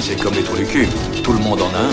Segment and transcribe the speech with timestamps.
[0.00, 0.86] c'est comme les trous du cul.
[1.22, 1.90] Tout le monde en a un.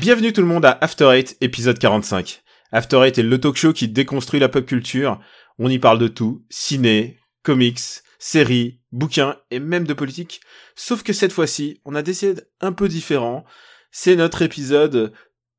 [0.00, 2.42] Bienvenue tout le monde à After Eight, épisode 45.
[2.70, 5.20] After Eight est le talk show qui déconstruit la pop culture.
[5.58, 6.44] On y parle de tout.
[6.50, 7.80] Ciné, comics,
[8.18, 10.40] séries, bouquins et même de politique.
[10.74, 13.44] Sauf que cette fois-ci, on a décidé un peu différent.
[13.90, 15.12] C'est notre épisode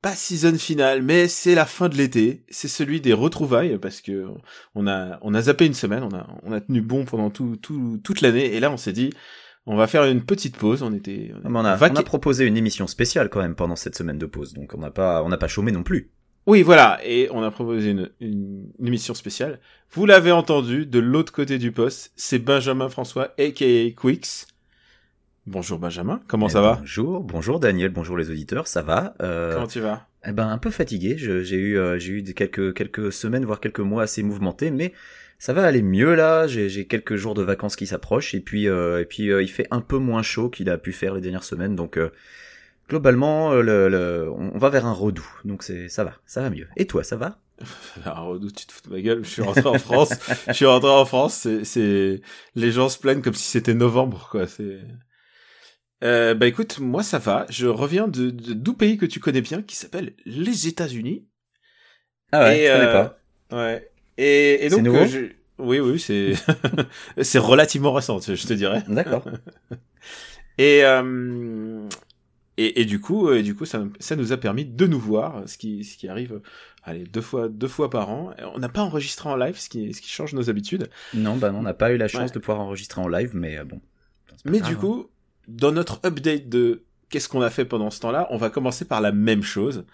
[0.03, 2.43] pas season finale, mais c'est la fin de l'été.
[2.49, 4.27] C'est celui des retrouvailles parce que
[4.75, 7.55] on a on a zappé une semaine, on a on a tenu bon pendant tout,
[7.55, 9.11] tout toute l'année et là on s'est dit
[9.65, 10.83] on va faire une petite pause.
[10.83, 14.17] On était on, a, on a proposé une émission spéciale quand même pendant cette semaine
[14.17, 16.11] de pause, donc on n'a pas on n'a pas chômé non plus.
[16.45, 19.61] Oui, voilà, et on a proposé une, une, émission spéciale.
[19.91, 24.47] Vous l'avez entendu, de l'autre côté du poste, c'est Benjamin François, aka Quicks.
[25.45, 29.67] Bonjour Benjamin, comment ça va Bonjour, bonjour Daniel, bonjour les auditeurs, ça va euh, Comment
[29.67, 30.07] tu vas?
[30.25, 33.81] Eh ben un peu fatigué, j'ai eu euh, j'ai eu quelques quelques semaines voire quelques
[33.81, 34.93] mois assez mouvementés, mais
[35.39, 36.47] ça va aller mieux là.
[36.47, 39.81] J'ai quelques jours de vacances qui s'approchent et puis euh, et puis il fait un
[39.81, 41.99] peu moins chaud qu'il a pu faire les dernières semaines, donc
[42.87, 46.69] globalement le, le, on va vers un redoux, donc c'est ça va, ça va mieux.
[46.77, 47.37] Et toi, ça va?
[48.05, 49.23] Un redoux, tu te fous de ma gueule.
[49.23, 50.13] Je suis rentré en France.
[50.47, 51.47] je suis rentré en France.
[51.63, 52.21] C'est,
[52.55, 54.47] les gens se plaignent comme si c'était novembre, quoi.
[54.47, 54.79] C'est.
[56.03, 57.45] Euh, bah écoute, moi ça va.
[57.49, 61.25] Je reviens de, de d'où pays que tu connais bien, qui s'appelle les États-Unis.
[62.31, 63.19] Ah ouais, et, je connais euh, pas.
[63.51, 63.91] Ouais.
[64.17, 65.31] Et, et donc, nouveau je...
[65.59, 66.33] oui, oui, c'est
[67.21, 68.83] c'est relativement récent, je te dirais.
[68.87, 69.23] D'accord.
[70.57, 71.87] et, euh...
[72.57, 75.43] et et du coup, et du coup, ça ça nous a permis de nous voir,
[75.47, 76.41] ce qui ce qui arrive.
[76.85, 78.33] Allez, deux fois, deux fois par an.
[78.55, 80.89] On n'a pas enregistré en live, ce qui, ce qui change nos habitudes.
[81.13, 83.57] Non, bah non, on n'a pas eu la chance de pouvoir enregistrer en live, mais
[83.57, 83.79] euh, bon.
[84.43, 85.05] Mais du hein.
[85.47, 89.01] Dans notre update de qu'est-ce qu'on a fait pendant ce temps-là, on va commencer par
[89.01, 89.85] la même chose.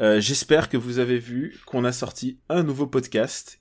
[0.00, 3.60] Euh, J'espère que vous avez vu qu'on a sorti un nouveau podcast,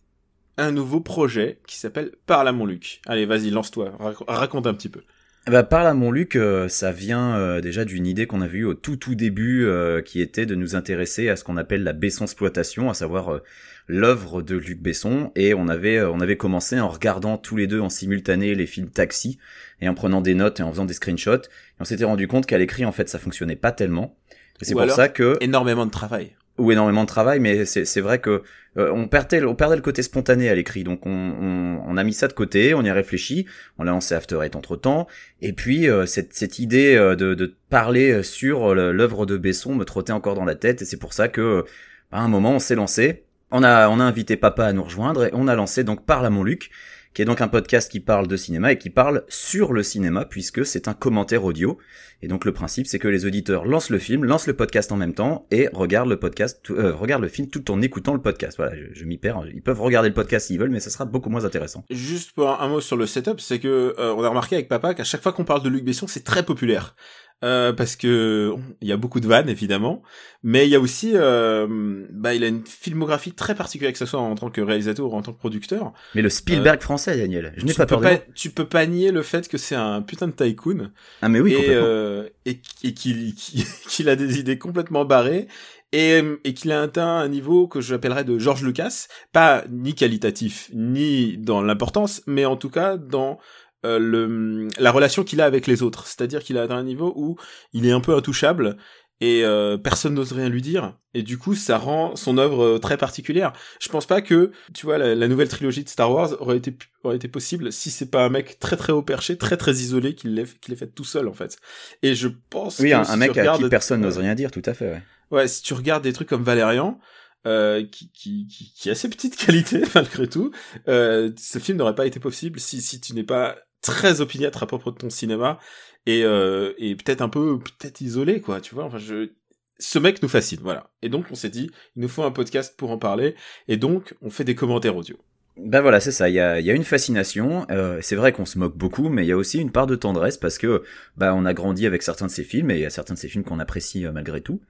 [0.57, 3.01] un nouveau projet qui s'appelle Parle à mon Luc.
[3.05, 3.97] Allez, vas-y, lance-toi,
[4.27, 5.03] raconte un petit peu.
[5.47, 8.63] Bah, Parle à mon Luc, euh, ça vient euh, déjà d'une idée qu'on a vue
[8.63, 11.93] au tout tout début, euh, qui était de nous intéresser à ce qu'on appelle la
[11.93, 13.41] Besson exploitation, à savoir
[13.87, 15.31] l'œuvre de Luc Besson.
[15.35, 18.89] Et on avait on avait commencé en regardant tous les deux en simultané les films
[18.89, 19.39] Taxi
[19.81, 21.41] et en prenant des notes et en faisant des screenshots.
[21.41, 24.15] Et on s'était rendu compte qu'à l'écrit en fait ça fonctionnait pas tellement.
[24.61, 28.43] C'est pour ça que énormément de travail ou énormément de travail, mais c'est vrai que
[28.77, 32.03] euh, on perdait on perdait le côté spontané à l'écrit, donc on, on, on, a
[32.03, 33.45] mis ça de côté, on y a réfléchi,
[33.77, 35.07] on l'a lancé After Eight entre temps,
[35.41, 39.83] et puis euh, cette, cette idée euh, de, de parler sur l'œuvre de Besson me
[39.83, 41.65] trottait encore dans la tête, et c'est pour ça que
[42.11, 45.25] à un moment on s'est lancé, on a on a invité Papa à nous rejoindre
[45.25, 46.71] et on a lancé donc Parle à mon Luc,
[47.13, 50.25] qui est donc un podcast qui parle de cinéma et qui parle sur le cinéma
[50.25, 51.77] puisque c'est un commentaire audio.
[52.21, 54.97] Et donc le principe c'est que les auditeurs lancent le film, lancent le podcast en
[54.97, 58.57] même temps et regardent le podcast, euh, regardent le film tout en écoutant le podcast.
[58.57, 59.43] Voilà, je, m'y perds.
[59.53, 61.83] Ils peuvent regarder le podcast s'ils veulent, mais ça sera beaucoup moins intéressant.
[61.89, 64.93] Juste pour un, mot sur le setup, c'est que euh, on a remarqué avec Papa
[64.93, 66.95] qu'à chaque fois qu'on parle de Luc Besson, c'est très populaire.
[67.43, 70.03] Euh, parce que il y a beaucoup de vannes évidemment,
[70.43, 71.67] mais il y a aussi, euh,
[72.11, 75.15] bah, il a une filmographie très particulière que ce soit en tant que réalisateur ou
[75.15, 75.93] en tant que producteur.
[76.13, 79.11] Mais le Spielberg euh, français, Daniel, je n'ai pas peur pas, Tu peux pas nier
[79.11, 80.91] le fait que c'est un putain de tycoon.
[81.23, 83.33] Ah mais oui, et, euh, et, et qu'il
[83.87, 85.47] qu'il a des idées complètement barrées.
[85.93, 90.69] Et, et qu'il a atteint un niveau que j'appellerais de George Lucas, pas ni qualitatif
[90.73, 93.39] ni dans l'importance, mais en tout cas dans
[93.85, 96.07] euh, le, la relation qu'il a avec les autres.
[96.07, 97.37] C'est-à-dire qu'il a atteint un niveau où
[97.73, 98.77] il est un peu intouchable
[99.21, 100.97] et euh, personne n'ose rien lui dire.
[101.13, 103.53] Et du coup, ça rend son œuvre euh, très particulière.
[103.79, 107.15] Je pense pas que, tu vois, la, nouvelle trilogie de Star Wars aurait été aurait
[107.15, 110.27] été possible si c'est pas un mec très très haut perché, très très isolé qui
[110.27, 111.57] l'ait qui l'ait fait tout seul en fait.
[112.01, 114.73] Et je pense oui, que un, mec à qui personne n'ose rien dire, tout à
[114.73, 114.89] fait.
[114.89, 115.01] Ouais.
[115.31, 116.99] ouais, si tu regardes des trucs comme Valérian,
[117.47, 120.51] euh, qui, qui, qui, qui, a ses petites qualités malgré tout.
[120.87, 124.67] Euh, ce film n'aurait pas été possible si, si tu n'es pas très opiniâtre à
[124.67, 125.59] propos de ton cinéma
[126.05, 129.31] et, euh, et peut-être un peu peut-être isolé quoi tu vois enfin je
[129.79, 132.75] ce mec nous fascine voilà et donc on s'est dit il nous faut un podcast
[132.77, 133.35] pour en parler
[133.67, 135.17] et donc on fait des commentaires audio
[135.57, 136.29] ben voilà, c'est ça.
[136.29, 137.65] Il y a, y a, une fascination.
[137.69, 139.95] Euh, c'est vrai qu'on se moque beaucoup, mais il y a aussi une part de
[139.95, 140.83] tendresse parce que
[141.17, 143.19] bah on a grandi avec certains de ces films et il y a certains de
[143.19, 144.61] ces films qu'on apprécie euh, malgré tout.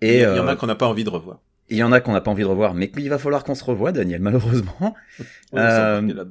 [0.00, 1.40] Et il y, en a euh, qu'on n'a pas envie de revoir.
[1.70, 3.54] Il y en a qu'on n'a pas envie de revoir, mais il va falloir qu'on
[3.54, 4.94] se revoie, Daniel, malheureusement.
[5.54, 6.24] euh,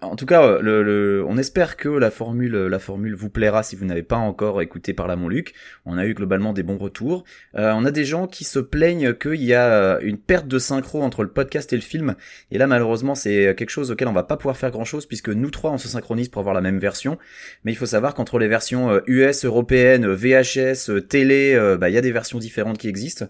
[0.00, 3.76] en tout cas, le, le, on espère que la formule, la formule vous plaira si
[3.76, 5.54] vous n'avez pas encore écouté par là mon Luc.
[5.84, 7.24] On a eu globalement des bons retours.
[7.54, 11.02] Euh, on a des gens qui se plaignent qu'il y a une perte de synchro
[11.02, 12.14] entre le podcast et le film.
[12.50, 15.28] Et là, malheureusement, c'est quelque chose auquel on va pas pouvoir faire grand chose puisque
[15.28, 17.18] nous trois, on se synchronise pour avoir la même version.
[17.64, 21.94] Mais il faut savoir qu'entre les versions US, euh, européennes, VHS, télé, euh, bah, il
[21.94, 23.26] y a des versions différentes qui existent.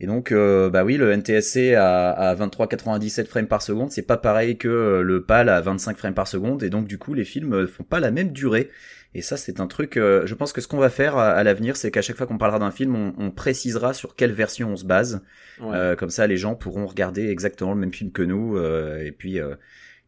[0.00, 4.16] Et donc, euh, bah oui, le NTSC à, à 23,97 frames par seconde, c'est pas
[4.16, 7.26] pareil que euh, le PAL à 25 frames par seconde, et donc du coup, les
[7.26, 8.70] films font pas la même durée.
[9.12, 9.94] Et ça, c'est un truc.
[9.96, 12.60] je pense que ce qu'on va faire à, l'avenir, c'est qu'à chaque fois qu'on parlera
[12.60, 15.24] d'un film, on, on, précisera sur quelle version on se base.
[15.58, 18.56] comme ça, les gens pourront regarder exactement le même film que nous.
[18.56, 19.40] et puis,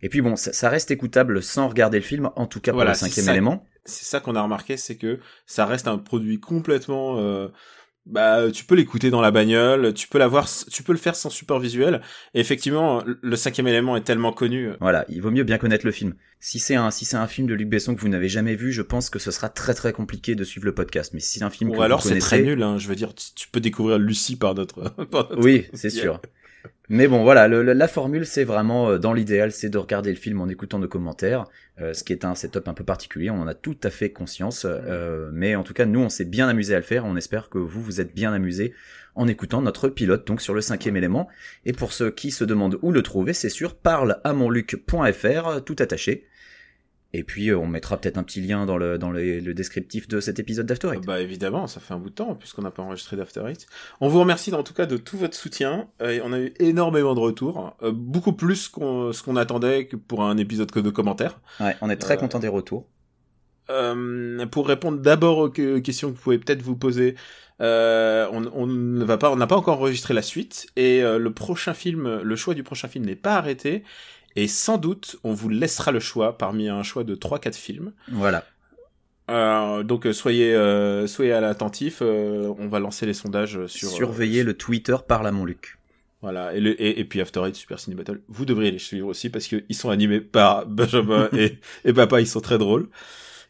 [0.02, 2.94] et puis bon, ça, reste écoutable sans regarder le film, en tout cas pour le
[2.94, 3.66] cinquième élément.
[3.84, 7.18] C'est ça qu'on a remarqué, c'est que ça reste un produit complètement
[8.04, 11.30] bah tu peux l'écouter dans la bagnole, tu peux l'avoir, tu peux le faire sans
[11.30, 12.00] support visuel.
[12.34, 14.70] Et effectivement, le cinquième élément est tellement connu.
[14.80, 16.14] Voilà, il vaut mieux bien connaître le film.
[16.40, 18.72] Si c'est un si c'est un film de Luc Besson que vous n'avez jamais vu,
[18.72, 21.12] je pense que ce sera très très compliqué de suivre le podcast.
[21.14, 22.62] Mais si c'est un film Ou que alors c'est très nul.
[22.62, 24.90] Hein, je veux dire, tu peux découvrir Lucie par notre.
[25.10, 25.42] Par notre...
[25.42, 26.20] Oui, c'est sûr.
[26.88, 30.40] Mais bon, voilà, la formule, c'est vraiment, euh, dans l'idéal, c'est de regarder le film
[30.40, 31.46] en écoutant nos commentaires,
[31.80, 34.10] euh, ce qui est un setup un peu particulier, on en a tout à fait
[34.10, 37.16] conscience, euh, mais en tout cas, nous, on s'est bien amusé à le faire, on
[37.16, 38.74] espère que vous, vous êtes bien amusés
[39.14, 41.28] en écoutant notre pilote, donc sur le cinquième élément.
[41.64, 46.26] Et pour ceux qui se demandent où le trouver, c'est sur parleamonluc.fr, tout attaché.
[47.14, 50.20] Et puis euh, on mettra peut-être un petit lien dans le dans le, descriptif de
[50.20, 53.16] cet épisode d'After Bah évidemment, ça fait un bout de temps puisqu'on n'a pas enregistré
[53.16, 53.42] d'After
[54.00, 55.88] On vous remercie en tout cas de tout votre soutien.
[56.00, 59.96] Euh, on a eu énormément de retours, euh, beaucoup plus qu'on ce qu'on attendait que
[59.96, 61.40] pour un épisode que de commentaires.
[61.60, 62.86] Ouais, on est très content des retours.
[64.50, 67.14] pour répondre d'abord aux questions que vous pouvez peut-être vous poser,
[67.60, 71.74] on, on, ne va pas, on n'a pas encore enregistré la suite et le prochain
[71.74, 73.84] film, le choix du prochain film n'est pas arrêté
[74.36, 77.92] et sans doute, on vous laissera le choix parmi un choix de 3-4 films.
[78.10, 78.44] Voilà.
[79.30, 81.98] Euh, donc euh, soyez euh, soyez à l'attentif.
[82.02, 83.88] Euh, on va lancer les sondages sur.
[83.88, 85.78] Surveillez le Twitter par la Montluc.
[86.22, 88.20] Voilà et, le, et, et, puis After Eight Super Ciné Battle.
[88.28, 92.20] Vous devriez les suivre aussi parce qu'ils sont animés par Benjamin et, et Papa.
[92.20, 92.88] Ils sont très drôles.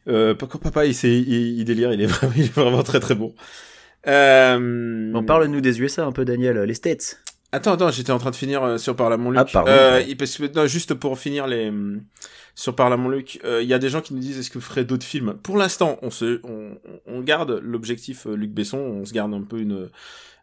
[0.08, 1.92] Euh, Papa il, il, il délire.
[1.92, 3.34] Il est vraiment, il est vraiment très très bon.
[4.04, 6.58] Bon parle-nous des USA un peu Daniel.
[6.62, 7.22] Les States.
[7.52, 9.40] Attends, attends, j'étais en train de finir euh, sur Parle à mon Luc.
[9.40, 9.70] Ah, pardon.
[9.70, 10.02] Euh,
[10.54, 11.70] non, juste pour finir les
[12.54, 14.50] sur Parle à mon Luc, il euh, y a des gens qui nous disent est-ce
[14.50, 15.34] que vous ferez d'autres films?
[15.42, 16.76] Pour l'instant, on se, on,
[17.06, 19.88] on garde l'objectif euh, Luc Besson, on se garde un peu une.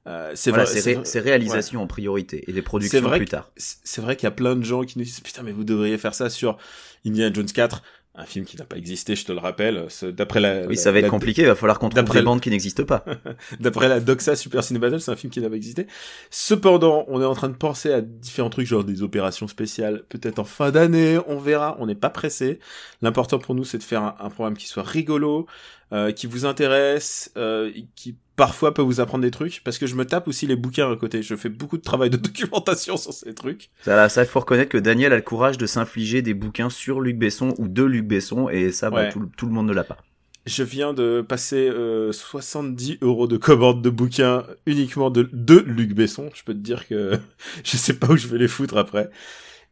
[0.07, 3.51] Euh, c'est voilà, vrai, c'est réalisation en priorité et les productions vrai plus tard.
[3.57, 5.97] C'est vrai qu'il y a plein de gens qui nous disent putain mais vous devriez
[5.97, 6.57] faire ça sur
[7.05, 7.83] Indiana Jones 4
[8.19, 9.87] un film qui n'a pas existé, je te le rappelle.
[10.03, 11.43] D'après la, oui, ça va être compliqué.
[11.43, 13.05] Il va falloir qu'on trouve des bandes qui n'existent pas.
[13.59, 15.87] D'après la Doxa Super Ciné Battle, c'est un film qui n'a pas existé.
[16.29, 20.39] Cependant, on est en train de penser à différents trucs, genre des opérations spéciales, peut-être
[20.39, 21.17] en fin d'année.
[21.27, 21.77] On verra.
[21.79, 22.59] On n'est pas pressé.
[23.01, 25.47] L'important pour nous, c'est de faire un, programme qui soit rigolo,
[25.91, 29.95] euh, qui vous intéresse, euh, qui parfois peut vous apprendre des trucs parce que je
[29.95, 31.23] me tape aussi les bouquins à côté.
[31.23, 33.71] Je fais beaucoup de travail de documentation sur ces trucs.
[33.81, 37.17] Ça, ça, faut reconnaître que Daniel a le courage de s'infliger des bouquins sur Luc
[37.17, 39.97] Besson ou de Luc Besson et ça, bah, tout, tout, le monde ne l'a pas.
[40.45, 45.93] Je viens de passer euh, 70 euros de commande de bouquins uniquement de, de Luc
[45.93, 46.29] Besson.
[46.35, 47.17] Je peux te dire que
[47.63, 49.09] je sais pas où je vais les foutre après.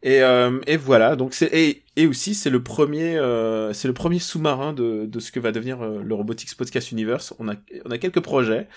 [0.04, 3.96] Et, euh, et voilà, donc c'est et, et aussi c'est le premier euh, c'est le
[3.96, 7.34] premier sous-marin de, de ce que va devenir euh, le Robotics Podcast Universe.
[7.40, 7.56] On a
[7.86, 8.68] on a quelques projets.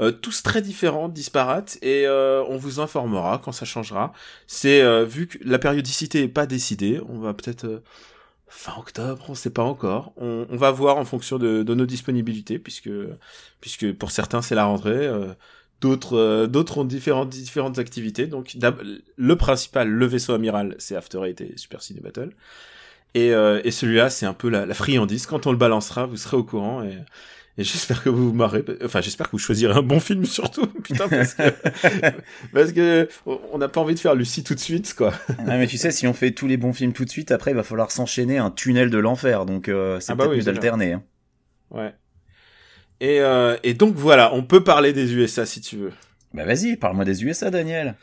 [0.00, 4.12] Euh, tous très différents, disparates, et euh, on vous informera quand ça changera.
[4.46, 7.82] C'est euh, vu que la périodicité est pas décidée, on va peut-être
[8.48, 10.12] fin octobre, on sait pas encore.
[10.16, 12.90] On, on, va voir en fonction de, de, nos disponibilités, puisque
[13.60, 15.08] puisque pour certains c'est la rentrée
[15.82, 18.26] d'autres euh, d'autres ont différentes différentes activités.
[18.26, 18.56] Donc
[19.16, 22.30] le principal le vaisseau amiral c'est After Eight et Super Cine Battle.
[23.14, 25.26] Et, euh, et celui-là c'est un peu la, la, friandise.
[25.26, 26.96] Quand on le balancera vous serez au courant et,
[27.58, 28.64] et j'espère que vous vous marrez.
[28.82, 30.66] Enfin j'espère que vous choisirez un bon film surtout.
[30.84, 31.42] Putain parce que
[32.54, 35.12] parce que on n'a pas envie de faire Lucie tout de suite quoi.
[35.40, 37.50] Ah, mais tu sais si on fait tous les bons films tout de suite après
[37.50, 39.46] il va falloir s'enchaîner un tunnel de l'enfer.
[39.46, 41.02] Donc euh, c'est ah bah peut-être mieux d'alterner hein.
[41.72, 41.92] ouais
[43.02, 45.92] et, euh, et donc voilà, on peut parler des USA si tu veux.
[46.34, 47.96] Bah vas-y, parle-moi des USA, Daniel.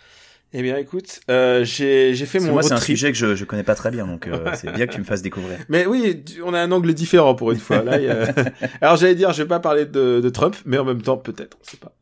[0.52, 2.52] Eh bien, écoute, euh, j'ai fait mon.
[2.52, 4.88] Moi, c'est un sujet que je je connais pas très bien, donc euh, c'est bien
[4.88, 5.58] que tu me fasses découvrir.
[5.70, 7.82] Mais oui, on a un angle différent pour une fois.
[7.82, 8.34] Là, y a...
[8.82, 11.58] alors j'allais dire, je vais pas parler de, de Trump, mais en même temps, peut-être,
[11.62, 11.94] on sait pas.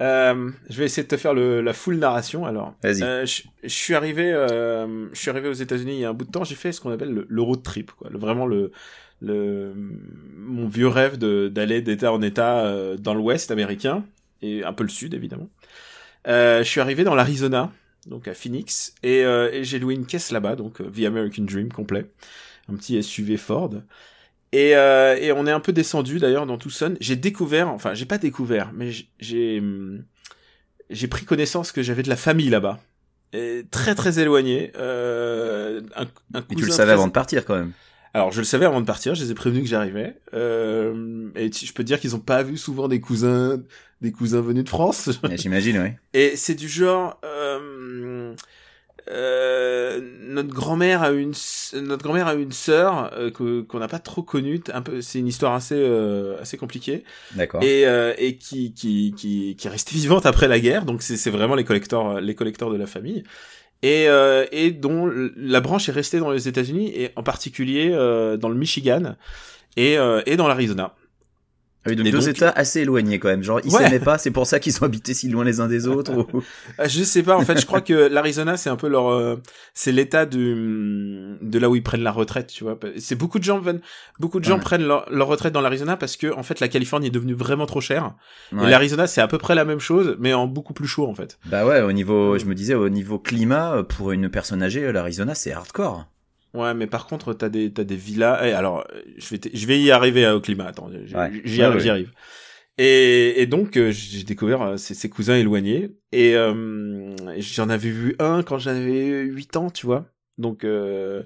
[0.00, 2.44] Euh, je vais essayer de te faire le, la full narration.
[2.44, 2.98] Alors, vas-y.
[3.00, 6.30] Je, je, suis arrivé, je suis arrivé aux États-Unis il y a un bout de
[6.32, 6.42] temps.
[6.42, 8.10] J'ai fait ce qu'on appelle le, le, road trip, quoi.
[8.10, 8.72] Le, vraiment le
[9.22, 9.72] le
[10.36, 14.04] mon vieux rêve d'aller d'état en état euh, dans l'ouest américain
[14.42, 15.48] et un peu le sud évidemment.
[16.28, 17.72] Euh, je suis arrivé dans l'Arizona,
[18.06, 21.72] donc à Phoenix, et, euh, et j'ai loué une caisse là-bas, donc The American Dream
[21.72, 22.06] complet,
[22.68, 23.70] un petit SUV Ford.
[24.52, 26.94] Et, euh, et on est un peu descendu d'ailleurs dans Tucson.
[27.00, 29.62] J'ai découvert, enfin j'ai pas découvert, mais j'ai
[30.90, 32.78] j'ai pris connaissance que j'avais de la famille là-bas,
[33.70, 34.72] très très éloignée.
[34.76, 37.72] Euh, un, un et tu le savais avant de partir quand même.
[38.14, 40.16] Alors je le savais avant de partir, je les ai prévenus que j'arrivais.
[40.34, 43.62] Euh, et je peux te dire qu'ils ont pas vu souvent des cousins,
[44.02, 45.10] des cousins venus de France.
[45.36, 45.90] J'imagine, oui.
[46.12, 48.34] Et c'est du genre, euh,
[49.10, 51.32] euh, notre grand-mère a une,
[51.74, 54.60] notre grand-mère a une sœur euh, que qu'on n'a pas trop connue.
[54.72, 57.04] Un peu, c'est une histoire assez euh, assez compliquée.
[57.34, 57.62] D'accord.
[57.62, 60.84] Et euh, et qui qui qui qui est restée vivante après la guerre.
[60.84, 63.24] Donc c'est c'est vraiment les collecteurs les collecteurs de la famille
[63.82, 68.36] et, euh, et dont la branche est restée dans les États-Unis et en particulier euh,
[68.36, 69.16] dans le Michigan
[69.76, 70.94] et, euh, et dans l'Arizona.
[71.84, 73.42] Ah oui, donc deux donc- états assez éloignés quand même.
[73.42, 73.82] Genre, ils Ouais.
[73.84, 76.12] s'aimaient pas, c'est pour ça qu'ils sont habités si loin les uns des autres.
[76.32, 76.42] ou-
[76.78, 79.36] Ah, Je sais pas, en fait, je crois que l'Arizona, c'est un peu leur, euh,
[79.74, 82.78] c'est l'état du, de là où ils prennent la retraite, tu vois.
[82.98, 83.60] C'est beaucoup de gens
[84.20, 84.60] beaucoup de gens Ouais.
[84.60, 87.66] prennent leur, leur retraite dans l'Arizona parce que, en fait, la Californie est devenue vraiment
[87.66, 88.14] trop chère.
[88.52, 88.66] Ouais.
[88.66, 91.14] Et l'Arizona, c'est à peu près la même chose, mais en beaucoup plus chaud, en
[91.14, 91.38] fait.
[91.46, 95.34] Bah ouais, au niveau, je me disais, au niveau climat, pour une personne âgée, l'Arizona,
[95.34, 96.06] c'est hardcore.
[96.54, 98.38] Ouais, mais par contre, t'as des, t'as des villas.
[98.44, 100.66] Eh, alors, je vais, je vais y arriver euh, au climat.
[100.66, 101.32] Attends, Ouais.
[101.44, 101.82] j'y Ouais, arrive.
[101.82, 101.88] ouais.
[101.90, 102.12] arrive.
[102.78, 105.90] Et, et donc, euh, j'ai découvert euh, ces, cousins éloignés.
[106.12, 110.06] Et euh, j'en avais vu un quand j'avais 8 ans, tu vois.
[110.38, 111.22] Donc, euh,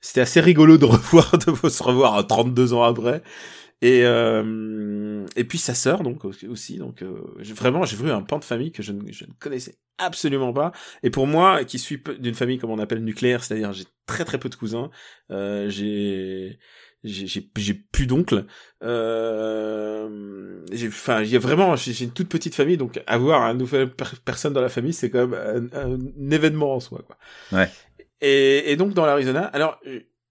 [0.00, 3.22] c'était assez rigolo de revoir, de se revoir à 32 ans après.
[3.82, 7.20] Et euh, et puis sa sœur donc aussi donc euh,
[7.54, 10.72] vraiment j'ai vu un pan de famille que je ne, je ne connaissais absolument pas
[11.02, 14.38] et pour moi qui suis d'une famille comme on appelle nucléaire c'est-à-dire j'ai très très
[14.38, 14.90] peu de cousins
[15.30, 16.58] euh, j'ai
[17.04, 18.46] j'ai plus d'oncles
[19.40, 23.54] euh, j'ai enfin il y a vraiment j'ai une toute petite famille donc avoir un
[23.54, 27.16] nouvelle per- personne dans la famille c'est quand même un, un événement en soi quoi
[27.52, 27.68] Ouais.
[28.20, 29.80] et, et donc dans l'Arizona alors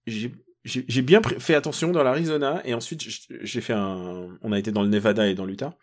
[0.06, 0.32] j'ai
[0.66, 3.02] j'ai bien fait attention dans l'Arizona et ensuite
[3.40, 5.76] j'ai fait un on a été dans le Nevada et dans l'Utah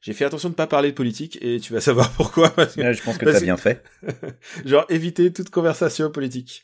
[0.00, 2.80] j'ai fait attention de pas parler de politique et tu vas savoir pourquoi parce que
[2.80, 3.82] Ouais, je pense que t'as bien fait.
[4.64, 6.62] genre éviter toute conversation politique.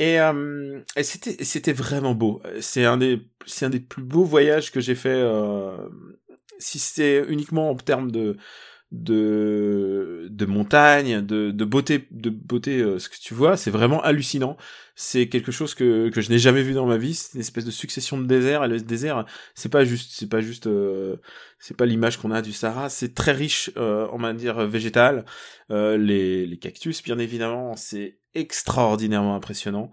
[0.00, 2.42] Et, euh, et c'était c'était vraiment beau.
[2.60, 5.10] C'est un des c'est un des plus beaux voyages que j'ai fait.
[5.10, 5.76] Euh,
[6.58, 8.36] si c'est uniquement en termes de
[8.94, 14.02] de de montagne, de de beauté de beauté euh, ce que tu vois, c'est vraiment
[14.02, 14.56] hallucinant.
[14.94, 17.14] C'est quelque chose que que je n'ai jamais vu dans ma vie.
[17.14, 18.64] C'est une espèce de succession de déserts.
[18.64, 21.16] Et le désert, c'est pas juste c'est pas juste euh,
[21.58, 22.88] c'est pas l'image qu'on a du Sahara.
[22.88, 25.24] C'est très riche euh, en matière végétale.
[25.70, 29.90] Euh, les, les cactus, bien évidemment, c'est extraordinairement impressionnant.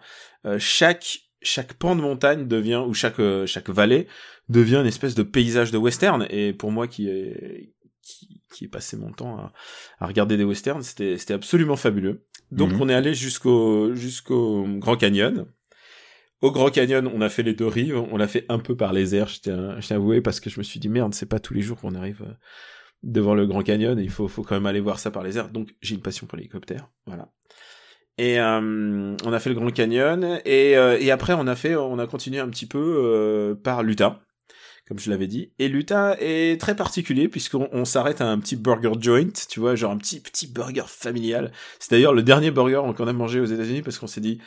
[0.58, 4.08] Chaque chaque pan de montagne devient ou chaque chaque vallée
[4.50, 6.28] devient une espèce de paysage de western.
[6.30, 7.74] Et pour moi qui est
[8.20, 9.54] qui, qui ai passé mon temps à,
[10.00, 12.26] à regarder des westerns, c'était c'était absolument fabuleux.
[12.52, 12.82] Donc Mhm.
[12.82, 15.46] on est allé jusqu'au jusqu'au Grand Canyon.
[16.42, 18.94] Au Grand Canyon, on a fait les deux rives, on l'a fait un peu par
[18.94, 21.14] les airs, je tiens, je tiens à avouer, parce que je me suis dit merde,
[21.14, 22.34] c'est pas tous les jours qu'on arrive euh,
[23.04, 25.50] devant le Grand Canyon, il faut, faut quand même aller voir ça par les airs.
[25.50, 27.30] Donc j'ai une passion pour l'hélicoptère, voilà.
[28.18, 31.76] Et euh, on a fait le Grand Canyon et, euh, et après on a fait,
[31.76, 34.20] on a continué un petit peu euh, par l'Utah,
[34.92, 35.54] comme je l'avais dit.
[35.58, 39.74] Et l'Utah est très particulier puisqu'on on s'arrête à un petit burger joint, tu vois,
[39.74, 41.54] genre un petit petit burger familial.
[41.80, 44.42] C'est d'ailleurs le dernier burger qu'on a mangé aux États-Unis parce qu'on s'est dit,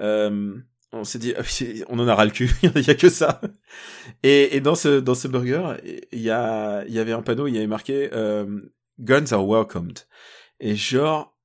[0.00, 0.56] euh,
[0.92, 1.42] on s'est dit, ah,
[1.90, 3.42] on en a ras le cul, il y a que ça.
[4.22, 5.74] Et, dans ce dans ce burger,
[6.12, 8.58] il y a il y avait un panneau, il y avait marqué euh,
[9.00, 9.98] Guns are welcomed.
[10.60, 11.36] Et genre,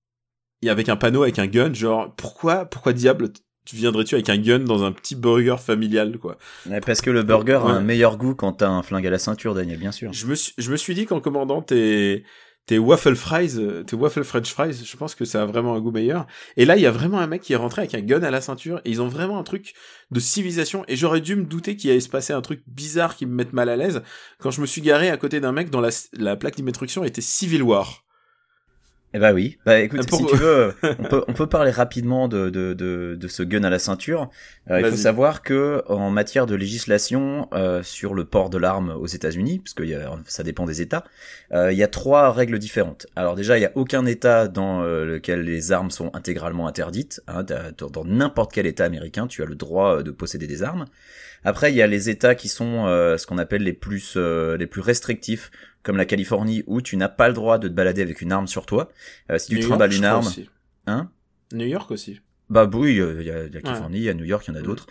[0.62, 3.34] il y avait un panneau avec un gun, genre pourquoi pourquoi diable
[3.66, 6.38] tu viendrais-tu avec un gun dans un petit burger familial quoi?
[6.70, 9.20] Ouais, Parce que le burger a un meilleur goût quand t'as un flingue à la
[9.20, 10.14] ceinture, Daniel, bien sûr.
[10.14, 12.24] Je me suis je me suis dit qu'en commandant tes
[12.66, 15.80] tes waffle fries, euh, tes waffle french fries, je pense que ça a vraiment un
[15.80, 16.26] goût meilleur.
[16.58, 18.32] Et là, il y a vraiment un mec qui est rentré avec un gun à
[18.32, 19.74] la ceinture et ils ont vraiment un truc
[20.10, 23.26] de civilisation et j'aurais dû me douter qu'il allait se passer un truc bizarre qui
[23.26, 24.02] me mette mal à l'aise
[24.40, 27.22] quand je me suis garé à côté d'un mec dont la, la plaque d'immatriculation était
[27.22, 28.05] Civil War.
[29.16, 29.58] Eh bah oui.
[29.66, 32.74] Bah écoute, Euh, pour- si tu veux, on peut, on peut parler rapidement de, de,
[32.74, 34.30] de, de ce gun à la ceinture.
[34.70, 38.90] Euh, il faut savoir que en matière de législation euh, sur le port de l'arme
[38.90, 41.06] aux États-Unis, parce que y a- ça dépend des États,
[41.54, 43.08] euh, il y a trois règles différentes.
[43.16, 47.22] Alors déjà, il y a aucun État dans euh, lequel les armes sont intégralement interdites.
[47.28, 50.86] Hein, dans n'importe quel État américain, tu as le droit euh, de posséder des armes.
[51.46, 54.58] Après, il y a les États qui sont euh, ce qu'on appelle les plus euh,
[54.58, 55.52] les plus restrictifs,
[55.84, 58.48] comme la Californie, où tu n'as pas le droit de te balader avec une arme
[58.48, 58.90] sur toi.
[59.32, 60.50] Euh, si tu New York, trimbales une arme, aussi.
[60.88, 61.10] hein?
[61.54, 62.20] New York aussi.
[62.50, 64.54] bah oui, euh, il y a la Californie, il y a New York, il y
[64.54, 64.66] en a Mhm.
[64.66, 64.88] d'autres.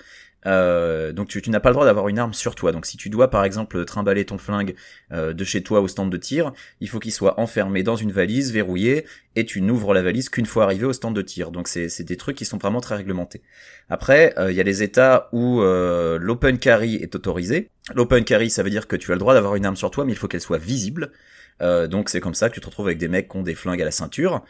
[0.47, 2.73] Euh, donc tu, n'as pas le droit d'avoir une arme sur toi.
[2.73, 4.75] Donc si tu dois par exemple trimballer ton flingue
[5.13, 8.13] euh, de chez toi au stand de tir, il faut qu'il soit enfermé dans une
[8.13, 11.51] valise, verrouillé, et tu n'ouvres la valise qu'une fois arrivé au stand de tir.
[11.51, 13.43] Donc c'est des trucs qui sont vraiment très réglementés.
[13.89, 17.71] Après, euh, il y a les États où l'open carry est autorisé.
[17.95, 20.05] L'open carry, ça veut dire que tu as le droit d'avoir une arme sur toi,
[20.05, 21.11] mais il faut qu'elle soit visible.
[21.61, 23.81] Donc c'est comme ça que tu te retrouves avec des mecs qui ont des flingues
[23.81, 24.45] à la ceinture,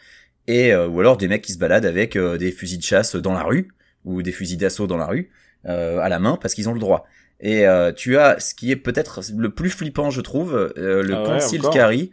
[0.47, 3.43] et ou alors des mecs qui se baladent avec des fusils de chasse dans la
[3.43, 3.69] rue
[4.05, 5.31] ou des fusils d'assaut dans la rue.
[5.65, 7.05] Euh, à la main parce qu'ils ont le droit.
[7.39, 11.13] Et euh, tu as ce qui est peut-être le plus flippant, je trouve, euh, le
[11.15, 12.11] Ah ouais, concealed encore carry.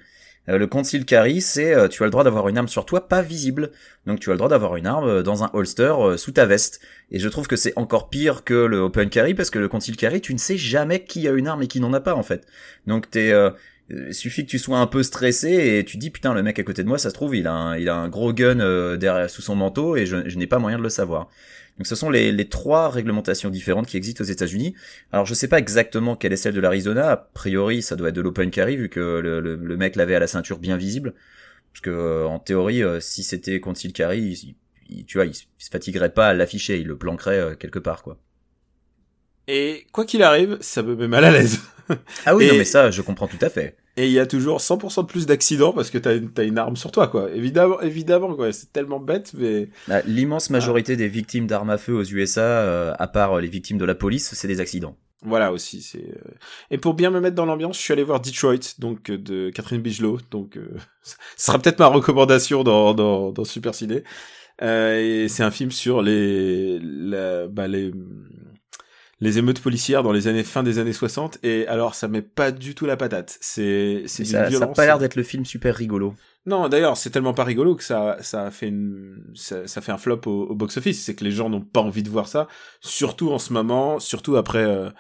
[0.48, 3.06] Euh, le concealed carry, c'est euh, tu as le droit d'avoir une arme sur toi,
[3.08, 3.70] pas visible.
[4.06, 6.46] Donc tu as le droit d'avoir une arme euh, dans un holster euh, sous ta
[6.46, 6.80] veste.
[7.12, 9.96] Et je trouve que c'est encore pire que le open carry parce que le concealed
[9.96, 12.24] carry, tu ne sais jamais qui a une arme et qui n'en a pas en
[12.24, 12.44] fait.
[12.88, 13.50] Donc t'es euh,
[13.90, 16.62] il suffit que tu sois un peu stressé et tu dis putain le mec à
[16.62, 18.96] côté de moi ça se trouve il a un, il a un gros gun euh,
[18.96, 21.28] derrière sous son manteau et je, je n'ai pas moyen de le savoir.
[21.78, 24.74] Donc ce sont les, les trois réglementations différentes qui existent aux États-Unis.
[25.10, 27.10] Alors je sais pas exactement quelle est celle de l'Arizona.
[27.12, 30.14] A priori ça doit être de l'open carry vu que le, le, le mec l'avait
[30.14, 31.14] à la ceinture bien visible.
[31.72, 34.56] Parce que euh, en théorie euh, si c'était concealed carry, il,
[34.90, 38.02] il- tu vois il, se- fatiguerait pas à l'afficher, il le planquerait euh, quelque part
[38.02, 38.18] quoi.
[39.48, 41.60] Et quoi qu'il arrive, ça me met mal à l'aise.
[42.24, 43.76] Ah oui Et- non mais ça je comprends tout à fait.
[43.98, 46.14] Et il y a toujours 100% de plus d'accidents parce que t'as
[46.46, 47.30] une, arme sur toi, quoi.
[47.34, 48.50] Évidemment, évidemment, quoi.
[48.50, 52.94] C'est tellement bête, mais Bah, L'immense majorité des victimes d'armes à feu aux USA, euh,
[52.98, 54.96] à part euh, les victimes de la police, c'est des accidents.
[55.20, 55.82] voilà aussi.
[55.82, 55.98] C'est.
[55.98, 56.30] euh,
[56.70, 59.50] Et pour bien me mettre dans l'ambiance, je suis allé voir Detroit, donc euh, de
[59.50, 60.20] Catherine Bigelow.
[60.30, 60.70] Donc, euh,
[61.02, 64.04] ce sera peut-être ma recommandation dans dans, dans Super Ciné.
[64.62, 67.92] Euh, et c'est un film sur les la, bah, les
[69.22, 72.50] les émeutes policières dans les années fin des années 60 et alors ça met pas
[72.50, 75.76] du tout la patate c'est c'est Ça, ça a pas l'air d'être le film super
[75.76, 76.14] rigolo.
[76.44, 79.96] Non, d'ailleurs, c'est tellement pas rigolo que ça, ça fait une, ça, ça fait un
[79.96, 81.04] flop au, au box-office.
[81.04, 82.48] C'est que les gens n'ont pas envie de voir ça,
[82.80, 84.90] surtout en ce moment, surtout après, euh,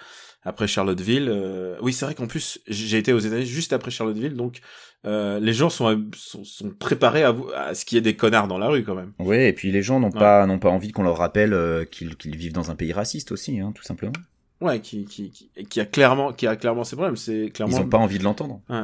[0.42, 1.28] après Charlottesville.
[1.28, 4.60] euh, Oui, c'est vrai qu'en plus, j'ai été aux États-Unis juste après Charlottesville, donc
[5.04, 8.14] euh, les gens sont, sont, sont préparés à, vous- à ce qu'il y ait des
[8.16, 9.12] connards dans la rue quand même.
[9.18, 10.18] Ouais, et puis les gens n'ont Ouais.
[10.18, 13.32] pas n'ont pas envie qu'on leur rappelle euh, qu'ils qu'ils vivent dans un pays raciste
[13.32, 14.12] aussi, hein, tout simplement.
[14.60, 17.16] Ouais, qui, qui, qui, qui a clairement, qui a clairement ses problèmes.
[17.16, 17.76] C'est clairement.
[17.76, 18.60] Ils ont pas envie de l'entendre.
[18.68, 18.82] Ouais,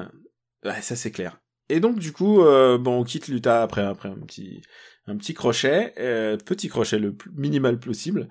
[0.64, 1.38] Ouais, ça c'est clair.
[1.68, 4.60] Et donc du coup, euh, bon, on quitte l'Utah après après un petit
[5.06, 8.28] un petit crochet, euh, petit crochet le plus minimal possible.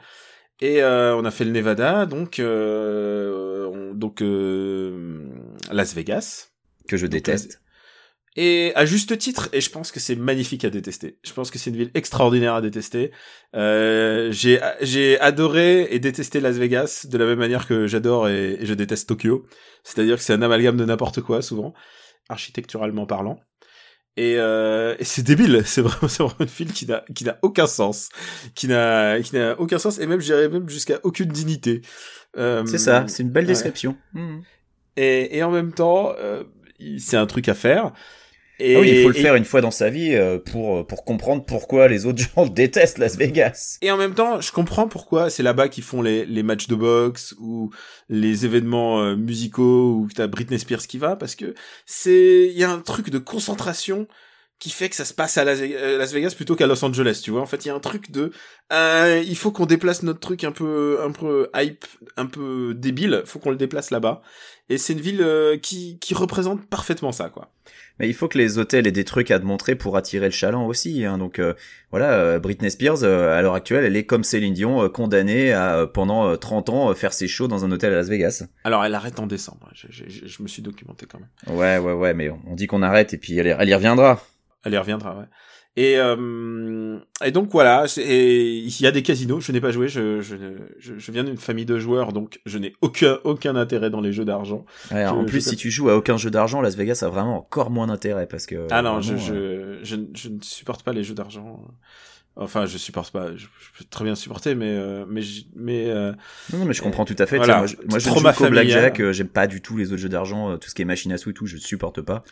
[0.59, 5.29] Et euh, on a fait le Nevada, donc euh, on- donc euh,
[5.71, 6.49] Las Vegas.
[6.87, 7.61] Que je Donc, déteste.
[8.35, 11.17] Et à juste titre, et je pense que c'est magnifique à détester.
[11.25, 13.11] Je pense que c'est une ville extraordinaire à détester.
[13.55, 18.53] Euh, j'ai j'ai adoré et détesté Las Vegas de la même manière que j'adore et,
[18.61, 19.45] et je déteste Tokyo.
[19.83, 21.73] C'est-à-dire que c'est un amalgame de n'importe quoi souvent,
[22.29, 23.39] architecturalement parlant.
[24.17, 27.37] Et, euh, et c'est débile, c'est vraiment, c'est vraiment une ville qui n'a qui n'a
[27.43, 28.09] aucun sens,
[28.55, 31.81] qui n'a qui n'a aucun sens et même j'irais même jusqu'à aucune dignité.
[32.37, 33.49] Euh, C'est ça, c'est une belle ouais.
[33.49, 33.95] description.
[34.13, 34.41] Mhm.
[34.97, 36.43] Et, et en même temps, euh,
[36.97, 37.93] c'est un truc à faire.
[38.59, 40.85] Et, Ah oui, il faut le et- faire une fois dans sa vie euh, pour
[40.87, 43.77] pour comprendre pourquoi les autres gens détestent Las Vegas.
[43.81, 46.75] Et en même temps, je comprends pourquoi c'est là-bas qu'ils font les, les matchs de
[46.75, 47.71] boxe ou
[48.09, 51.53] les événements euh, musicaux où t'as Britney Spears qui va parce que
[51.85, 54.07] c'est il y a un truc de concentration
[54.59, 57.21] qui fait que ça se passe à Las euh, Las Vegas plutôt qu'à Los Angeles,
[57.23, 57.41] tu vois.
[57.41, 58.31] En fait, il y a un truc de
[58.73, 63.21] euh, il faut qu'on déplace notre truc un peu un peu hype, un peu débile,
[63.25, 64.23] faut qu'on le déplace là-bas.
[64.69, 67.51] Et c'est une ville euh, qui qui représente parfaitement ça quoi.
[67.99, 70.31] Mais il faut que les hôtels aient des trucs à te montrer pour attirer le
[70.31, 71.03] chaland aussi.
[71.05, 71.17] Hein.
[71.17, 71.53] Donc euh,
[71.89, 75.51] voilà, euh, Britney Spears, euh, à l'heure actuelle, elle est comme Céline Dion, euh, condamnée
[75.51, 78.07] à euh, pendant euh, 30 ans euh, faire ses shows dans un hôtel à Las
[78.09, 78.43] Vegas.
[78.63, 79.69] Alors elle arrête en décembre.
[79.73, 81.57] Je, je, je- je me suis documenté quand même.
[81.57, 84.21] Ouais, ouais, ouais, mais on dit qu'on arrête et puis elle, elle y reviendra.
[84.63, 85.25] Elle y reviendra, ouais.
[85.79, 90.21] Et, euh, et donc voilà, il y a des casinos, je n'ai pas joué, je,
[90.21, 90.35] je,
[90.79, 94.11] je, je viens d'une famille de joueurs, donc je n'ai aucun, aucun intérêt dans les
[94.11, 94.65] jeux d'argent.
[94.91, 97.69] Ouais, en plus, si tu joues à aucun jeu d'argent, Las Vegas a vraiment encore
[97.69, 98.67] moins d'intérêt parce que.
[98.71, 101.61] Ah non, je, vraiment, euh, je, je, je ne supporte pas les jeux d'argent.
[102.39, 103.45] Enfin, je supporte pas, je,
[103.77, 105.21] peux très bien supporter, mais, euh, mais,
[105.55, 106.11] mais, euh,
[106.53, 107.37] Non, non, mais je comprends tout à fait.
[107.37, 108.99] Voilà, Tiens, moi, je- moi, je ne trop joue ma qu'au blackjack.
[108.99, 111.11] euh, J'aime pas du tout les autres jeux d'argent, euh, tout ce qui est machine
[111.11, 112.23] à sous et tout, je supporte pas.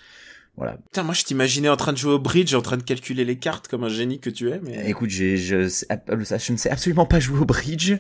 [0.58, 0.78] Voilà.
[0.78, 3.38] putain, moi je t'imaginais en train de jouer au bridge, en train de calculer les
[3.38, 4.90] cartes comme un génie que tu es, mais.
[4.90, 7.94] Écoute, j'ai, je, sais- je ne sais absolument pas jouer au bridge.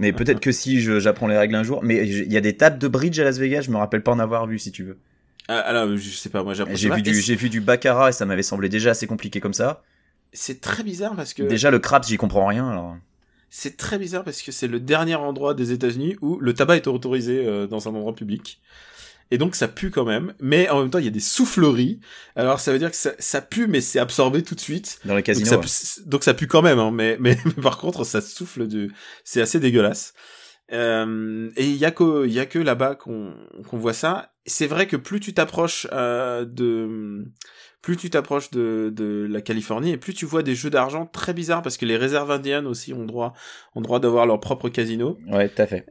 [0.00, 1.80] Mais peut-être que si j'apprends les règles un jour.
[1.82, 4.12] Mais il y a des tables de bridge à Las Vegas, je me rappelle pas
[4.12, 4.98] en avoir vu si tu veux.
[5.48, 8.12] Ah, alors, je sais pas, moi j'apprends J'ai vu du, j'ai vu du baccarat et
[8.12, 9.82] ça m'avait semblé déjà assez compliqué comme ça.
[10.32, 11.42] C'est très bizarre parce que.
[11.42, 12.68] Déjà le craps, j'y comprends rien.
[12.68, 12.96] Alors.
[13.50, 16.86] C'est très bizarre parce que c'est le dernier endroit des États-Unis où le tabac est
[16.86, 18.60] autorisé euh, dans un endroit public.
[19.32, 22.00] Et donc ça pue quand même, mais en même temps il y a des souffleries.
[22.36, 24.98] Alors ça veut dire que ça, ça pue, mais c'est absorbé tout de suite.
[25.06, 25.48] Dans les Donc casinos.
[25.48, 25.62] ça, ouais.
[25.62, 28.92] pue, donc ça pue quand même, hein, mais, mais, mais par contre ça souffle du,
[29.24, 30.12] c'est assez dégueulasse.
[30.74, 33.34] Euh, et il y a que, il y a que là-bas qu'on
[33.66, 34.34] qu'on voit ça.
[34.44, 37.24] C'est vrai que plus tu t'approches euh, de,
[37.80, 41.32] plus tu t'approches de, de la Californie et plus tu vois des jeux d'argent très
[41.32, 43.32] bizarres parce que les réserves indiennes aussi ont droit,
[43.74, 45.18] ont droit d'avoir leur propre casino.
[45.26, 45.86] Ouais, tout à fait.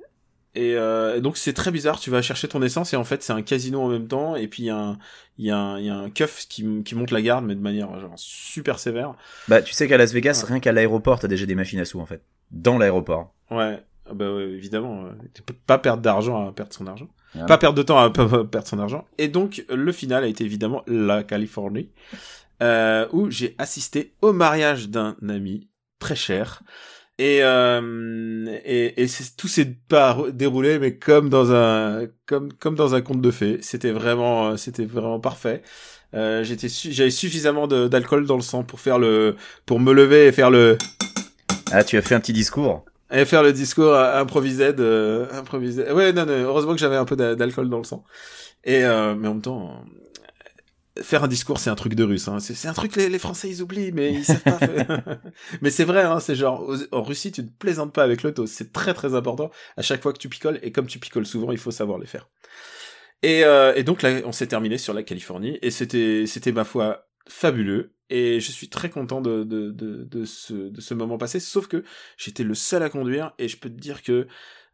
[0.54, 3.32] Et euh, donc c'est très bizarre, tu vas chercher ton essence et en fait c'est
[3.32, 5.00] un casino en même temps et puis il y a un
[5.38, 7.56] il y a un il y a un keuf qui qui monte la garde mais
[7.56, 9.14] de manière genre super sévère.
[9.48, 10.50] Bah, tu sais qu'à Las Vegas, Ouais.
[10.50, 12.22] rien qu'à l'aéroport, t'as déjà des machines à sous en fait.
[12.52, 13.34] Dans l'aéroport.
[13.50, 13.82] Ouais.
[14.10, 17.08] Ah bah ouais, évidemment, tu peux pas perdre d'argent à perdre son argent.
[17.40, 17.46] Ah.
[17.46, 19.06] Pas perdre de temps à perdre son argent.
[19.18, 21.88] Et donc, le final a été évidemment la Californie,
[22.62, 26.62] euh, où j'ai assisté au mariage d'un ami très cher.
[27.22, 32.74] Et, euh, et, et c'est- tout s'est pas déroulé, mais comme dans un, comme, comme
[32.76, 33.60] dans un conte de fées.
[33.62, 35.62] C'était vraiment, euh, c'était vraiment parfait.
[36.16, 39.36] Euh, j'étais, su- j'avais suffisamment de- d'alcool dans le sang pour faire le,
[39.68, 40.78] pour me lever et faire le,
[41.72, 42.86] Ah, tu as fait un petit discours.
[43.12, 47.06] et faire le discours euh, improvisé de improvisé ouais non, non heureusement que j'avais un
[47.06, 48.04] peu d'a- d'alcool dans le sang
[48.64, 49.84] et euh, mais en même temps
[51.02, 52.40] faire un discours c'est un truc de russe hein.
[52.40, 54.60] c'est un truc les, les français ils oublient mais ils savent pas
[55.62, 58.46] mais c'est vrai hein, c'est genre en Russie tu ne plaisantes pas avec l'auto.
[58.46, 59.52] C'est très très important.
[59.78, 62.08] À chaque fois que tu picoles et comme tu picoles souvent il faut savoir les
[62.08, 62.30] faire.
[63.24, 66.64] Et, euh, et donc là on s'est terminé sur la Californie et c'était c'était ma
[66.64, 67.94] foi fabuleux.
[68.10, 71.68] Et je suis très content de, de, de, de, ce, de ce moment passé, sauf
[71.68, 71.86] que
[72.18, 74.28] j'étais le seul à conduire, et je peux te dire que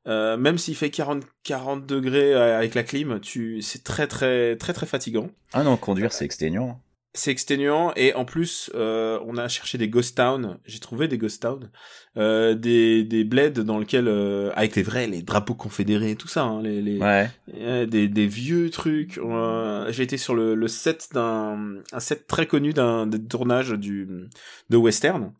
[0.08, 4.56] euh, même s'il fait 40, 40 degrés euh, avec la clim, tu, c'est très très
[4.56, 5.30] très très fatigant.
[5.54, 6.82] Ah non, conduire, c'est exténuant.
[7.14, 10.60] C'est exténuant et en plus euh, on a cherché des ghost towns.
[10.66, 11.72] J'ai trouvé des ghost towns,
[12.16, 14.08] euh, des des bleds dans lesquels
[14.56, 17.88] avec les vrais les drapeaux confédérés et tout ça, hein, les, les Ouais.
[17.88, 19.20] des, des vieux trucs.
[19.90, 24.08] J'ai été sur le, le set d'un un set très connu d'un des tournages du
[24.70, 25.34] de western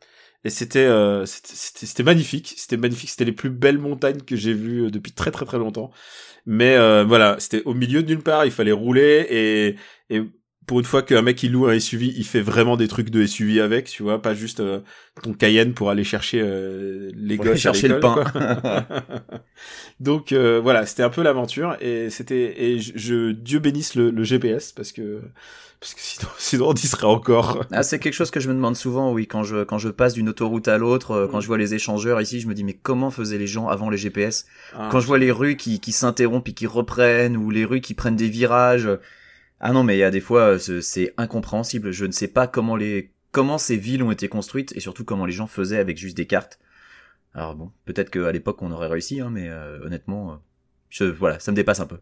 [0.44, 2.54] et c'était euh, c'était- c'était magnifique.
[2.58, 3.10] C'était magnifique.
[3.10, 5.92] C'était les plus belles montagnes que j'ai vues euh, depuis très très très longtemps.
[6.46, 8.46] Mais euh, voilà, c'était au milieu nulle part.
[8.46, 9.28] Il fallait rouler
[10.10, 10.24] et
[10.68, 13.24] pour une fois qu'un mec il loue un SUV, il fait vraiment des trucs de
[13.24, 14.82] SUV avec, tu vois, pas juste euh,
[15.24, 18.22] ton Cayenne pour aller chercher euh, les Pour gosses aller chercher à le pain.
[18.22, 18.32] quoi.
[20.00, 24.12] Donc euh, voilà, c'était un peu l'aventure et c'était et je, je- Dieu bénisse le,
[24.12, 25.22] le GPS parce que
[25.80, 27.66] parce que sinon sinon on y serait encore.
[27.72, 30.14] Ah, c'est quelque chose que je me demande souvent, oui, quand je, quand je passe
[30.14, 31.42] d'une autoroute à l'autre, euh, quand Mm.
[31.42, 33.98] je vois les échangeurs ici, je me dis, mais comment faisaient les gens avant les
[33.98, 37.66] GPS Ah, Quand je vois les rues qui, qui s'interrompent et qui reprennent, ou les
[37.66, 38.90] rues qui prennent des virages.
[39.60, 41.92] Ah non, mais il y a des fois, euh, c'est- incompréhensible.
[41.92, 45.26] Je ne sais pas comment les, comment ces villes ont été construites et surtout comment
[45.26, 46.60] les gens faisaient avec juste des cartes.
[47.34, 50.36] Alors bon, peut-être qu'à l'époque on aurait réussi, hein, mais euh, honnêtement, euh,
[50.90, 52.00] je, voilà, ça me dépasse un peu.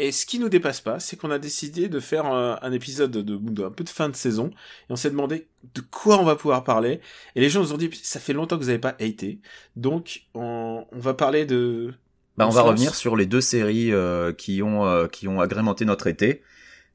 [0.00, 3.20] Et ce qui nous dépasse pas, c'est qu'on a décidé de faire un épisode de,
[3.22, 4.50] de un peu de fin de saison
[4.88, 7.00] et on s'est demandé de quoi on va pouvoir parler.
[7.34, 9.40] Et les gens nous ont dit ça fait longtemps que vous n'avez pas haté,
[9.74, 11.94] donc on, on va parler de.
[12.36, 15.40] Bah, on On va revenir sur les deux séries euh, qui ont euh, qui ont
[15.40, 16.42] agrémenté notre été,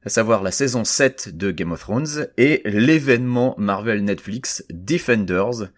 [0.05, 5.69] à savoir la saison 7 de Game of Thrones et l'événement Marvel Netflix Defenders,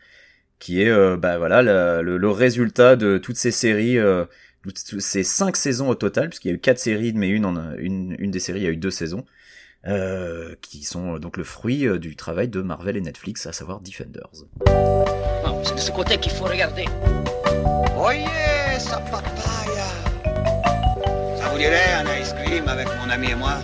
[0.60, 4.26] qui est euh, bah voilà la- le, le résultat de toutes ces séries, euh,
[4.64, 7.56] toutes ces cinq saisons au total, puisqu'il y a eu quatre séries, mais une en
[7.56, 9.26] a- une une des séries il y a eu deux saisons.
[9.88, 13.82] euh, qui sont euh, donc le fruit du travail de Marvel et Netflix, à savoir
[13.82, 14.32] Defenders.
[15.46, 16.86] Non, c'est de ce côté qu'il faut regarder.
[17.96, 18.26] Oye,
[18.80, 19.86] sa papaya.
[21.38, 23.60] Ça vous dirait un ice cream avec mon ami et moi?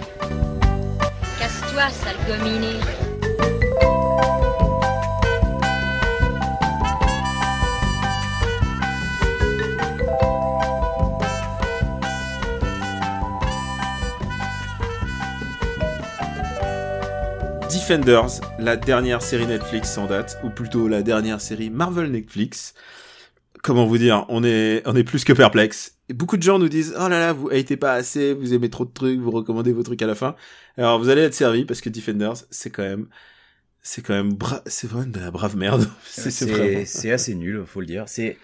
[1.73, 2.15] Casse-toi, sale.
[17.69, 22.73] Defenders, la dernière série Netflix en date, ou plutôt la dernière série Marvel Netflix.
[23.63, 25.97] Comment vous dire, on est plus que perplexe.
[26.11, 28.69] Et beaucoup de gens nous disent, oh là là, vous hatez pas assez, vous aimez
[28.69, 30.35] trop de trucs, vous recommandez vos trucs à la fin.
[30.77, 33.07] Alors vous allez être servi parce que Defenders, c'est quand même,
[33.81, 35.87] c'est quand même bra c'est vraiment de la brave merde.
[36.03, 38.03] c'est vraiment- assez nul, faut le dire.
[38.07, 38.37] C'est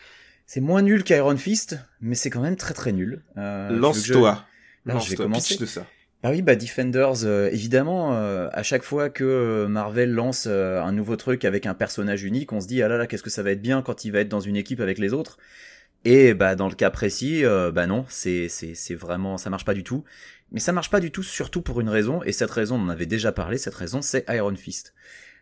[0.46, 3.22] c'est moins nul qu'Iron Fist, mais c'est quand même très très nul.
[3.38, 4.46] Euh, que je- Lance-toi.
[4.88, 5.58] Alors, je vais Lance-toi, commencer.
[5.58, 5.86] de ça.
[6.24, 11.18] Ah oui, bah Defenders, euh, évidemment, euh, à chaque fois que Marvel lance un nouveau
[11.18, 13.52] truc avec un personnage unique, on se dit ah là là, qu'est-ce que ça va
[13.52, 15.38] être bien quand il va être dans une équipe avec les autres.
[16.06, 19.74] Et bah dans le cas précis, euh, bah non, c'est c'est vraiment ça marche pas
[19.74, 20.04] du tout.
[20.52, 22.90] Mais ça marche pas du tout, surtout pour une raison, et cette raison, on en
[22.90, 23.58] avait déjà parlé.
[23.58, 24.94] Cette raison, c'est Iron Fist.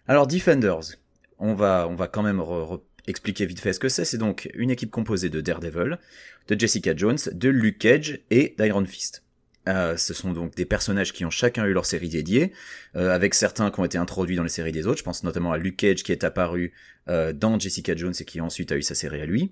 [0.08, 0.98] Alors Defenders,
[1.38, 4.06] on va on va quand même re- re- expliquer vite fait ce que c'est.
[4.06, 6.00] C'est donc une équipe composée de Daredevil,
[6.48, 9.24] de Jessica Jones, de Luke Cage et d'Iron Fist.
[9.68, 12.54] Euh, ce sont donc des personnages qui ont chacun eu leur série dédiée,
[12.96, 15.00] euh, avec certains qui ont été introduits dans les séries des autres.
[15.00, 16.74] Je pense notamment à Luke Cage qui est apparu
[17.08, 19.52] dans Jessica Jones et qui ensuite a eu sa série à lui.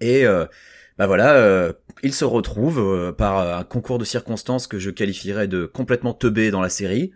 [0.00, 0.46] Et euh,
[0.98, 5.48] bah voilà, euh, ils se retrouvent euh, par un concours de circonstances que je qualifierais
[5.48, 7.12] de complètement teubé dans la série.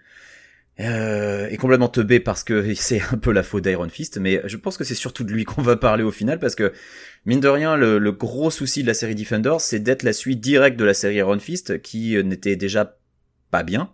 [0.80, 4.56] Euh, et complètement teubé parce que c'est un peu la faute d'Iron Fist, mais je
[4.56, 6.72] pense que c'est surtout de lui qu'on va parler au final parce que
[7.26, 10.78] mine de rien, le, gros souci de la série Defenders, c'est d'être la suite directe
[10.78, 12.96] de la série Iron Fist qui euh, n'était déjà
[13.50, 13.90] pas bien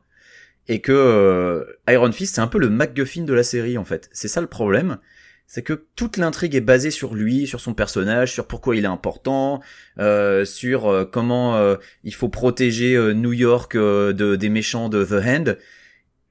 [0.68, 4.11] et que euh, Iron Fist c'est un peu le MacGuffin de la série en fait.
[4.12, 4.99] C'est ça le problème,
[5.46, 8.88] c'est que toute l'intrigue est basée sur lui, sur son personnage, sur pourquoi il est
[8.88, 9.61] important,
[9.98, 15.04] euh, sur euh, comment euh, il faut protéger euh, New York de, des méchants de
[15.04, 15.59] The Hand.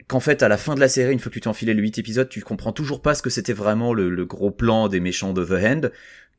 [0.08, 1.82] Qu'en fait, à la fin de la série, une fois que tu t'es enfilé le
[1.82, 5.00] 8 épisodes, tu comprends toujours pas ce que c'était vraiment le, le, gros plan des
[5.00, 5.92] méchants de The Hand,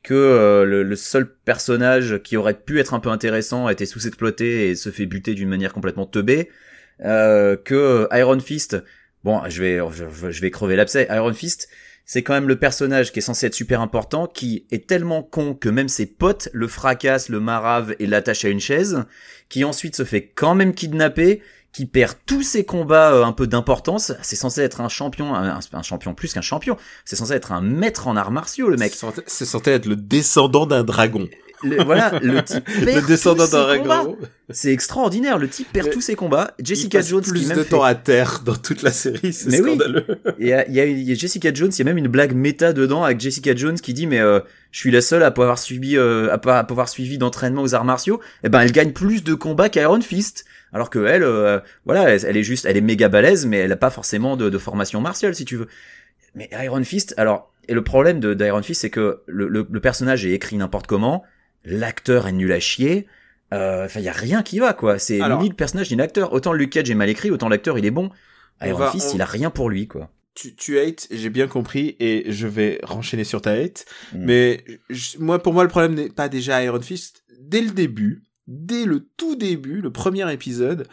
[0.03, 4.69] que le, le, seul personnage qui aurait pu être un peu intéressant a été sous-exploité
[4.69, 6.51] et se fait buter d'une manière complètement teubée,
[6.99, 8.77] que Iron Fist,
[9.23, 11.67] bon, je vais, je, je vais crever l'abcès, Iron Fist,
[12.05, 15.55] c'est quand même le personnage qui est censé être super important, qui est tellement con
[15.55, 19.03] que même ses potes le fracassent, le maravent et l'attachent à une chaise,
[19.49, 21.41] qui ensuite se fait quand même kidnapper,
[21.73, 24.13] qui perd tous ses combats euh, un peu d'importance.
[24.21, 26.77] C'est censé être un champion, un, un champion plus qu'un champion.
[27.03, 28.93] C'est censé être un maître en arts martiaux, le mec.
[29.27, 31.27] C'est censé être le descendant d'un dragon
[31.63, 34.15] voilà, le type perd le descendant d'un
[34.49, 36.53] C'est extraordinaire, le type perd tous ses combats.
[36.61, 40.05] Jessica Jones plus qui même de temps à terre dans toute la série, c'est scandaleux.
[40.39, 43.03] Il y, a, y, a, Jessica Jones, il y a même une blague méta dedans
[43.03, 44.39] avec Jessica Jones qui dit mais euh,
[44.71, 47.85] je suis la seule à pouvoir suivi euh, à, pas, avoir suivi d'entraînement aux arts
[47.85, 48.19] martiaux.
[48.43, 50.45] Et eh ben elle gagne plus de combats qu'Iron Fist.
[50.73, 53.77] Alors que elle, euh, voilà, elle, est juste, elle est méga balèze, mais elle a
[53.77, 55.67] pas forcément de, de formation martiale, si tu veux.
[56.35, 60.25] Mais Iron Fist, alors, et le problème d'Iron Fist, c'est que le, le, le, personnage
[60.25, 61.23] est écrit n'importe comment
[61.65, 63.07] l'acteur est nul à chier.
[63.53, 64.99] Euh, enfin, il y a rien qui va, quoi.
[64.99, 66.33] C'est ni le personnage ni l'acteur.
[66.33, 68.09] Autant Luke Cage est mal écrit, autant l'acteur il est bon.
[68.61, 70.09] Iron Fist, il a rien pour lui, quoi.
[70.33, 73.85] Tu, tu hates, j'ai bien compris, et je vais renchaîner sur ta hate.
[74.13, 74.25] Mm.
[74.25, 74.65] Mais
[75.19, 77.23] moi, pour moi, le problème n'est pas déjà Iron Fist.
[77.39, 80.87] Dès le début, dès le tout début, le premier épisode,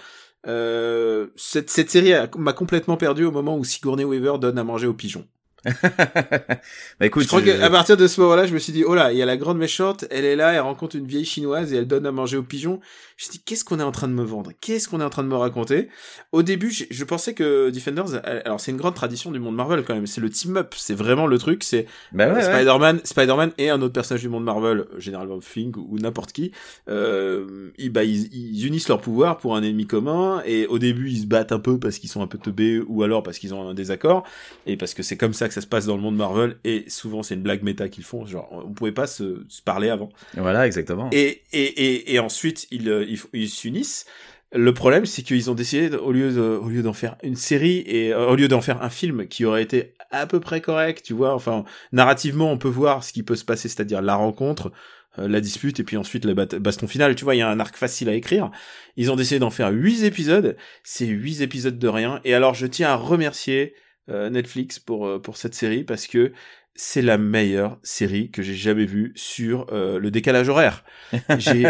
[0.46, 4.86] euh, cette, cette série m'a complètement perdu au moment où Sigourney Weaver donne à manger
[4.86, 5.26] aux pigeons.
[6.98, 9.12] bah écoute, je crois qu'à partir de ce moment-là, je me suis dit, oh là,
[9.12, 11.76] il y a la grande méchante, elle est là, elle rencontre une vieille chinoise et
[11.76, 12.80] elle donne à manger aux pigeons.
[13.22, 14.50] Je me suis dit, qu'est-ce qu'on est en train de me vendre?
[14.60, 15.88] Qu'est-ce qu'on est en train de me raconter?
[16.32, 19.94] Au début, je, pensais que Defenders, alors c'est une grande tradition du monde Marvel quand
[19.94, 23.92] même, c'est le team-up, c'est vraiment le truc, c'est bah Spider-Man, Spider-Man et un autre
[23.92, 26.50] personnage du monde Marvel, généralement Thing ou n'importe qui,
[26.88, 31.20] euh, ils, bah, ils, unissent leurs pouvoirs pour un ennemi commun et au début ils
[31.20, 33.68] se battent un peu parce qu'ils sont un peu teubés ou alors parce qu'ils ont
[33.68, 34.24] un désaccord
[34.66, 36.86] et parce que c'est comme ça que ça se passe dans le monde Marvel et
[36.88, 40.08] souvent c'est une blague méta qu'ils font, genre on pouvait pas se, se parler avant.
[40.36, 41.08] Voilà, exactement.
[41.12, 44.06] Et et et, et ensuite ils euh, ils s'unissent.
[44.54, 48.12] Le problème, c'est qu'ils ont décidé, au lieu au lieu d'en faire une série et
[48.12, 51.14] euh, au lieu d'en faire un film qui aurait été à peu près correct, tu
[51.14, 54.70] vois, enfin narrativement, on peut voir ce qui peut se passer, c'est-à-dire la rencontre,
[55.18, 57.14] euh, la dispute et puis ensuite le baston final.
[57.14, 58.50] Tu vois, il y a un arc facile à écrire.
[58.96, 60.56] Ils ont décidé d'en faire huit épisodes.
[60.84, 62.20] C'est huit épisodes de rien.
[62.24, 63.74] Et alors, je tiens à remercier
[64.10, 66.32] euh, Netflix pour pour cette série parce que
[66.74, 70.84] c'est la meilleure série que j'ai jamais vue sur le décalage horaire.
[71.38, 71.66] J'ai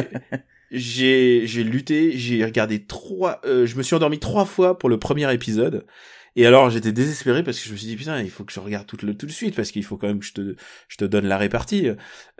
[0.72, 4.98] j'ai j'ai lutté, j'ai regardé trois, euh, je me suis endormi trois fois pour le
[4.98, 5.87] premier épisode.
[6.35, 8.61] Et alors j'étais désespéré parce que je me suis dit putain il faut que je
[8.61, 10.56] regarde tout le tout de suite parce qu'il faut quand même que je te
[10.88, 11.88] je te donne la répartie.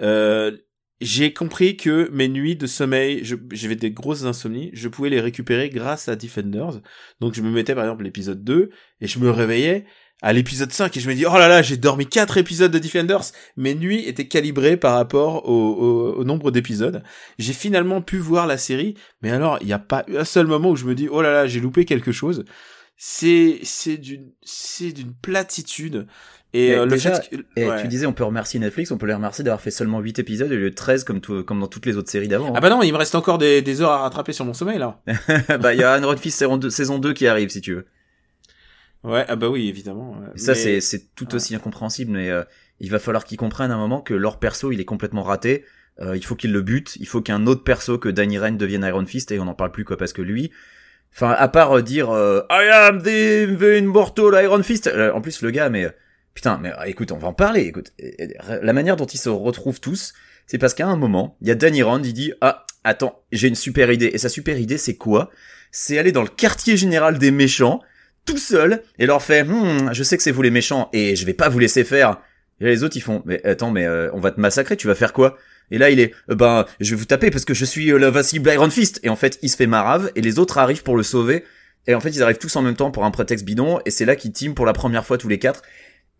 [0.01, 0.57] Euh,
[1.03, 5.69] j'ai compris que mes nuits de sommeil, j'avais des grosses insomnies, je pouvais les récupérer
[5.69, 6.81] grâce à Defenders.
[7.21, 9.85] Donc je me mettais par exemple l'épisode 2 et je me réveillais
[10.23, 12.79] à l'épisode 5 et je me dis oh là là j'ai dormi quatre épisodes de
[12.79, 13.33] Defenders.
[13.57, 17.03] Mes nuits étaient calibrées par rapport au, au, nombre d'épisodes.
[17.39, 20.47] J'ai finalement pu voir la série mais alors il n'y a pas eu un seul
[20.47, 22.45] moment où je me dis oh là là j'ai loupé quelque chose.
[22.97, 26.07] C'est c'est d'une c'est d'une platitude.
[26.55, 29.15] Et euh, le fait que, et tu disais on peut remercier Netflix on peut les
[29.15, 31.87] remercier d'avoir fait seulement 8 épisodes et lieu de 13 comme tout, comme dans toutes
[31.87, 32.61] les autres séries d'avant ah hein.
[32.61, 35.01] bah non il me reste encore des, des heures à rattraper sur mon sommeil là.
[35.63, 37.87] Bah il y a Anne Fist saison 2, saison 2 qui arrive si tu veux
[39.05, 40.17] Ouais, ah bah oui, évidemment.
[40.37, 42.45] Ça, c'est, c'est tout aussi incompréhensible, mais euh,
[42.79, 45.65] il va falloir qu'ils comprennent à un moment que leur perso, il est complètement raté.
[46.01, 46.97] Euh, il faut qu'il le bute.
[46.97, 49.73] Il faut qu'un autre perso que Danny Rand devienne Iron Fist, et on n'en parle
[49.73, 50.53] plus, quoi, parce que lui...
[51.15, 54.89] Enfin, à part euh, dire I am the, the immortal Iron Fist.
[54.89, 55.89] en plus, le gars, mais...
[56.35, 57.63] Putain, mais écoute, on va en parler.
[57.63, 57.93] Écoute,
[58.49, 60.15] la manière dont ils se retrouvent tous,
[60.47, 63.49] c'est parce qu'à un moment, il y a Danny Rand, il dit Ah, attends, j'ai
[63.49, 64.11] une super idée.
[64.15, 65.31] Et sa super idée, c'est quoi?
[65.73, 67.83] C'est aller dans le quartier général des méchants
[68.25, 71.27] tout seul et leur fait hmm, je sais que c'est vous les méchants et je
[71.27, 72.19] vais pas vous laisser faire.
[72.61, 74.95] Et les autres ils font mais attends mais euh, on va te massacrer, tu vas
[74.95, 75.37] faire quoi?
[75.71, 77.99] Et là il est euh, ben je vais vous taper parce que je suis euh,
[77.99, 79.01] l'invincible Iron Fist.
[79.03, 81.45] Et en fait il se fait marave et les autres arrivent pour le sauver.
[81.87, 84.05] Et en fait ils arrivent tous en même temps pour un prétexte bidon et c'est
[84.05, 85.63] là qu'ils team pour la première fois tous les quatre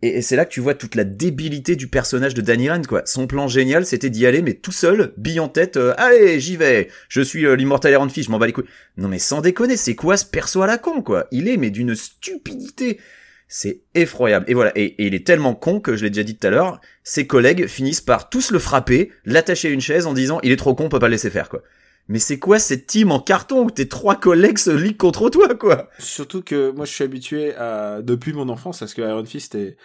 [0.03, 3.01] et, c'est là que tu vois toute la débilité du personnage de Danny Rand, quoi.
[3.05, 6.57] Son plan génial, c'était d'y aller, mais tout seul, bille en tête, euh, allez, j'y
[6.57, 8.65] vais, je suis euh, l'immortel Iron Fist, je m'en bats les couilles.
[8.97, 11.27] Non mais sans déconner, c'est quoi ce perso à la con, quoi?
[11.31, 12.99] Il est, mais d'une stupidité.
[13.47, 14.45] C'est effroyable.
[14.49, 16.81] Et voilà, et, il est tellement con que je l'ai déjà dit tout à l'heure,
[17.03, 20.57] ses collègues finissent par tous le frapper, l'attacher à une chaise en disant il est
[20.57, 21.61] trop con, on peut pas le laisser faire, quoi
[22.07, 25.55] mais c'est quoi cette team en carton où tes trois collègues se liguent contre toi,
[25.55, 25.89] quoi?
[25.99, 29.55] Surtout que moi, je suis habitué à, depuis mon enfance, à ce que Iron Fist
[29.55, 29.77] est,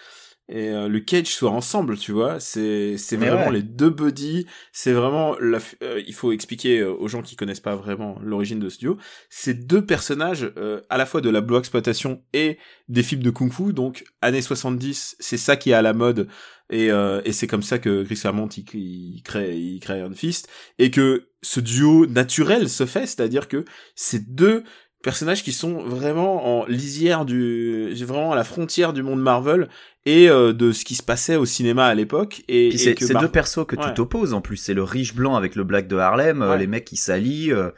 [0.50, 2.40] et euh, le Cage soient ensemble, tu vois.
[2.40, 3.52] C'est c'est vraiment ouais.
[3.52, 4.46] les deux buddies.
[4.72, 5.58] C'est vraiment la.
[5.82, 8.96] euh, il faut expliquer euh, aux gens qui connaissent pas vraiment l'origine de ce duo.
[9.28, 12.58] Ces deux personnages, euh, à la fois de la bloc exploitation et
[12.88, 13.74] des films de kung-fu.
[13.74, 16.28] Donc années 70, c'est ça qui est à la mode
[16.70, 20.14] et euh, et c'est comme ça que Chris Claremont il, il crée il crée Iron
[20.14, 24.64] Fist et que ce duo naturel se fait, c'est-à-dire que ces deux
[25.02, 29.68] personnages qui sont vraiment en lisière du vraiment à la frontière du monde Marvel
[30.06, 33.28] et euh, de ce qui se passait au cinéma à l'époque et, c'est Mar- deux
[33.28, 33.84] persos que Ouais.
[33.86, 34.56] tu t'opposes en plus.
[34.56, 36.58] C'est le riche blanc avec le black de Harlem, euh, Ouais.
[36.58, 37.52] les mecs qui s'allient.
[37.52, 37.70] euh,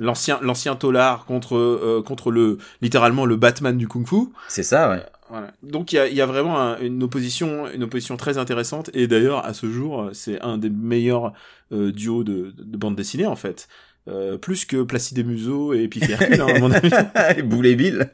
[0.00, 5.02] l'ancien l'ancien tolard contre euh, contre le littéralement le Batman du kung-fu c'est ça, ouais.
[5.28, 5.50] Voilà.
[5.64, 8.88] Donc il y a, y a vraiment un- une opposition, une opposition très intéressante.
[8.94, 11.32] Et d'ailleurs, à ce jour, c'est un des meilleurs
[11.72, 13.68] euh, duos de, de bande dessinée en fait,
[14.08, 16.90] Euh, plus que Placide et Museau et Piffy Hercule, hein, à mon avis,
[17.36, 18.10] Et Boulet Bill.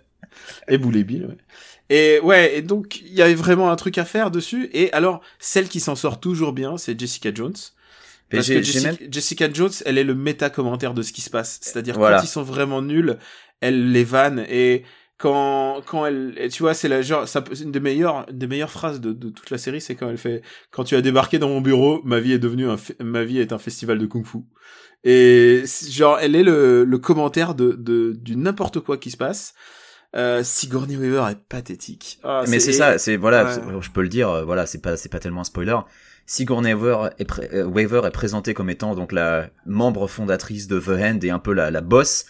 [0.69, 1.27] et Boulet Bill.
[1.27, 1.37] Ouais.
[1.91, 4.71] Et ouais, et donc il y avait vraiment un truc à faire dessus.
[4.73, 7.55] Et alors, celle qui s'en sort toujours bien, c'est Jessica Jones.
[8.31, 11.31] Parce que Jessica, même- Jessica Jones, elle est le méta commentaire de ce qui se
[11.31, 11.59] passe.
[11.63, 12.17] C'est-à-dire Voilà.
[12.19, 13.17] quand ils sont vraiment nuls,
[13.61, 14.83] elle les vanne et
[15.25, 18.71] quand quand elle, et tu vois, c'est la genre, ça, une des meilleures des meilleures
[18.79, 21.49] phrases de, de toute la série, c'est quand elle fait quand tu as débarqué dans
[21.49, 24.39] mon bureau, ma vie est devenue un ma vie est un festival de kung-fu.
[25.05, 29.55] Et genre, elle est le, le commentaire de, de du n'importe quoi qui se passe.
[30.17, 32.21] Euh, Sigourney Weaver est pathétique.
[32.23, 33.81] Ah, Mais c'est ça, c'est voilà, Ouais.
[33.81, 35.77] je peux le dire, euh, voilà, c'est pas c'est pas tellement un spoiler.
[36.27, 40.79] Sigourney Weaver est, pré- euh, Weaver est présentée comme étant donc la membre fondatrice de
[40.81, 42.27] The Hand et un peu la, la boss,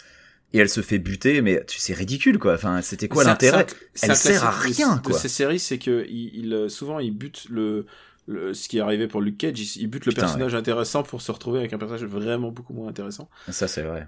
[0.53, 2.53] et elle se fait buter, mais tu c'est ridicule quoi.
[2.53, 3.65] Enfin, c'était quoi l'intérêt
[4.01, 5.13] Elle sert à rien, de, quoi.
[5.13, 7.85] De ces séries, c'est que il, il, euh, souvent il bute le,
[8.27, 11.03] le ce qui est arrivé pour Luke Cage, il, il bute le Putain, personnage intéressant
[11.03, 13.29] pour se retrouver avec un personnage vraiment beaucoup moins intéressant.
[13.49, 14.07] Ça c'est vrai.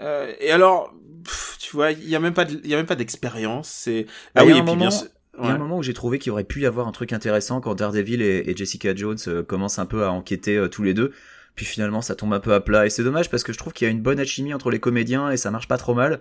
[0.00, 0.92] Euh, et alors,
[1.24, 3.68] pff, tu vois, il y a même pas, de- il y a même pas d'expérience.
[3.68, 5.02] C'est ah oui, et un puis bien moment-
[5.40, 7.12] Il y a un moment où j'ai trouvé qu'il aurait pu y avoir un truc
[7.12, 10.82] intéressant quand Daredevil et, et Jessica Jones euh, commencent un peu à enquêter euh, tous
[10.82, 11.12] les deux.
[11.54, 12.86] Puis finalement, ça tombe un peu à plat.
[12.86, 14.80] Et c'est dommage parce que je trouve qu'il y a une bonne alchimie entre les
[14.80, 16.20] comédiens et ça marche pas trop mal.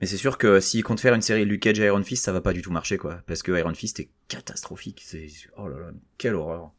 [0.00, 2.32] Mais c'est sûr que s'ils comptent faire une série Luke Cage et Iron Fist, ça
[2.32, 3.20] va pas du tout marcher, quoi.
[3.26, 5.02] Parce que Iron Fist est catastrophique.
[5.04, 5.26] C'est,
[5.58, 6.72] oh là là, quelle horreur.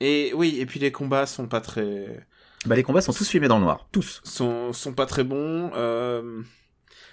[0.00, 2.26] Et oui, et puis les combats sont pas très,
[2.64, 3.88] Bah, les combats sont tous filmés dans le noir.
[3.92, 4.22] Tous.
[4.24, 5.70] sont sont pas très bons.
[5.74, 6.42] Euh...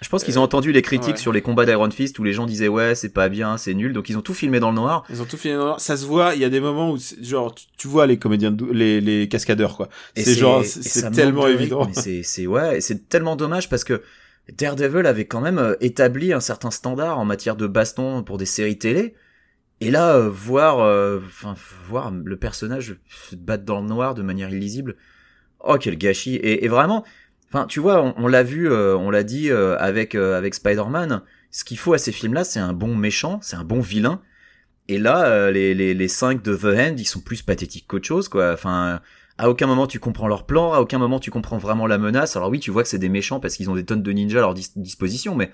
[0.00, 1.20] Je pense qu'ils ont entendu les critiques ouais.
[1.20, 3.92] sur les combats d'Iron Fist où les gens disaient ouais, c'est pas bien, c'est nul.
[3.92, 5.04] Donc ils ont tout filmé dans le noir.
[5.10, 5.58] Ils ont tout filmé.
[5.58, 6.34] dans- Ça se voit.
[6.34, 9.88] Il y a des moments où, genre, tu, vois les comédiens, les les cascadeurs quoi.
[10.16, 11.88] C'est genre, c'est tellement évident.
[11.92, 14.02] c'est, c'est, ouais, c'est tellement dommage parce que
[14.56, 18.46] Daredevil avait quand même euh, établi un certain standard en matière de baston pour des
[18.46, 19.14] séries télé.
[19.82, 21.54] Et là, euh, voir, euh, enfin,
[21.86, 24.96] voir le personnage se battre dans le noir de manière illisible.
[25.60, 26.36] Oh, quel gâchis.
[26.36, 27.04] Et, et vraiment,
[27.52, 30.54] enfin, tu vois, on, on l'a vu, euh, on l'a dit euh, avec, euh, avec
[30.54, 31.22] Spider-Man.
[31.50, 34.20] Ce qu'il faut à ces films-là, c'est un bon méchant, c'est un bon vilain.
[34.88, 38.06] Et là, euh, les, les, les cinq de The Hand, ils sont plus pathétiques qu'autre
[38.06, 38.52] chose, quoi.
[38.52, 39.00] Enfin,
[39.38, 42.36] à aucun moment tu comprends leur plan, à aucun moment tu comprends vraiment la menace.
[42.36, 44.38] Alors oui, tu vois que c'est des méchants parce qu'ils ont des tonnes de ninjas
[44.38, 45.50] à leur dis- disposition, mais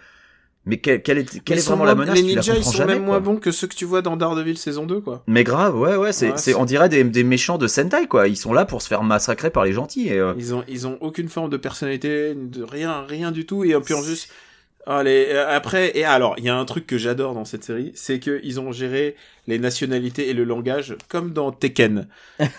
[0.67, 2.17] mais quelle, quelle est, quelle est vraiment moins- la menace?
[2.17, 3.07] Les ninjas, ils sont jamais, même quoi.
[3.13, 5.23] moins bons que ceux que tu vois dans Daredevil saison 2, quoi.
[5.27, 8.07] Mais grave, ouais, ouais, c'est, Ouais, c'est, c'est- on dirait des, des méchants de Sentai,
[8.09, 8.29] quoi.
[8.29, 10.09] Ils sont là pour se faire massacrer par les gentils.
[10.09, 13.65] Et, euh, Ils ont, ils ont aucune forme de personnalité, de rien, rien du tout.
[13.65, 14.29] Et puis en plus,
[14.87, 17.93] allez, euh, après, et alors, il y a un truc que j'adore dans cette série,
[17.95, 22.09] c'est que ils ont géré les nationalités et le langage comme dans Tekken.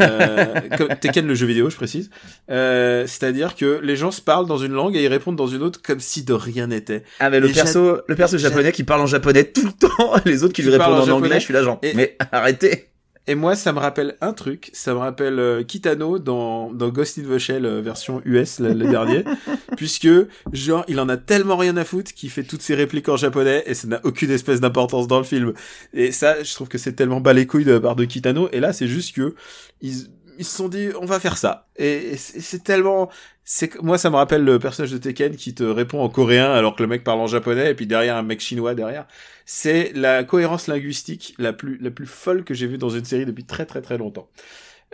[0.01, 0.45] Euh,
[0.77, 2.09] comme Tekken, le jeu vidéo, je précise.
[2.49, 5.63] Euh, c'est-à-dire que les gens se parlent dans une langue et ils répondent dans une
[5.63, 7.03] autre comme si de rien n'était.
[7.19, 9.73] Ah mais le Et perso, le perso j'a- japonais qui parle en japonais tout le
[9.87, 11.93] temps, les autres qui Qui lui répondent en en anglais, je suis là genre, Et-
[11.93, 12.89] mais arrêtez.
[13.29, 14.69] Et moi, ça me rappelle un truc.
[14.73, 18.73] Ça me rappelle euh, Kitano dans, dans Ghost in the Shell euh, version US, le,
[18.73, 19.25] le dernier.
[19.77, 20.07] puisque,
[20.53, 23.63] genre, il en a tellement rien à foutre qu'il fait toutes ses répliques en japonais
[23.65, 25.53] et ça n'a aucune espèce d'importance dans le film.
[25.93, 28.47] Et ça, je trouve que c'est tellement bas les couilles de la part de Kitano.
[28.53, 29.35] Et là, c'est juste que
[29.81, 30.07] ils,
[30.38, 31.67] ils se sont dit, on va faire ça.
[31.78, 33.10] Et, et c'est tellement...
[33.43, 36.52] C'est que- moi, ça me rappelle le personnage de Tekken qui te répond en coréen
[36.52, 39.08] alors que le mec parle en japonais et puis derrière un mec chinois derrière.
[39.45, 43.26] C'est la cohérence linguistique la plus la plus folle que j'ai vue dans une série
[43.26, 44.30] depuis très très très longtemps.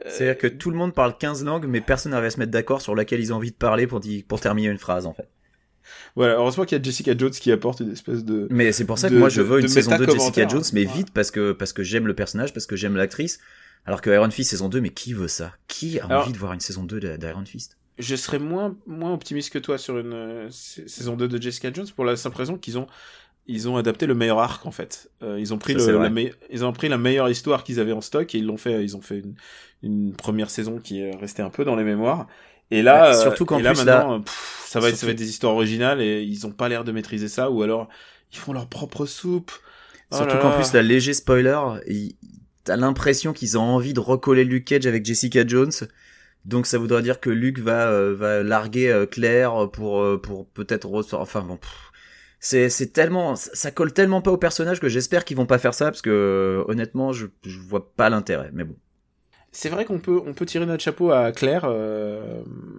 [0.06, 2.52] Euh, C'est-à-dire que tout le monde parle 15 langues, mais personne n'arrive à se mettre
[2.52, 5.14] d'accord sur laquelle ils ont envie de parler pour, dire- pour terminer une phrase, en
[5.14, 5.28] fait.
[6.16, 8.98] Voilà, heureusement qu'il y a Jessica Jones qui apporte une espèce de Mais c'est pour
[9.00, 10.48] ça que de- moi je de- veux une de saison 2 de Jessica.
[10.48, 13.40] Jones, mais vite parce que parce que j'aime le personnage, parce que j'aime l'actrice.
[13.86, 15.52] Alors que Iron Fist saison 2, mais qui veut ça?
[15.68, 17.78] Qui a Alors- envie de voir une saison 2 de- d'Iron Fist?
[18.00, 21.72] je serais moins moins optimiste que toi sur une euh, sa- saison 2 de Jessica
[21.72, 22.88] Jones pour la simple raison qu'ils ont
[23.46, 25.12] ils ont adapté le meilleur arc en fait.
[25.22, 27.80] Euh, ils ont pris Ça, le, la me- ils ont pris la meilleure histoire qu'ils
[27.80, 29.36] avaient en stock et ils l'ont fait ils ont fait une,
[29.84, 32.26] une première saison qui est restée un peu dans les mémoires.
[32.72, 34.96] Et là Ouais, euh, surtout qu'en et là plus, là- maintenant pff, ça va être
[34.96, 37.62] ça va être des histoires originales et ils ont pas l'air de maîtriser ça ou
[37.62, 37.90] alors
[38.32, 39.52] ils font leur propre soupe.
[40.12, 40.56] Oh Surtout là qu'en là.
[40.56, 42.16] plus, la léger spoiler, il-
[42.64, 45.72] t'as l'impression qu'ils ont envie de recoller Luke Cage avec Jessica Jones.
[46.46, 50.48] Donc ça voudrait dire que Luke va euh, va larguer euh, Claire pour euh, pour
[50.48, 51.20] peut-être ressortir.
[51.22, 51.58] Enfin bon,
[52.40, 55.74] c'est c'est tellement ça colle tellement pas au personnage que j'espère qu'ils vont pas faire
[55.74, 58.50] ça parce que honnêtement je je vois pas l'intérêt.
[58.54, 58.76] Mais bon.
[59.56, 61.66] C'est vrai qu'on peut on peut tirer notre chapeau à Claire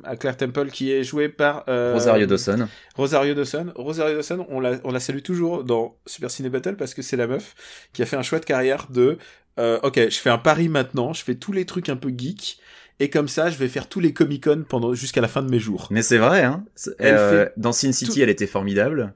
[0.02, 2.66] à Claire Temple qui est jouée par Rosario Dawson.
[2.96, 3.72] Rosario Dawson.
[3.76, 7.16] Rosario Dawson, on la on la salue toujours dans Super Ciné Battle parce que c'est
[7.16, 7.54] la meuf
[7.92, 9.18] qui a fait un choix de carrière de
[9.58, 12.58] ok je fais un pari maintenant, je fais tous les trucs un peu geek
[13.00, 15.50] et comme ça je vais faire tous les Comic Con pendant jusqu'à la fin de
[15.50, 15.88] mes jours.
[15.90, 16.64] Mais c'est vrai hein.
[16.98, 19.14] Elle euh, dans Sin City, elle était formidable.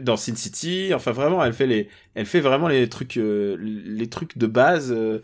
[0.00, 4.08] Dans Sin City, enfin vraiment, elle fait les, elle fait vraiment les trucs, euh, les
[4.08, 5.20] trucs de base, euh,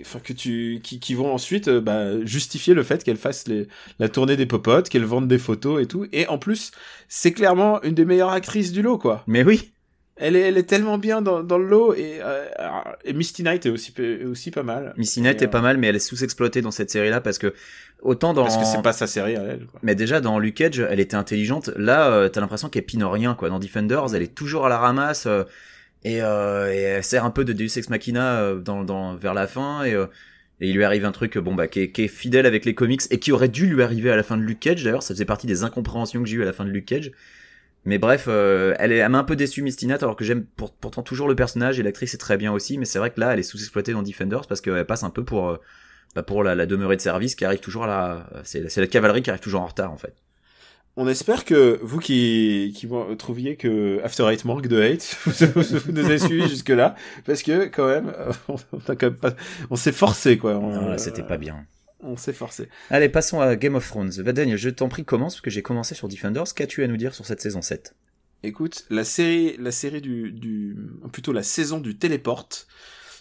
[0.00, 3.66] enfin que tu, qui, qui vont ensuite bah, justifier le fait qu'elle fasse les,
[3.98, 6.06] la tournée des popotes, qu'elle vende des photos et tout.
[6.12, 6.70] Et en plus,
[7.08, 9.22] c'est clairement une des meilleures actrices du lot, quoi.
[9.26, 9.73] Mais oui.
[10.16, 12.44] Elle est, elle est tellement bien dans, dans le lot et, euh,
[13.04, 13.92] et Misty Knight est aussi,
[14.24, 14.94] aussi pas mal.
[14.96, 17.52] Misty Knight est pas mal, mais elle est sous-exploitée dans cette série-là parce que
[18.00, 18.44] autant dans.
[18.44, 19.66] Parce que c'est pas sa série à elle.
[19.66, 19.80] Quoi.
[19.82, 21.70] Mais déjà dans Luke Cage, elle était intelligente.
[21.76, 23.48] Là, euh, t'as l'impression qu'elle pine rien quoi.
[23.48, 25.42] Dans Defenders, elle est toujours à la ramasse euh,
[26.04, 29.34] et, euh, et, elle sert un peu de Deus Ex Machina euh, dans, dans vers
[29.34, 29.92] la fin et.
[30.60, 32.74] et il lui arrive un truc bon bah qui est, qui est, fidèle avec les
[32.74, 35.12] comics et qui aurait dû lui arriver à la fin de Luke Cage d'ailleurs ça
[35.12, 37.10] faisait partie des incompréhensions que j'ai eu à la fin de Luke Cage
[37.84, 41.02] mais bref, euh, elle, est, elle m'a un peu déçu Mistinat alors que j'aime pourtant
[41.02, 43.38] toujours le personnage et l'actrice est très bien aussi, mais c'est vrai que là elle
[43.38, 45.60] est sous-exploitée dans Defenders parce qu'elle passe un peu pour euh,
[46.14, 49.22] bah pour la, la, demeurée de service qui arrive toujours à la c'est la cavalerie
[49.22, 50.14] qui arrive toujours en retard en fait.
[50.96, 55.92] On espère que vous qui, qui trouviez que After Eight manque de hate, vous, vous
[55.92, 56.94] nous avez suivis jusque là,
[57.26, 58.12] parce que quand même,
[58.48, 58.56] on,
[58.86, 59.32] quand même pas,
[59.70, 60.54] on s'est forcé quoi.
[60.54, 61.66] non, c'était pas bien
[62.04, 62.68] on s'est forcé.
[62.90, 64.10] Allez, passons à Game of Thrones.
[64.10, 66.54] Vadaigne, je t'en prie, commence, parce que j'ai commencé sur Defenders.
[66.54, 67.94] Qu'as-tu à nous dire sur cette saison 7
[68.42, 70.76] Écoute, la série, la série du, du,
[71.12, 72.66] plutôt la saison du téléporte,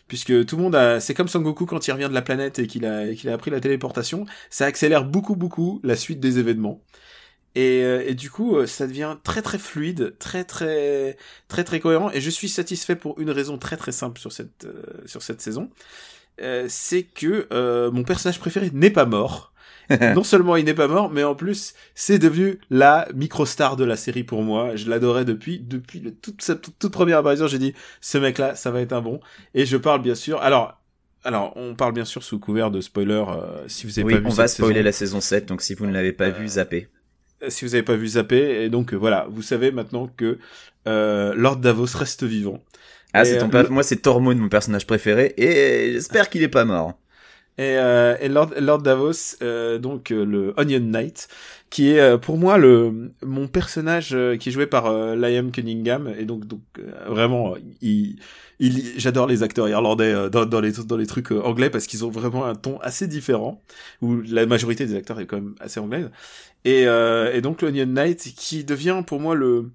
[0.07, 2.59] puisque tout le monde a, c'est comme Son Goku quand il revient de la planète
[2.59, 6.39] et qu'il a, qu'il a appris la téléportation, ça accélère beaucoup, beaucoup la suite des
[6.39, 6.83] événements.
[7.55, 11.17] Et, euh, et, du coup, euh, ça devient très très fluide, très très
[11.47, 12.09] très très cohérent.
[12.11, 15.39] Et je suis satisfait pour une raison très très simple sur cette euh, sur cette
[15.39, 15.69] saison,
[16.41, 19.51] euh, c'est que euh, mon personnage préféré n'est pas mort.
[20.15, 23.97] non seulement il n'est pas mort, mais en plus c'est devenu la micro-star de la
[23.97, 24.75] série pour moi.
[24.75, 27.47] Je l'adorais depuis depuis le, toute sa toute, première apparition.
[27.47, 29.19] J'ai dit ce mec-là, ça va être un bon.
[29.53, 30.41] Et je parle bien sûr.
[30.41, 30.79] Alors
[31.25, 33.23] alors, on parle bien sûr sous couvert de spoiler.
[33.27, 35.73] Euh, si vous avez oui, pas vu on va spoiler la saison 7, donc si
[35.73, 36.89] vous ne l'avez pas vu, zappez.
[37.47, 38.63] Si vous n'avez pas vu, zappez.
[38.63, 40.37] Et donc voilà, vous savez maintenant que
[40.85, 42.61] Lord Davos reste vivant.
[43.13, 46.93] Ah, c'est ton moi c'est Tormund mon personnage préféré et j'espère qu'il est pas mort.
[47.59, 51.27] Et, euh, et Lord, Lord Davos, euh, donc euh, le Onion Knight,
[51.69, 56.11] qui est euh, pour moi le mon personnage euh, qui est joué par Liam Cunningham
[56.17, 56.61] et donc donc
[57.07, 58.15] vraiment il,
[58.59, 62.09] il j'adore les acteurs irlandais dans, dans les dans les trucs anglais parce qu'ils ont
[62.09, 63.61] vraiment un ton assez différent
[64.01, 66.09] où la majorité des acteurs est quand même assez anglaise
[66.65, 69.69] et et donc l'Onion Knight qui devient pour moi le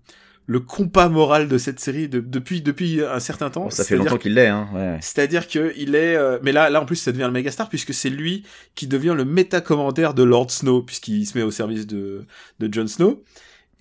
[0.49, 3.68] le compas moral de cette série depuis depuis un certain temps.
[3.68, 4.49] ça fait longtemps qu'il l'est.
[4.49, 4.96] Hein, ouais.
[5.03, 7.68] C'est-à-dire que il est, euh, mais là là en plus ça devient le méga star
[7.68, 8.44] puisque c'est lui
[8.74, 12.24] qui devient le méta commentaire de Lord Snow puisqu'il se met au service de
[12.61, 13.22] de Jon Snow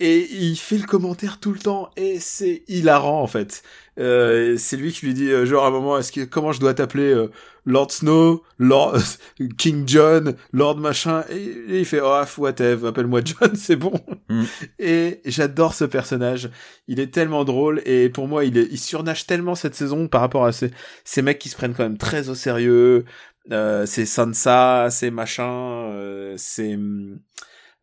[0.00, 3.62] et il fait le commentaire tout le temps et c'est hilarant en fait.
[3.98, 6.60] Euh, c'est lui qui lui dit euh, genre à un moment est-ce que comment je
[6.60, 7.30] dois t'appeler euh,
[7.68, 9.02] Lord Snow, Lord
[9.58, 13.92] King John, Lord machin et, il fait oh whatever, appelle-moi John, c'est bon.
[14.28, 14.44] Mm.
[14.78, 16.50] Et j'adore ce personnage.
[16.88, 20.22] Il est tellement drôle et pour moi il est, il surnage tellement cette saison par
[20.22, 20.70] rapport à ces
[21.04, 23.04] ces mecs qui se prennent quand même très au sérieux.
[23.52, 25.92] Euh, c'est Sansa, c'est machin,
[26.36, 26.78] c'est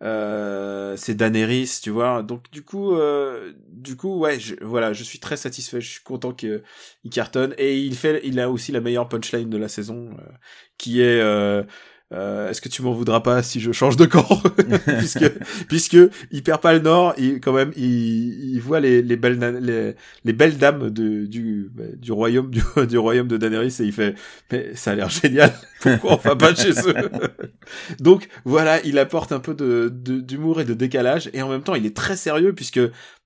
[0.04, 2.22] euh, c'est Daenerys, tu vois.
[2.24, 5.82] Donc du coup, euh, du coup, ouais, je, voilà, je suis très satisfait.
[5.82, 6.62] Je suis content qu'il
[7.12, 10.32] cartonne et il fait, il a aussi la meilleure punchline de la saison, euh,
[10.78, 11.22] qui est
[12.16, 14.42] euh, est-ce que tu m'en voudras pas si je change de camp
[14.98, 15.30] puisque
[15.68, 15.98] puisque
[16.32, 20.34] il perd pas le nord il quand même il, voit les, les belles les, les
[20.34, 22.50] belles dames du bah, du royaume
[22.88, 24.16] du, royaume de Daenerys et il fait
[24.52, 25.54] mais ça a l'air génial.
[25.82, 26.96] Pourquoi on va pas chez eux
[28.00, 29.54] donc voilà il apporte un peu
[29.92, 32.80] d'humour et de décalage et en même temps il est très sérieux puisque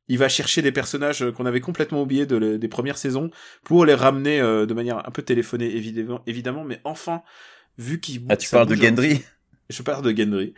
[0.07, 3.29] il va chercher des personnages qu'on avait complètement oubliés de des premières saisons
[3.63, 6.63] pour les ramener euh, de manière un peu téléphonée évidemment évidemment.
[6.63, 7.21] Mais enfin
[7.79, 9.23] vu qu'il ah tu parles de Gendry
[9.69, 10.53] Je parle de Gendry.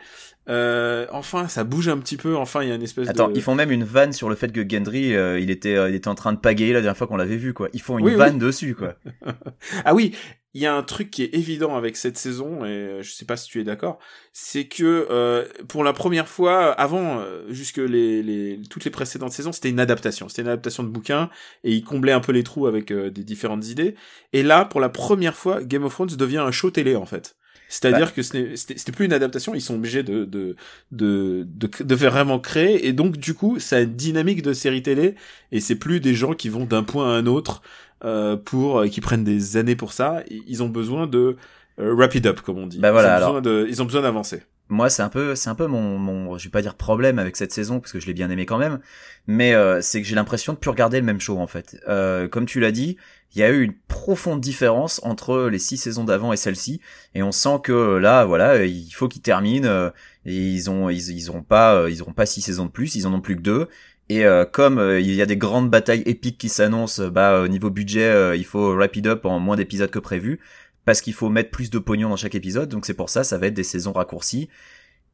[0.48, 2.34] Euh, enfin, ça bouge un petit peu.
[2.34, 3.36] Enfin, il y a une espèce Attends, de.
[3.36, 5.94] ils font même une vanne sur le fait que Gendry, euh, il était, euh, il
[5.94, 7.68] était en train de pagayer la dernière fois qu'on l'avait vu, quoi.
[7.74, 8.16] Ils font une Oui, oui.
[8.16, 8.94] vanne dessus, quoi.
[9.84, 10.16] Ah oui,
[10.54, 13.26] il y a un truc qui est évident avec cette saison, et euh, je sais
[13.26, 13.98] pas si tu es d'accord,
[14.32, 19.52] c'est que euh, pour la première fois, avant, jusque les, les toutes les précédentes saisons,
[19.52, 20.28] c'était une adaptation.
[20.30, 21.28] C'était une adaptation de bouquin,
[21.64, 23.94] et ils comblaient un peu les trous avec des différentes idées.
[24.32, 27.36] Et là, pour la première fois, Game of Thrones devient un show télé, en fait.
[27.72, 30.56] C'est-à-dire que ce n'est- c'était plus une adaptation, ils sont obligés de, de,
[30.90, 34.52] de, de, de faire vraiment créer, et donc du coup, ça a une dynamique de
[34.52, 35.14] série télé,
[35.52, 37.62] et c'est plus des gens qui vont d'un point à un autre,
[38.04, 40.22] euh, pour euh, qui prennent des années pour ça.
[40.28, 41.36] Ils ont besoin de
[41.80, 42.78] euh, wrap it up, comme on dit.
[42.78, 43.40] Bah voilà, ils ont alors.
[43.40, 44.42] besoin de, ils ont besoin d'avancer.
[44.68, 47.36] Moi, c'est un peu, c'est un peu mon, mon, je vais pas dire problème avec
[47.36, 48.80] cette saison parce que je l'ai bien aimé quand même,
[49.26, 51.76] mais euh, c'est que j'ai l'impression de plus regarder le même show en fait.
[51.88, 52.96] Euh, comme tu l'as dit,
[53.34, 56.80] il y a eu une profonde différence entre les six saisons d'avant et celle-ci,
[57.14, 59.68] et on sent que là, voilà, il faut qu'ils terminent.
[59.68, 59.90] euh,
[60.24, 63.06] et ils ont, ils, ils pas, euh, ils auront pas six saisons de plus, ils
[63.06, 63.68] en ont plus que deux.
[64.08, 67.48] Et euh, comme euh, il y a des grandes batailles épiques qui s'annoncent, bah au
[67.48, 70.40] niveau budget, euh, il faut wrap it up en moins d'épisodes que prévu
[70.84, 72.68] parce qu'il faut mettre plus de pognon dans chaque épisode.
[72.68, 74.48] Donc c'est pour ça, ça va être des saisons raccourcies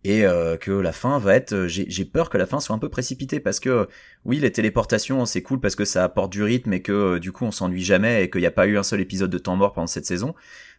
[0.05, 1.67] et euh, que la fin va être.
[1.67, 3.89] J'ai j'ai peur que la fin soit un peu précipitée parce que
[4.25, 7.33] oui, les téléportations c'est cool parce que ça apporte du rythme et que euh, du
[7.33, 9.57] coup on s'ennuie jamais et qu'il n'y a pas eu un seul épisode de temps
[9.57, 10.35] mort pendant cette saison.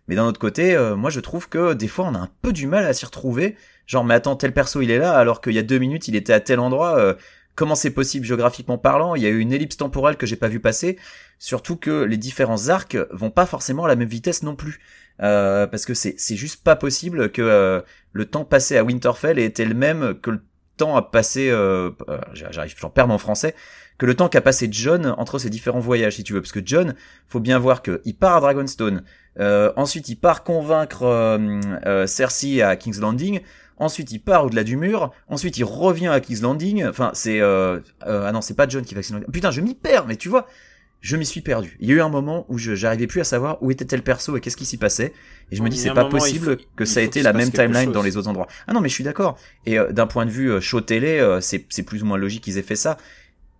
[0.08, 2.54] Mais d'un autre côté, euh, moi je trouve que des fois on a un peu
[2.54, 3.56] du mal à s'y retrouver.
[3.88, 6.16] Genre mais attends tel perso il est là alors qu'il y a deux minutes il
[6.16, 6.98] était à tel endroit.
[6.98, 7.14] euh,
[7.56, 9.16] comment c'est possible géographiquement parlant?
[9.16, 10.98] Il y a eu une ellipse temporelle que j'ai pas vu passer.
[11.40, 14.80] Surtout que les différents arcs vont pas forcément à la même vitesse non plus.
[15.22, 17.82] Euh, parce que c'est juste pas possible que euh,
[18.14, 20.42] le temps passé à Winterfell ait été le même que le
[20.78, 23.54] temps à passer euh, euh, j'arrive j'en perds mon français
[23.98, 26.42] que le temps qu'a passé John entre ses différents voyages si tu veux.
[26.42, 26.96] Parce que John
[27.28, 29.04] faut bien voir que il part à Dragonstone
[29.40, 31.38] euh, ensuite il part convaincre
[32.08, 33.42] Cersei à King's Landing
[33.80, 36.86] ensuite il part au-delà du mur ensuite il revient à King's Landing.
[36.86, 39.32] Enfin c'est euh, euh, ah non c'est pas John qui va à King's Landing.
[39.32, 40.48] Putain je m'y perds mais tu vois
[41.02, 41.78] je m'y suis perdu.
[41.80, 44.02] Il y a eu un moment où je j'arrivais plus à savoir où était tel
[44.02, 45.14] perso et qu'est-ce qui s'y passait.
[45.52, 47.52] Et je me dis c'est pas moment, possible faut- que ça ait été la même
[47.52, 47.94] timeline chose.
[47.94, 48.48] dans les autres endroits.
[48.68, 49.38] Ah non mais je suis d'accord.
[49.66, 52.18] Et euh, d'un point de vue euh, show télé, euh, c'est c'est plus ou moins
[52.18, 52.98] logique qu'ils aient fait ça.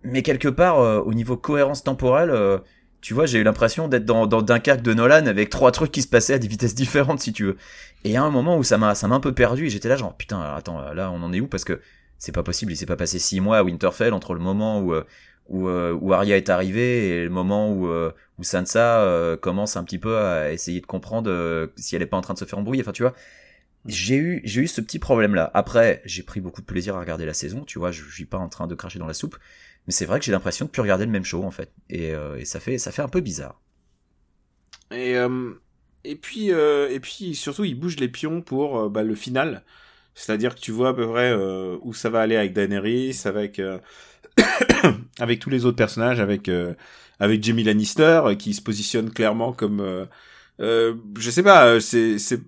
[0.04, 2.32] Mais quelque part euh, au niveau cohérence temporelle,
[3.00, 6.02] tu vois, j'ai eu l'impression d'être dans, dans Dunkerque de Nolan avec trois trucs qui
[6.02, 7.56] se passaient à des vitesses différentes si tu veux.
[8.04, 9.70] Et il y a un moment où ça m'a ça m'a un peu perdu et
[9.70, 11.46] j'étais là genre putain attends là on en est où?
[11.46, 11.80] Parce que
[12.18, 14.94] c'est pas possible il s'est pas passé six mois à Winterfell entre le moment où
[15.48, 19.76] où, euh, où Arya est arrivée et le moment où, euh, où Sansa euh, commence
[19.76, 22.44] un petit peu à essayer de comprendre si elle est pas en train de se
[22.44, 22.82] faire embrouiller.
[22.82, 23.14] Enfin, tu vois,
[23.86, 25.50] j'ai eu, j'ai eu ce petit problème-là.
[25.54, 28.26] Après, j'ai pris beaucoup de plaisir à regarder la saison, tu vois, je, je suis
[28.26, 29.36] pas en train de cracher dans la soupe.
[29.86, 31.72] Mais c'est vrai que j'ai l'impression de plus regarder le même show, en fait.
[31.88, 33.58] Et, et ça fait, ça fait un peu bizarre.
[34.92, 35.16] Et,
[36.04, 39.64] et puis, et puis surtout, il bouge les pions pour bah, le final.
[40.14, 41.34] C'est-à-dire que tu vois à peu près
[41.80, 43.58] où ça va aller avec Daenerys, avec
[45.20, 46.74] avec tous les autres personnages, avec euh,
[47.18, 50.04] avec Jamie Lannister euh, qui se positionne clairement comme euh,
[50.60, 52.38] euh, je sais pas, euh, c'est c'est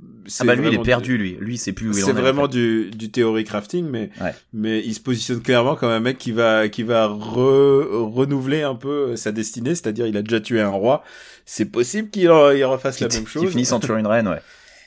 [0.40, 1.36] Ah bah lui, il est perdu, lui.
[1.40, 1.94] Lui, c'est plus.
[1.94, 4.34] C'est en vraiment du, du theory crafting, mais, Ouais.
[4.52, 8.74] mais il se positionne clairement comme un mec qui va, qui va re- renouveler un
[8.74, 11.02] peu sa destinée, c'est-à-dire il a déjà tué un roi.
[11.46, 13.48] C'est possible qu'il refasse la même chose.
[13.50, 14.40] finisse en tuant une reine, ouais.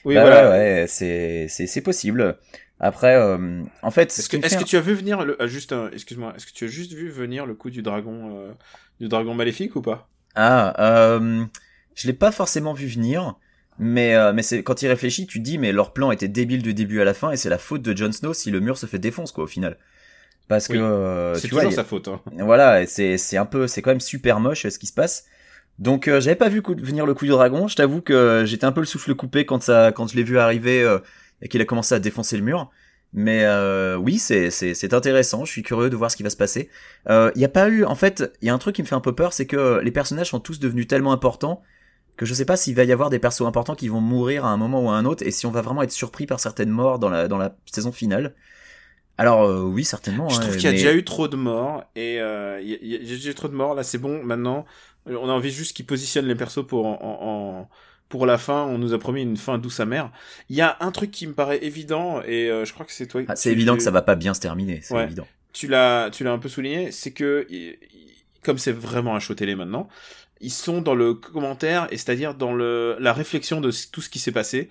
[0.04, 0.50] Oui, Bah voilà.
[0.50, 2.36] ouais, ouais, c'est, c'est, c'est possible.
[2.78, 5.46] Après, euh, en fait, ce Est-ce que, fait que tu as vu venir le, ah,
[5.46, 8.52] juste, un- excuse-moi, est-ce que tu as juste vu venir le coup du dragon, euh,
[9.00, 10.08] du dragon maléfique ou pas?
[10.34, 11.44] Ah, euh,
[11.94, 13.36] je l'ai pas forcément vu venir,
[13.78, 16.74] mais euh, mais c'est quand il réfléchit, tu dis mais leur plan était débile du
[16.74, 18.86] début à la fin et c'est la faute de Jon Snow si le mur se
[18.86, 19.78] fait défonce quoi au final.
[20.48, 20.76] Parce Oui.
[20.76, 22.20] que euh, c'est toujours vois, il sa faute, hein.
[22.32, 25.24] voilà, c'est c'est un peu c'est quand même super moche euh, ce qui se passe.
[25.78, 28.64] Donc euh, j'avais pas vu coup- venir le coup du dragon, je t'avoue que j'étais
[28.66, 30.98] un peu le souffle coupé quand ça quand je l'ai vu arriver euh,
[31.42, 32.70] et qu'il a commencé à défoncer le mur.
[33.12, 35.44] Mais euh, oui, c'est c'est c'est intéressant.
[35.44, 36.68] Je suis curieux de voir ce qui va se passer.
[37.08, 38.94] Il y a pas eu, en fait, il y a un truc qui me fait
[38.96, 41.62] un peu peur, c'est que les personnages sont tous devenus tellement importants
[42.16, 44.48] que je sais pas s'il va y avoir des persos importants qui vont mourir à
[44.48, 46.70] un moment ou à un autre et si on va vraiment être surpris par certaines
[46.70, 48.34] morts dans la dans la saison finale.
[49.18, 50.28] Alors euh, oui, certainement.
[50.28, 52.68] Je hein, trouve qu'il y a mais- déjà eu trop de morts et euh, il
[52.68, 53.74] y a- y a y a déjà eu trop de morts.
[53.74, 54.22] Là, c'est bon.
[54.22, 54.66] Maintenant,
[55.06, 57.68] on a envie juste qu'ils positionnent les persos pour en, en- en-
[58.08, 58.64] pour la fin.
[58.64, 60.10] On nous a promis une fin douce amère.
[60.48, 63.06] Il y a un truc qui me paraît évident et euh, je crois que c'est
[63.06, 63.22] toi.
[63.28, 65.04] Ah, c'est évident que ça va pas bien se terminer, c'est Ouais.
[65.04, 65.26] évident.
[65.52, 66.92] Tu l'as, tu l'as un peu souligné.
[66.92, 67.46] C'est que
[68.42, 69.88] comme c'est vraiment un show télé maintenant,
[70.40, 74.18] ils sont dans le commentaire et c'est-à-dire dans le la réflexion de tout ce qui
[74.18, 74.68] s'est passé.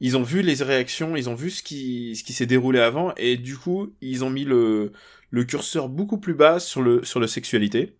[0.00, 3.12] Ils ont vu les réactions, ils ont vu ce qui ce qui s'est déroulé avant
[3.16, 4.92] et du coup ils ont mis le
[5.30, 7.96] le curseur beaucoup plus bas sur le sur la sexualité.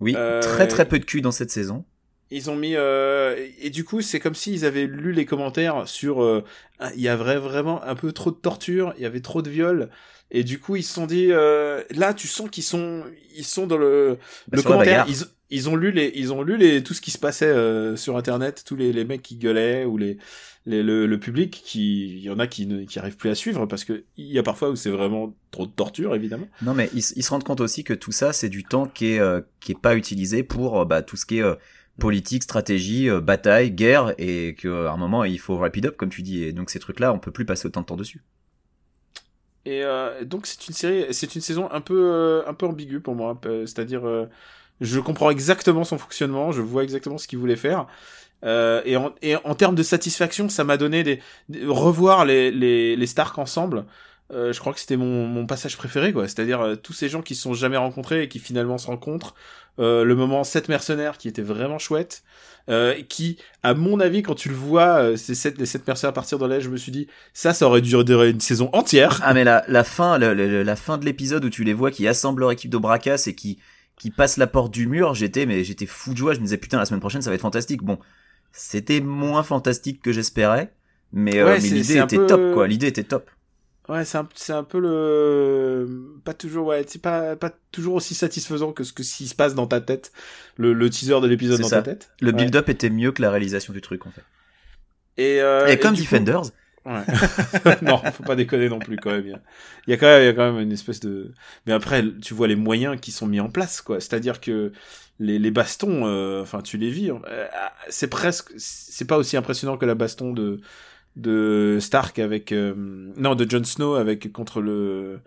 [0.00, 1.84] Oui, Euh, très très peu de cul dans cette saison.
[2.34, 6.22] Ils ont mis euh, et du coup c'est comme s'ils avaient lu les commentaires sur
[6.22, 6.42] euh,
[6.96, 9.88] il y avait vraiment un peu trop de torture, il y avait trop de viols.
[10.30, 13.04] Et du coup ils se sont dit euh, là tu sens qu'ils sont
[13.36, 14.18] ils sont dans le
[14.48, 15.04] Bah, le commentaire.
[15.08, 15.16] ils,
[15.50, 18.16] ils ont lu les ils ont lu les tout ce qui se passait euh, sur
[18.16, 20.16] internet tous les, les mecs qui gueulaient ou les,
[20.64, 23.34] les le, le public qui il y en a qui ne qui arrivent plus à
[23.34, 26.48] suivre parce que il y a parfois où c'est vraiment trop de torture évidemment.
[26.62, 29.08] Non, mais ils, ils se rendent compte aussi que tout ça, c'est du temps qui
[29.12, 31.56] est euh, qui est pas utilisé pour euh, bah, tout ce qui est euh,
[31.98, 36.10] politique, stratégie, euh, bataille, guerre, et qu'à un moment il faut wrap it up comme
[36.10, 36.42] tu dis.
[36.44, 38.22] Et donc ces trucs-là, on peut plus passer autant de temps dessus.
[39.64, 43.00] Et euh, donc c'est une série, c'est une saison un peu euh, un peu ambiguë
[43.00, 43.40] pour moi.
[43.46, 44.26] euh, C'est-à-dire, euh,
[44.80, 47.86] je comprends exactement son fonctionnement, je vois exactement ce qu'il voulait faire.
[48.44, 51.20] Euh, et, en, et en termes de satisfaction, ça m'a donné des,
[51.50, 53.86] des- revoir les les les Stark ensemble.
[54.32, 56.26] Euh, je crois que c'était mon, mon passage préféré, quoi.
[56.26, 59.34] C'est-à-dire euh, tous ces gens qui se sont jamais rencontrés et qui finalement se rencontrent.
[59.78, 62.22] Euh, le moment sept mercenaires qui était vraiment chouette.
[62.68, 66.38] Euh, qui, à mon avis, quand tu le vois, ces sept, les sept mercenaires partir
[66.38, 69.20] dans l'air, je me suis dit, ça, ça aurait dû durer une saison entière.
[69.24, 71.90] Ah mais la, la fin, la, la- la fin de l'épisode où tu les vois
[71.90, 73.58] qui assemblent leur équipe de Bracas et qui
[73.98, 76.34] qui passent la porte du mur, j'étais mais j'étais fou de joie.
[76.34, 77.82] Je me disais putain la semaine prochaine ça va être fantastique.
[77.82, 77.98] Bon,
[78.52, 80.72] c'était moins fantastique que j'espérais,
[81.12, 82.66] mais, euh, mais l'idée était peu- top quoi.
[82.68, 83.28] L'idée était top.
[83.88, 88.14] Ouais, c'est un, c'est un peu le, pas toujours, ouais, c'est pas, pas toujours aussi
[88.14, 90.12] satisfaisant que ce que ce qui se passe dans ta tête,
[90.56, 91.82] le, le teaser de l'épisode dans ça.
[91.82, 92.10] ta tête.
[92.20, 92.32] Le Ouais.
[92.32, 94.22] build-up était mieux que la réalisation du truc en fait.
[95.16, 96.42] Et, euh, et comme coup- Defenders,
[96.84, 97.04] Ouais.
[97.82, 99.24] non, faut pas déconner non plus quand même.
[99.26, 99.40] Il y a,
[99.86, 101.32] il y a quand même, il y a quand même une espèce de.
[101.66, 104.00] Mais après, tu vois les moyens qui sont mis en place, quoi.
[104.00, 104.72] C'est-à-dire que
[105.20, 107.10] les, les bastons, euh, enfin, tu les vis.
[107.10, 107.46] euh,
[107.88, 110.60] c'est presque, c'est pas aussi impressionnant que la baston de
[111.16, 112.74] de Stark avec, euh,
[113.16, 115.20] non, de Jon Snow avec contre le.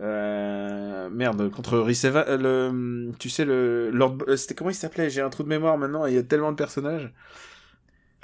[0.00, 2.38] Euh, merde, contre Rhys Eva- euh,
[2.70, 5.10] le, tu sais le Lord, euh, c'était comment il s'appelait?
[5.10, 6.06] J'ai un trou de mémoire maintenant.
[6.06, 7.12] Il y a tellement de personnages.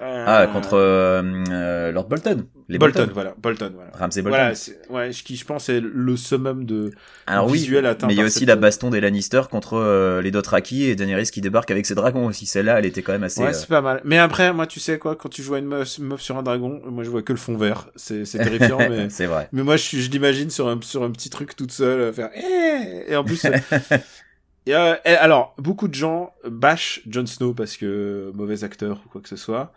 [0.03, 3.91] Euh, ah contre euh, euh, Lord Bolton, les Bolton, Bolton, voilà, Bolton, voilà.
[3.95, 4.37] Ramsay Bolton.
[4.37, 4.53] Voilà,
[4.91, 6.91] ouais, je- qui je pense est le summum de
[7.29, 9.75] Alors oui, visuel atteint mais il y a aussi cette- la baston des Lannister contre
[9.75, 12.45] euh, les Dothraki et Daenerys qui débarque avec ses dragons aussi.
[12.45, 13.41] Celle-là, elle était quand même assez.
[13.41, 14.01] Ouais, euh, c'est pas mal.
[14.05, 16.83] Mais après, moi, tu sais quoi, quand tu joues à une meuf, sur un dragon,
[16.87, 17.89] moi, je vois que le fond vert.
[17.95, 19.49] C'est, terrifiant, mais, c'est vrai.
[19.53, 23.15] mais moi, je, l'imagine sur un, sur un petit truc toute seule, faire, Eh et
[23.15, 23.47] en plus,
[24.67, 29.21] et, euh, alors, beaucoup de gens bâchent Jon Snow parce que mauvais acteur ou quoi
[29.21, 29.73] que ce soit.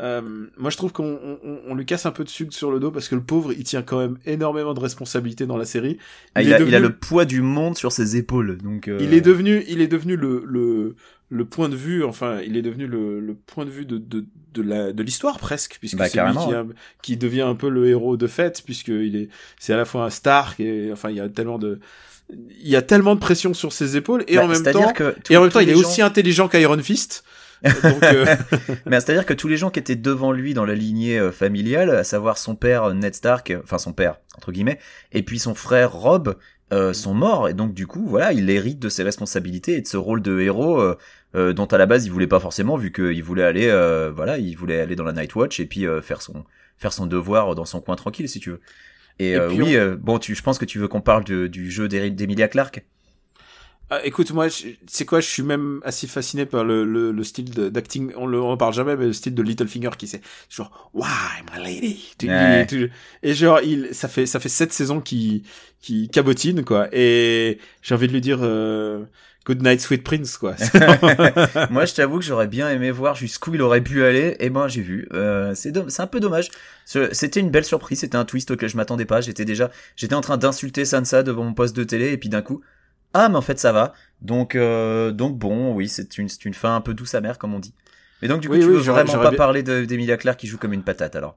[0.00, 2.78] Euh, moi, je trouve qu'on on, on- lui casse un peu de sucre sur le
[2.80, 5.98] dos parce que le pauvre, il tient quand même énormément de responsabilités dans la série.
[6.34, 8.88] Ah, il, a, il a devenu- le poids du monde sur ses épaules, donc.
[8.88, 10.96] euh, Il est devenu, il est devenu le, le,
[11.30, 14.26] le point de vue, enfin, il est devenu le, le point de vue de, de,
[14.52, 16.66] de la, de l'histoire presque, puisque Bah, c'est lui carrément, qui, a-
[17.02, 20.04] qui devient un peu le héros de fait, puisque il est, c'est à la fois
[20.04, 21.80] un Stark et, enfin, il y a tellement de,
[22.30, 25.14] il y a tellement de pression sur ses épaules et bah, en même temps, que
[25.30, 27.24] et en même temps, il est gens- aussi intelligent qu'Iron Fist.
[27.64, 28.26] Donc, euh,
[28.86, 31.90] Mais c'est-à-dire que tous les gens qui étaient devant lui dans la lignée euh, familiale,
[31.90, 34.78] à savoir son père euh, Ned Stark, euh, enfin son père entre guillemets,
[35.12, 36.36] et puis son frère Rob,
[36.72, 39.86] euh, sont morts et donc du coup voilà, il hérite de ses responsabilités et de
[39.86, 40.98] ce rôle de héros euh,
[41.36, 44.36] euh, dont à la base il voulait pas forcément vu qu'il voulait aller euh, voilà,
[44.38, 46.44] il voulait aller dans la Night Watch et puis euh, faire son
[46.76, 48.60] faire son devoir dans son coin tranquille si tu veux.
[49.18, 51.24] Et, Et euh, oui, on- euh, bon, tu, je pense que tu veux qu'on parle
[51.24, 52.84] de- du jeu d'Emilia Clarke.
[53.88, 54.48] Ah, écoute, moi,
[54.88, 58.12] c'est quoi, je suis même assez fasciné par le, le, le style d'acting.
[58.16, 61.06] On le, on parle jamais, mais le style de Littlefinger qui c'est genre, why
[61.54, 62.04] my lady?
[62.26, 62.66] Ouais.
[63.22, 65.44] et genre, il, ça fait, ça fait sept saisons qui,
[65.80, 66.88] qui cabotine, quoi.
[66.92, 69.04] Et j'ai envie de lui dire, euh,
[69.46, 70.56] good night, sweet prince, quoi.
[71.70, 74.36] Moi, je t'avoue que j'aurais bien aimé voir jusqu'où il aurait pu aller.
[74.40, 75.08] Et ben, j'ai vu.
[75.14, 76.50] Euh, c'est un peu dommage.
[76.84, 78.00] C'était une belle surprise.
[78.00, 79.20] C'était un twist auquel je m'attendais pas.
[79.22, 82.42] J'étais déjà, j'étais en train d'insulter Sansa devant mon poste de télé, et puis d'un
[82.42, 82.60] coup,
[83.14, 83.94] ah, mais en fait, ça va.
[84.20, 87.54] Donc, euh, donc bon, oui, c'est une, c'est une fin un peu douce amère, comme
[87.54, 87.72] on dit.
[88.22, 90.38] Mais donc, du coup, Oui, tu oui, veux vraiment pas bien- parler de- d'Emilia Clarke
[90.40, 91.36] qui joue comme une patate, alors?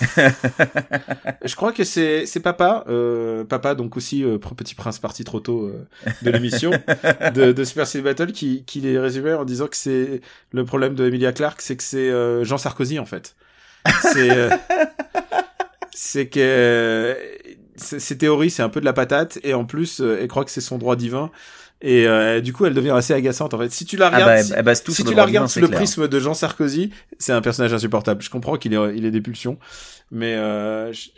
[0.00, 5.40] Je crois que c'est, c'est papa, euh, papa, donc aussi, euh, petit prince parti trop
[5.40, 5.86] tôt, euh,
[6.22, 6.70] de l'émission,
[7.34, 10.20] de, de Super City Battle, qui, qui les résumait en disant que c'est,
[10.52, 13.36] le problème de Emilia Clarke, c'est que c'est, euh, Jean Sarkozy, en fait.
[14.02, 14.50] C'est, euh,
[15.92, 17.14] c'est que, euh,
[17.76, 20.50] ses théories, c'est un peu de la patate, et en plus, euh, elle croit que
[20.50, 21.30] c'est son droit divin,
[21.80, 23.70] et euh, du coup, elle devient assez agaçante, en fait.
[23.70, 25.78] Si tu la Ah regardes, bah, si- tout si tu la regardes sous le clair.
[25.78, 28.22] prisme de Jean Sarkozy, c'est un personnage insupportable.
[28.22, 29.58] Je comprends qu'il ait, il ait des pulsions,
[30.10, 31.08] mais euh, je,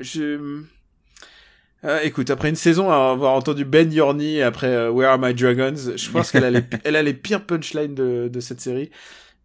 [0.00, 0.62] je-
[1.84, 5.34] Euh, écoute, après une saison à avoir entendu Ben Yorny après euh, Where Are My
[5.34, 8.90] Dragons, je pense qu'elle a les, elle a les pires punchlines de, de cette série.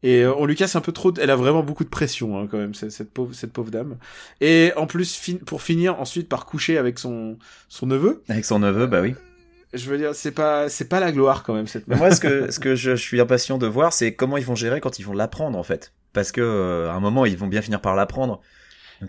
[0.03, 1.13] Et euh, on lui casse un peu trop.
[1.19, 3.97] Elle a vraiment beaucoup de pression hein, quand même cette, cette pauvre cette pauvre dame.
[4.39, 8.23] Et en plus, fin- pour finir ensuite par coucher avec son son neveu.
[8.29, 9.15] Avec son neveu, bah oui.
[9.73, 11.87] Je veux dire, c'est pas, c'est pas la gloire quand même cette.
[11.87, 14.45] Mais moi, ce que, ce que je, je suis impatient de voir, c'est comment ils
[14.45, 17.37] vont gérer quand ils vont l'apprendre en fait, parce que euh, à un moment, ils
[17.37, 18.41] vont bien finir par l'apprendre.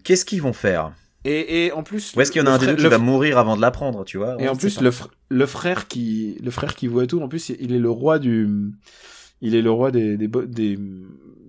[0.04, 0.92] Qu'est-ce qu'ils vont faire?
[1.24, 2.14] Et, et en plus.
[2.16, 4.04] Ou est-ce qu'il y en a un des deux qui va mourir avant de l'apprendre,
[4.04, 4.36] tu vois?
[4.38, 7.50] Et en plus, le, fr- le frère qui, le frère qui voit tout, en plus,
[7.60, 8.48] il est le roi du,
[9.42, 10.78] il est le roi des, des, des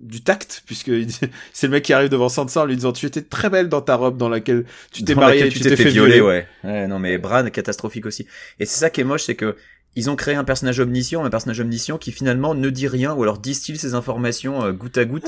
[0.02, 0.90] du tact, puisque
[1.52, 3.80] c'est le mec qui arrive devant Sansa en lui disant, tu étais très belle dans
[3.80, 6.20] ta robe dans laquelle tu t'es Dans marié, laquelle tu t'es fait violer, violer.
[6.20, 6.46] ouais.
[6.64, 8.26] Ouais, non mais Bran catastrophique aussi.
[8.60, 9.56] Et c'est ça qui est moche, c'est que
[9.94, 13.22] ils ont créé un personnage omniscient, un personnage omniscient qui finalement ne dit rien ou
[13.22, 15.26] alors distille ses informations euh, goutte à goutte.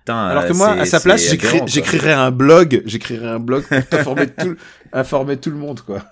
[0.00, 1.24] Putain, Alors que moi, à sa place,
[1.66, 4.56] j'écrirais un blog, j'écrirais un blog pour t'informer tout,
[4.92, 6.04] informer tout le monde, quoi.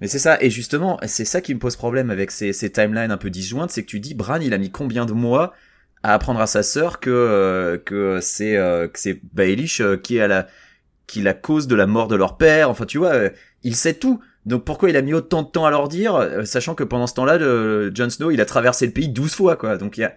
[0.00, 3.10] Mais c'est ça, et justement, c'est ça qui me pose problème avec ces, ces timelines
[3.10, 5.52] un peu disjointes, c'est que tu dis, Bran, il a mis combien de mois
[6.02, 10.16] à apprendre à sa sœur que euh, que c'est euh, que c'est Baelish euh, qui
[10.16, 10.46] est à la
[11.06, 12.70] qui est la cause de la mort de leur père.
[12.70, 13.14] Enfin, tu vois,
[13.64, 14.20] il sait tout.
[14.46, 17.14] Donc pourquoi il a mis autant de temps à leur dire, sachant que pendant ce
[17.14, 17.38] temps-là,
[17.92, 19.76] Jon Snow, il a traversé le pays 12 fois, quoi.
[19.76, 20.14] Donc il y a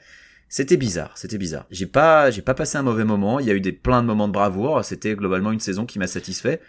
[0.49, 1.65] c'était bizarre, c'était bizarre.
[1.71, 3.39] J'ai pas, j'ai pas passé un mauvais moment.
[3.39, 4.85] Il y a eu des plein de moments de bravoure.
[4.85, 6.61] C'était globalement une saison qui m'a satisfait.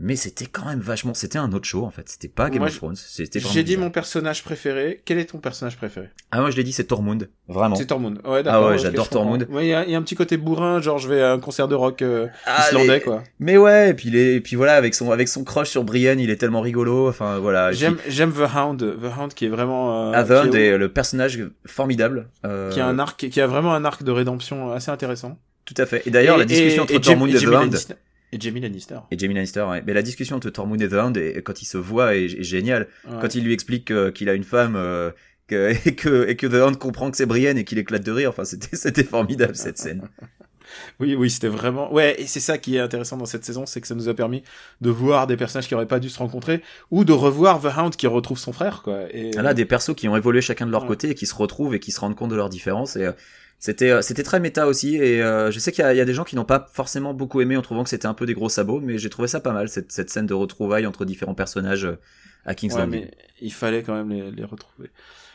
[0.00, 2.08] Mais c'était quand même vachement, c'était un autre show en fait.
[2.08, 2.94] C'était pas Game Moi, of Thrones.
[2.94, 3.84] C'était J'ai dit bizarre.
[3.84, 5.02] mon personnage préféré.
[5.04, 6.08] Quel est ton personnage préféré?
[6.30, 7.74] Ah moi je l'ai dit, c'est Tormund, vraiment.
[7.74, 8.20] C'est Tormund.
[8.24, 8.66] Ouais, d'accord.
[8.66, 9.08] Ah ouais, j'adore.
[9.08, 9.48] Tormund.
[9.50, 11.32] Ouais, il y, a il y a un petit côté bourrin, genre je vais à
[11.32, 13.24] un concert de rock euh, Ah, islandais, quoi.
[13.40, 15.82] Mais ouais, et puis il est, et puis voilà, avec son, avec son crush sur
[15.82, 17.08] Brienne, il est tellement rigolo.
[17.08, 17.70] Enfin voilà.
[17.70, 20.10] Puis, J'aime, j'aime The Hound, The Hound qui est vraiment.
[20.10, 22.28] euh, Avon qui, est- est le personnage formidable.
[22.44, 25.38] euh, qui a un arc, qui a vraiment un arc de rédemption assez intéressant.
[25.64, 26.02] Tout à fait.
[26.06, 27.76] Et d'ailleurs, la discussion et- entre et Tormund et et, The Hound.
[28.32, 28.98] Et Jamie Lannister.
[29.10, 29.82] Et Jamie Lannister, ouais.
[29.86, 32.42] Mais la discussion entre Tormund et The Hound, et, quand ils se voient, est, est
[32.42, 32.88] géniale.
[33.06, 33.16] Ouais.
[33.20, 35.10] Quand il lui explique euh, qu'il a une femme, euh,
[35.46, 38.12] que, et que, et que The Hound comprend que c'est Brienne et qu'il éclate de
[38.12, 38.30] rire.
[38.30, 40.08] Enfin, c'était, formidable, cette scène.
[41.00, 41.90] Oui, oui, c'était vraiment.
[41.94, 44.14] Ouais, et c'est ça qui est intéressant dans cette saison, c'est que ça nous a
[44.14, 44.42] permis
[44.82, 47.96] de voir des personnages qui auraient pas dû se rencontrer, ou de revoir The Hound
[47.96, 49.04] qui retrouve son frère, quoi.
[49.10, 50.88] Et Là, des persos qui ont évolué chacun de leur Ouais.
[50.88, 52.96] côté et qui se retrouvent et qui se rendent compte de leurs différences.
[52.96, 53.12] Et euh,
[53.58, 54.96] c'était, euh, c'était très méta aussi.
[54.96, 57.40] Et euh, je sais qu'il y y a des gens qui n'ont pas forcément beaucoup
[57.40, 59.52] aimé en trouvant que c'était un peu des gros sabots, mais j'ai trouvé ça pas
[59.52, 61.98] mal cette, cette scène de retrouvailles entre différents personnages euh,
[62.44, 63.00] à King's Ouais, Landing.
[63.02, 64.90] mais il fallait quand même les, les retrouver.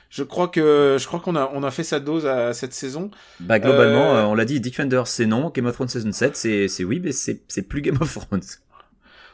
[0.09, 3.09] Je crois que je crois qu'on a on a fait sa dose à cette saison.
[3.39, 6.67] Bah globalement, Euh, on l'a dit, Defenders c'est non, Game of Thrones Season 7 c'est,
[6.67, 8.41] c'est oui, mais c'est, c'est plus Game of Thrones.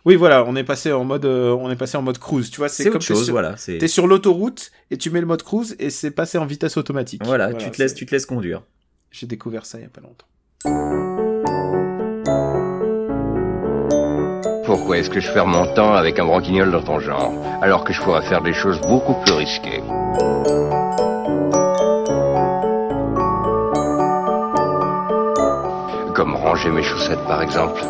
[0.06, 2.58] Oui, voilà, on est passé en mode euh, on est passé en mode cruise, tu
[2.58, 3.56] vois, c'est comme chose, sur, voilà.
[3.58, 7.22] T'es sur l'autoroute et tu mets le mode cruise et c'est passé en vitesse automatique.
[7.26, 8.64] voilà, tu te laisses, tu te laisses conduire.
[9.12, 10.28] J'ai découvert ça il y a pas longtemps.
[14.66, 17.91] Pourquoi est-ce que je perds mon temps avec un broquignol dans ton genre, alors que
[17.91, 19.82] je pourrais faire des choses beaucoup plus risquées?
[26.14, 27.82] Comme ranger mes chaussettes par exemple.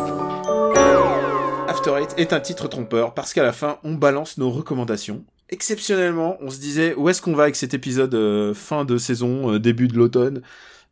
[1.68, 5.24] After Eight est un titre trompeur parce qu'à la fin, on balance nos recommandations.
[5.50, 9.52] Exceptionnellement, on se disait où est-ce qu'on va avec cet épisode euh, fin de saison,
[9.52, 10.42] euh, début de l'automne?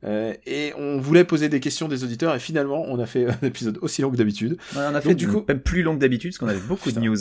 [0.05, 3.47] Euh, et on voulait poser des questions des auditeurs et finalement on a fait un
[3.47, 4.53] épisode aussi long que d'habitude.
[4.77, 6.67] Ouais, on a fait du du coup- même plus long que d'habitude parce qu'on avait
[6.67, 7.17] beaucoup de news.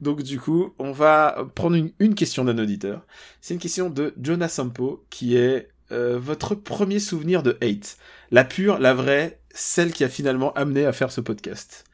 [0.00, 3.06] Donc du coup, on va prendre une, une question d'un auditeur.
[3.40, 7.96] C'est une question de Jonas Sampo qui est euh, votre premier souvenir de hate.
[8.30, 11.84] La pure, la vraie, celle qui a finalement amené à faire ce podcast.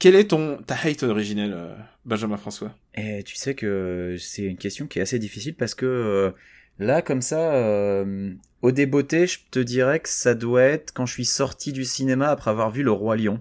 [0.00, 1.74] Quel est ton ta hate originelle, euh,
[2.04, 2.74] Benjamin François?
[2.96, 6.34] Et tu sais que c'est une question qui est assez difficile parce que
[6.82, 8.30] là, comme ça, euh,
[8.62, 12.28] au débeauté, je te dirais que ça doit être quand je suis sorti du cinéma
[12.28, 13.40] après avoir vu Le Roi Lion,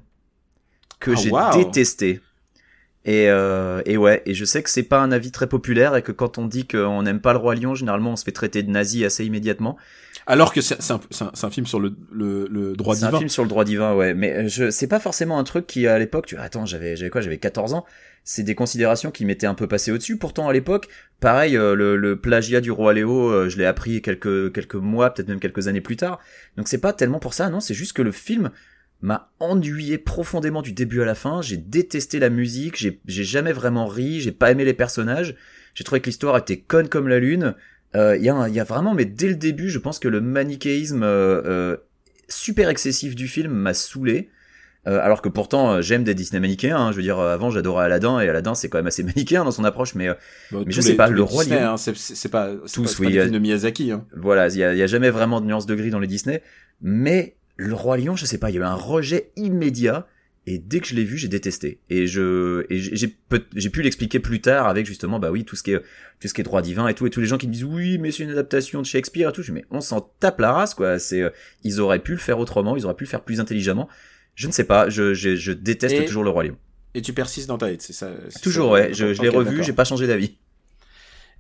[1.00, 2.22] que Ah, j'ai détesté.
[3.04, 6.04] Et, euh, et ouais, et je sais que c'est pas un avis très populaire et
[6.04, 8.62] que quand on dit qu'on n'aime pas Le Roi Lion, généralement on se fait traiter
[8.62, 9.76] de nazi assez immédiatement.
[10.28, 13.18] Alors que c'est un, film sur le, le, le droit C'est un divin.
[13.18, 14.14] film sur le droit divin, ouais.
[14.14, 17.10] Mais euh, je, c'est pas forcément un truc qui, à l'époque, tu attends, j'avais, j'avais
[17.10, 17.86] quoi, j'avais 14 ans.
[18.24, 20.18] C'est des considérations qui m'étaient un peu passées au-dessus.
[20.18, 20.88] Pourtant, à l'époque,
[21.20, 25.14] pareil, euh, le, le plagiat du roi Léo, euh, je l'ai appris quelques, quelques mois,
[25.14, 26.20] peut-être même quelques années plus tard.
[26.56, 28.52] Donc c'est pas tellement pour ça, non, c'est juste que le film
[29.02, 31.42] m'a ennuyé profondément du début à la fin.
[31.42, 35.36] J'ai détesté la musique, j'ai, jamais vraiment ri, j'ai pas aimé les personnages.
[35.74, 37.56] J'ai trouvé que l'histoire était conne comme la lune.
[37.96, 40.22] Euh, Il y, a y a vraiment, mais dès le début, je pense que le
[40.22, 41.78] manichéisme euh, euh,
[42.30, 44.30] super excessif du film m'a saoulé.
[44.88, 46.78] Euh, alors que pourtant euh, j'aime des Disney manichéens.
[46.78, 46.92] hein.
[46.92, 49.52] Je veux dire, euh, avant j'adorais Aladdin et Aladdin c'est quand même assez manichéen dans
[49.52, 50.16] son approche, mais euh,
[50.52, 51.74] Bah, mais je sais pas, le Roi Disney, Lion.
[51.74, 53.92] hein, c'est pas, Tous, pas, pas oui, films de Miyazaki.
[53.92, 54.06] Hein.
[54.16, 56.42] voilà, il y y a jamais vraiment de nuance de gris dans les Disney.
[56.82, 60.08] Mais le roi lion, je sais pas, il y a eu un rejet immédiat.
[60.48, 61.80] Et dès que je l'ai vu, j'ai détesté.
[61.92, 63.08] Et je, et j'ai,
[63.70, 65.80] pu l'expliquer plus tard avec justement, bah oui, tout ce qui est,
[66.20, 67.64] tout ce qui est droit divin et tout, et tous les gens qui me disent
[67.64, 69.44] oui, mais c'est une adaptation de Shakespeare et tout.
[69.44, 70.98] Je dis, mais on s'en tape la race, quoi.
[70.98, 71.30] C'est, euh,
[71.64, 73.88] ils auraient pu le faire autrement, ils auraient pu le faire plus intelligemment.
[74.36, 76.58] Je ne sais pas, je, je, je déteste Et- toujours le roi lion.
[76.94, 78.10] Et tu persistes dans ta hate, c'est ça
[78.44, 78.94] Toujours, ça, ouais.
[78.94, 80.38] Je, je l'ai revu, j'ai pas changé d'avis.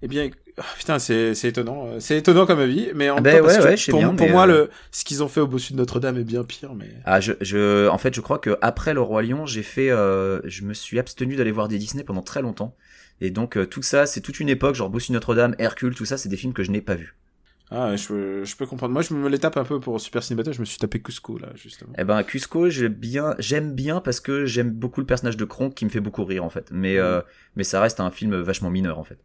[0.02, 3.39] Eh bien, ah, putain, c'est étonnant, euh, c'est étonnant comme avis, mais en Ah ben
[3.42, 5.48] temps, ouais, ouais, pour, bien, pour mais, moi, euh, le ce qu'ils ont fait au
[5.48, 8.58] bossu de Notre-Dame est bien pire, mais Ah, je, je, en fait, je crois que
[8.62, 12.04] après le roi lion, j'ai fait, euh, je me suis abstenu d'aller voir des Disney
[12.04, 12.76] pendant très longtemps.
[13.20, 16.18] Et donc euh, tout ça, c'est toute une époque, genre Bossu Notre-Dame, Hercule, tout ça,
[16.18, 17.16] c'est des films que je n'ai pas vus.
[17.72, 18.92] Ah, je peux je peux comprendre.
[18.94, 21.38] Moi, je me les tape un peu pour Super Cinéma, je me suis tapé Cusco
[21.38, 21.94] là, justement.
[21.98, 25.74] Eh ben Cusco, j'aime bien, j'aime bien parce que j'aime beaucoup le personnage de Kronk
[25.74, 26.70] qui me fait beaucoup rire en fait.
[26.72, 27.22] Mais euh,
[27.56, 29.18] mais ça reste un film vachement mineur en fait.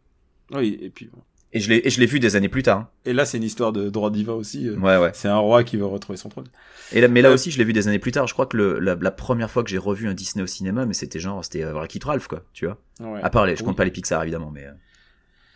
[0.51, 1.09] Oui, et puis.
[1.53, 2.77] Et je l'ai et je l'ai vu des années plus tard.
[2.79, 2.89] hein.
[3.05, 4.67] et là, c'est une histoire de droit divin aussi.
[4.67, 5.11] euh, Ouais ouais.
[5.13, 6.47] C'est un roi qui veut retrouver son trône.
[6.91, 8.27] Et là, mais là Euh, aussi, je l'ai vu des années plus tard.
[8.27, 10.85] Je crois que le, la, la première fois que j'ai revu un Disney au cinéma,
[10.85, 12.77] mais c'était genre, c'était euh, Wreck-It Ralph quoi, tu vois.
[12.99, 13.21] Ouais.
[13.23, 13.67] À part les, je Oui.
[13.67, 14.71] compte pas les Pixar évidemment, mais euh,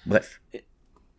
[0.05, 0.41] bref.
[0.53, 0.63] Et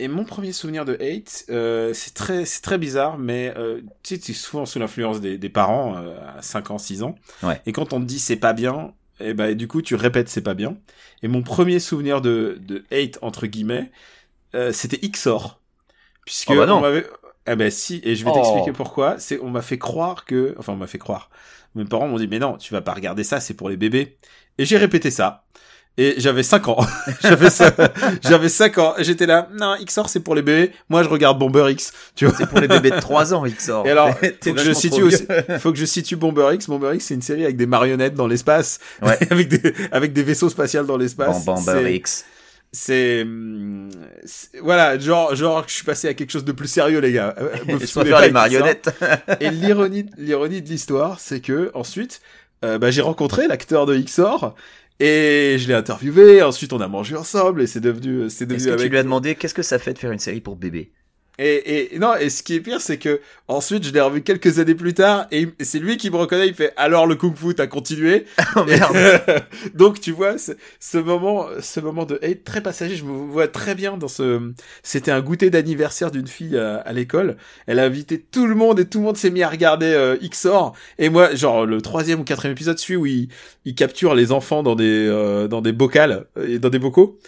[0.09, 4.20] mon premier souvenir de Hate, euh, c'est très, c'est très bizarre, mais euh, tu sais,
[4.20, 7.14] tu es souvent sous l'influence des, des parents euh, à 5 ans, 6 ans.
[7.42, 7.61] Ouais.
[7.66, 10.40] Et quand on te dit c'est pas bien, et ben du coup tu répètes c'est
[10.42, 10.76] pas bien.
[11.22, 13.90] Et mon premier souvenir de, de Hate entre guillemets,
[14.72, 15.61] c'était XOR,
[16.26, 16.76] puisque Oh bah non.
[16.76, 17.07] on m'avait,
[17.46, 18.34] eh ben si, et je vais Oh.
[18.34, 19.18] t'expliquer pourquoi.
[19.18, 21.30] C'est, on m'a fait croire que, enfin on m'a fait croire.
[21.74, 24.18] Mes parents m'ont dit mais non, tu vas pas regarder ça, c'est pour les bébés.
[24.59, 25.44] Et j'ai répété ça.
[25.99, 26.86] Et j'avais 5 ans.
[27.22, 27.49] j'avais
[28.22, 28.95] j'avais 5 ans.
[28.99, 30.72] J'étais là, non, XOR c'est pour les bébés.
[30.88, 32.34] Moi je regarde Bomber X, tu vois.
[32.36, 33.86] C'est pour les bébés de 3 ans, XOR.
[33.86, 34.11] Et alors,
[34.45, 35.26] faut que je situe aussi,
[35.59, 36.66] faut que je situe Bomber X.
[36.66, 39.18] Bomber X, c'est une série avec des marionnettes dans l'espace, Ouais.
[39.30, 41.45] avec des avec des vaisseaux spatials dans l'espace.
[41.45, 42.24] Bon, bah, X.
[42.74, 43.26] C'est
[44.62, 47.34] voilà, genre genre je suis passé à quelque chose de plus sérieux les gars.
[47.38, 48.88] Euh, me Je préfère pas les marionnettes.
[49.40, 52.22] Et l'ironie l'ironie de l'histoire, c'est que ensuite
[52.64, 54.55] euh, bah, j'ai rencontré l'acteur de XOR
[55.01, 58.76] et je l'ai interviewé, ensuite on a mangé ensemble et c'est devenu c'est devenu Est-ce
[58.76, 60.93] que tu lui as demandé qu'est-ce que ça fait de faire une série pour bébés
[61.39, 64.59] Et, et non, et ce qui est pire, c'est que ensuite je l'ai revu quelques
[64.59, 66.47] années plus tard et, c'est lui qui me reconnaît.
[66.47, 68.26] Il fait alors le kung fu t'as continué?
[68.57, 68.97] Oh merde.
[69.74, 73.74] Donc tu vois, ce, moment, ce moment de hate très passager, je me vois très
[73.74, 74.53] bien dans ce.
[74.83, 77.37] C'était un goûter d'anniversaire d'une fille à, à l'école.
[77.66, 80.16] Elle a invité tout le monde et tout le monde s'est mis à regarder euh,
[80.22, 80.74] XOR.
[80.99, 83.28] Et moi, genre le troisième ou quatrième épisode, celui où il,
[83.64, 87.18] il capture les enfants dans des euh, dans des bocales euh, et dans des bocaux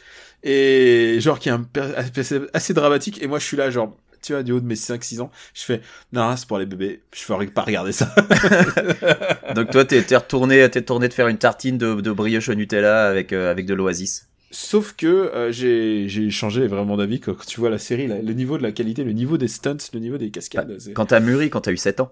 [0.44, 1.66] et genre qui est un
[1.96, 4.76] assez, assez dramatique et moi je suis là genre tu vois du haut de mes
[4.76, 5.80] 5 6 ans je fais
[6.12, 8.14] non c'est pour les bébés je ferais pas regarder ça
[9.54, 12.54] Donc toi, t'es t'es retourné, t'es retourné de faire une tartine de, de brioche au
[12.54, 14.28] Nutella avec euh, avec de l'oasis.
[14.50, 18.32] sauf que euh, j'ai j'ai changé vraiment d'avis quand tu vois la série là, le
[18.32, 21.20] niveau de la qualité le niveau des stunts le niveau des cascades c'est- Quand t'as
[21.20, 22.10] mûri, quand t'as eu 7 ans.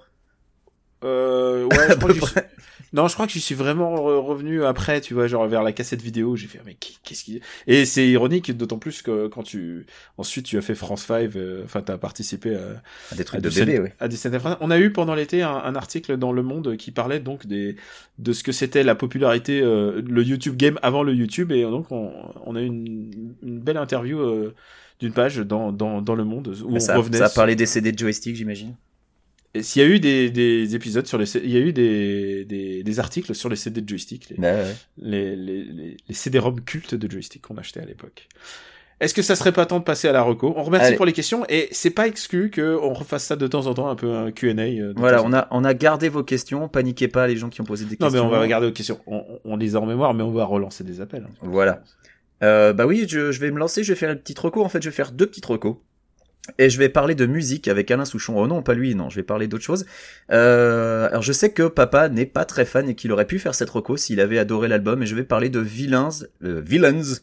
[1.05, 2.41] euh, ouais je crois que
[2.93, 5.73] non je crois que j'y suis vraiment re- revenu après tu vois genre vers la
[5.73, 9.87] cassette vidéo j'ai fait mais qu'est-ce qui et c'est ironique d'autant plus que quand tu
[10.19, 13.49] ensuite tu as fait France 5 euh, enfin t'as participé à Des trucs à de
[13.51, 13.89] bébé, oui.
[14.01, 14.17] à des
[14.61, 17.77] On a eu pendant l'été un, un article dans Le Monde qui parlait donc des
[18.19, 21.91] de ce que c'était la popularité euh, le YouTube game avant le YouTube et donc
[21.93, 22.13] on,
[22.45, 24.55] on a eu une, une belle interview euh,
[25.01, 27.19] d'une page dans, dans, dans Le Monde où on ça, revenait.
[27.19, 28.77] ça a sur- des CD de joystick, j'imagine.
[29.61, 32.83] S'il y a eu des, des épisodes sur les il y a eu des, des,
[32.83, 34.75] des articles sur les CD de joystick les, Ouais, ouais.
[34.99, 38.29] les, les, les, les CD-ROM cultes de joystick qu'on achetait à l'époque.
[39.01, 40.55] Est-ce que ça serait pas temps de passer à la reco?
[40.57, 40.97] On remercie Allez.
[40.97, 43.89] pour les questions et c'est pas exclu que on refasse ça de temps en temps
[43.89, 44.53] un peu un Q&A.
[44.63, 46.69] euh, Voilà, on a on a gardé vos questions.
[46.69, 48.27] Paniquez pas, les gens qui ont posé des Non, mais questions.
[48.27, 49.01] on va regarder aux questions.
[49.07, 51.25] On, on- on les a en mémoire, mais on va relancer des appels.
[51.29, 51.35] hein.
[51.43, 51.83] Voilà.
[52.45, 54.65] Euh, bah oui, je, je vais me lancer, je vais faire une petite reco.
[54.65, 55.77] En fait, je vais faire deux petites recos.
[56.59, 58.35] Et je vais parler de musique avec Alain Souchon.
[58.37, 59.87] Oh non, pas lui, non, je vais parler d'autre chose.
[60.33, 63.55] Euh, alors je sais que papa n'est pas très fan et qu'il aurait pu faire
[63.55, 65.03] cette reco s'il avait adoré l'album.
[65.03, 66.09] Et je vais parler de Villains,
[66.43, 67.21] euh, Villains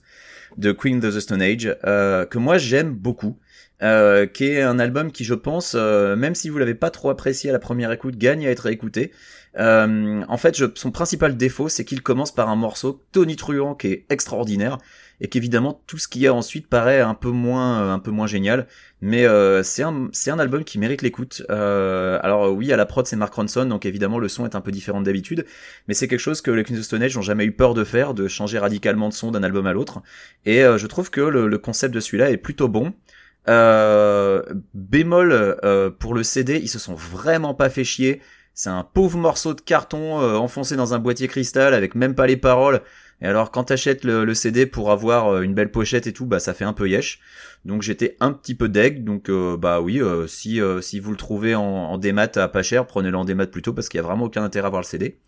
[0.58, 3.38] de Queen of the Stone Age, euh, que moi j'aime beaucoup.
[3.82, 7.10] Euh, qui est un album qui, je pense, euh, même si vous l'avez pas trop
[7.10, 9.14] apprécié à la première écoute, gagne à être écouté.
[9.58, 14.06] Euh, en fait, son principal défaut, c'est qu'il commence par un morceau tonitruant qui est
[14.10, 14.80] extraordinaire
[15.22, 18.28] et qu'évidemment tout ce qu'il y a ensuite paraît un peu moins, un peu moins
[18.28, 18.68] génial.
[19.02, 19.26] Mais
[19.64, 21.42] c'est un, un album qui mérite l'écoute.
[21.50, 24.72] Alors oui, à la prod c'est Mark Ronson, donc évidemment le son est un peu
[24.72, 25.46] différent d'habitude,
[25.88, 27.84] mais c'est quelque chose que les Queens of Stone Age n'ont jamais eu peur de
[27.84, 30.02] faire, de changer radicalement de son d'un album à l'autre.
[30.46, 32.94] Et je trouve que le concept de celui-là est plutôt bon.
[33.50, 34.44] Euh,
[34.76, 38.22] bémol euh, pour le CD, ils se sont vraiment pas fait chier.
[38.54, 42.28] C'est un pauvre morceau de carton euh, enfoncé dans un boîtier cristal avec même pas
[42.28, 42.82] les paroles.
[43.22, 46.40] Et alors quand t'achètes le, le CD pour avoir une belle pochette et tout, bah
[46.40, 47.20] ça fait un peu yesh.
[47.66, 49.04] Donc j'étais un petit peu deg.
[49.04, 53.18] Donc bah oui, si si vous le trouvez en, en démat à pas cher, prenez-le
[53.18, 55.20] en démat plutôt parce qu'il y a vraiment aucun intérêt à avoir le CD.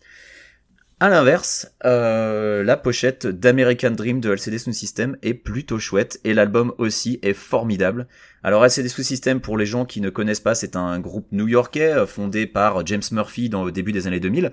[1.02, 6.32] À l'inverse, euh, la pochette d'American Dream de LCD Sound System est plutôt chouette et
[6.32, 8.06] l'album aussi est formidable.
[8.44, 11.92] Alors LCD Sound System, pour les gens qui ne connaissent pas, c'est un groupe new-yorkais
[11.92, 14.52] euh, fondé par James Murphy dans le début des années 2000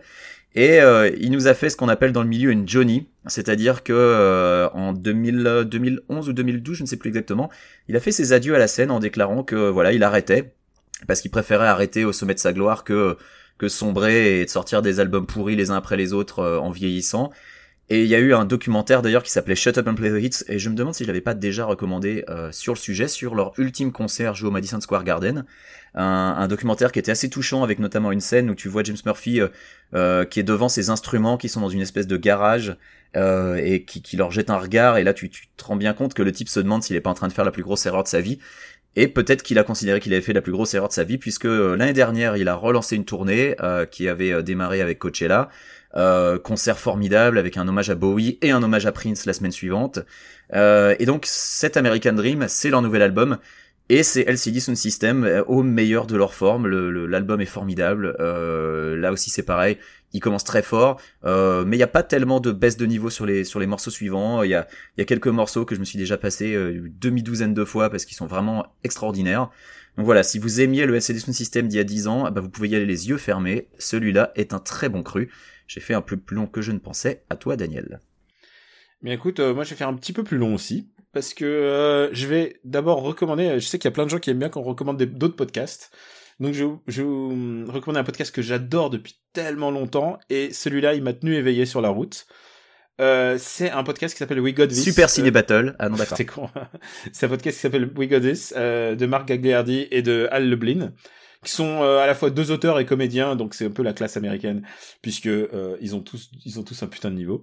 [0.55, 3.83] Et euh, il nous a fait ce qu'on appelle dans le milieu une Johnny, c'est-à-dire
[3.83, 7.51] que euh, en 2000, 2011 ou 2012, je ne sais plus exactement,
[7.87, 10.51] il a fait ses adieux à la scène en déclarant que voilà, il arrêtait
[11.07, 13.17] parce qu'il préférait arrêter au sommet de sa gloire que
[13.59, 16.71] que sombrer et de sortir des albums pourris les uns après les autres euh, en
[16.71, 17.29] vieillissant.
[17.91, 20.23] Et il y a eu un documentaire d'ailleurs qui s'appelait Shut Up and Play the
[20.23, 23.07] Hits, et je me demande si je l'avais pas déjà recommandé euh, sur le sujet,
[23.07, 25.45] sur leur ultime concert joué au Madison Square Garden.
[25.95, 29.41] Un, documentaire qui était assez touchant avec notamment une scène où tu vois James Murphy
[29.95, 32.77] euh, qui est devant ses instruments qui sont dans une espèce de garage
[33.15, 36.13] et qui, qui, leur jette un regard et là tu, tu te rends bien compte
[36.13, 37.87] que le type se demande s'il est pas en train de faire la plus grosse
[37.87, 38.37] erreur de sa vie
[38.95, 41.17] et peut-être qu'il a considéré qu'il avait fait la plus grosse erreur de sa vie
[41.17, 43.55] puisque l'année dernière il a relancé une tournée
[43.91, 45.49] qui avait démarré avec Coachella
[45.95, 49.51] euh, concert formidable avec un hommage à Bowie et un hommage à Prince la semaine
[49.51, 49.99] suivante.
[50.53, 53.39] Euh, et donc cet American Dream, c'est leur nouvel album.
[53.91, 56.67] Et c'est LCD Sound System euh, au meilleur de leur forme.
[56.67, 58.15] L'album est formidable.
[58.19, 59.79] Euh, là aussi c'est pareil.
[60.13, 63.09] Il commence très fort, euh, mais il n'y a pas tellement de baisse de niveau
[63.09, 64.43] sur les sur les morceaux suivants.
[64.43, 64.67] Il y a
[64.97, 67.89] y a quelques morceaux que je me suis déjà passé euh, demi douzaine de fois
[67.89, 69.49] parce qu'ils sont vraiment extraordinaires.
[69.97, 72.41] Donc voilà, si vous aimiez le LCD Sound System d'il y a 10 ans, bah
[72.41, 73.67] vous pouvez y aller les yeux fermés.
[73.79, 75.31] Celui-là est un très bon cru.
[75.67, 77.23] J'ai fait un peu plus long que je ne pensais.
[77.29, 77.99] À toi, Daniel.
[79.01, 82.13] Mais écoute, moi je vais faire un petit peu plus long aussi, parce que euh,
[82.13, 84.49] je vais d'abord recommander, je sais qu'il y a plein de gens qui aiment bien
[84.49, 85.91] qu'on recommande d'autres podcasts,
[86.39, 91.03] donc je, je vous recommander un podcast que j'adore depuis tellement longtemps, et celui-là il
[91.03, 92.25] m'a tenu éveillé sur la route.
[93.01, 94.83] Euh, c'est un podcast qui s'appelle We Got This.
[94.83, 95.75] Super Ciné Battle.
[95.79, 96.17] Ah non, d'accord.
[96.17, 96.49] C'est con.
[97.13, 100.49] c'est un podcast qui s'appelle We Got This, euh, de Marc Gagliardi et de Al
[100.49, 100.91] Leblin
[101.43, 103.93] qui sont euh, à la fois deux auteurs et comédiens, donc c'est un peu la
[103.93, 104.63] classe américaine,
[105.01, 107.41] puisque euh, ils ont tous ils ont tous un putain de niveau.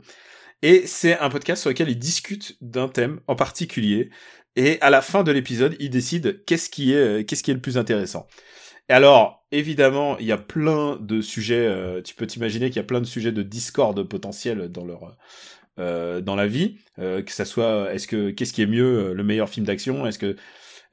[0.62, 4.10] Et c'est un podcast sur lequel ils discutent d'un thème en particulier,
[4.56, 7.54] et à la fin de l'épisode, ils décident qu'est-ce qui est euh, qu'est-ce qui est
[7.54, 8.26] le plus intéressant.
[8.88, 11.66] Et alors, évidemment, il y a plein de sujets.
[11.66, 15.16] Euh, tu peux t'imaginer qu'il y a plein de sujets de discorde potentiels dans leur
[15.78, 19.24] euh, dans la vie, euh, que ça soit est-ce que qu'est-ce qui est mieux, le
[19.24, 20.36] meilleur film d'action, est-ce que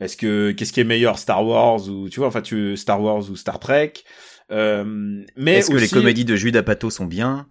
[0.02, 3.30] est-ce que qu'est-ce qui est meilleur Star Wars ou tu vois enfin tu Star Wars
[3.30, 3.94] ou Star Trek?
[4.52, 7.48] Euh, mais est-ce que les comédies de Jude Apatow sont bien?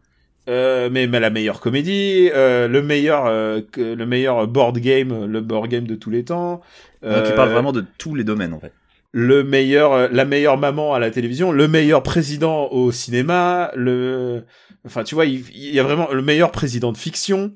[0.49, 5.41] Euh, mais, mais la meilleure comédie, euh, le meilleur, euh, le meilleur board game, le
[5.41, 6.61] board game de tous les temps.
[7.03, 8.73] Donc tu parles vraiment de tous les domaines en fait.
[9.13, 14.45] Le meilleur, la meilleure maman à la télévision, le meilleur président au cinéma, le,
[14.87, 17.53] enfin tu vois, il, il y a vraiment le meilleur président de fiction.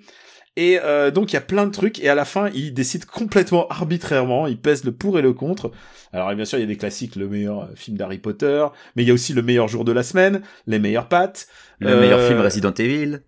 [0.57, 3.05] Et euh, donc il y a plein de trucs et à la fin il décide
[3.05, 5.71] complètement arbitrairement, il pèse le pour et le contre.
[6.17, 9.09] Alors bien sûr il y a des classiques, le meilleur film d'Harry Potter, mais il
[9.09, 11.47] y a aussi le meilleur jour de la semaine, les meilleures pattes,
[11.79, 13.21] le euh, meilleur film Resident Evil.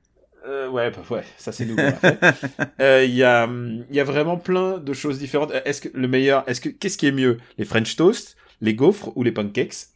[0.46, 1.82] Euh, ouais, bah, ouais, ça c'est nouveau.
[2.80, 5.52] Euh, il y a, il y a vraiment plein de choses différentes.
[5.64, 9.12] Est-ce que le meilleur, est-ce que qu'est-ce qui est mieux, les French toast, les gaufres
[9.16, 9.88] ou les pancakes?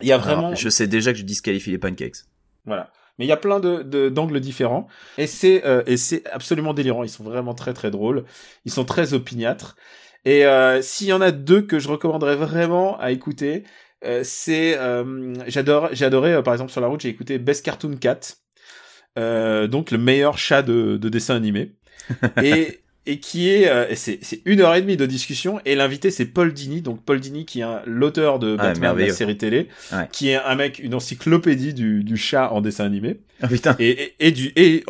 [0.00, 0.48] Il y a vraiment.
[0.48, 2.16] Alors, je sais déjà que je disqualifie les pancakes.
[2.66, 2.90] Voilà.
[3.18, 4.88] Mais il y a plein de d'angles différents
[5.18, 7.04] et c'est euh, et c'est absolument délirant.
[7.04, 8.24] Ils sont vraiment très très drôles.
[8.64, 9.76] Ils sont très opiniâtres.
[10.24, 13.64] Et euh, s'il y en a deux que je recommanderais vraiment à écouter,
[14.04, 17.96] euh, c'est euh, j'adore j'ai adoré par exemple sur la route j'ai écouté Best Cartoon
[17.96, 18.20] Cat,
[19.16, 21.72] donc le meilleur chat de, de dessin animé.
[22.42, 26.10] et et qui est euh, c'est c'est une heure et demie de discussion et l'invité
[26.10, 29.68] c'est Paul Dini donc Paul Dini qui est l'auteur de ah, Batman la série télé
[29.92, 30.08] ouais.
[30.10, 33.76] qui est un mec une encyclopédie du du chat en dessin animé oh, putain.
[33.78, 34.84] Et, et, et du et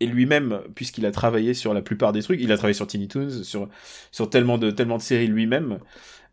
[0.00, 3.08] et lui-même puisqu'il a travaillé sur la plupart des trucs il a travaillé sur Tiny
[3.08, 3.68] Toons sur
[4.10, 5.78] sur tellement de tellement de séries lui-même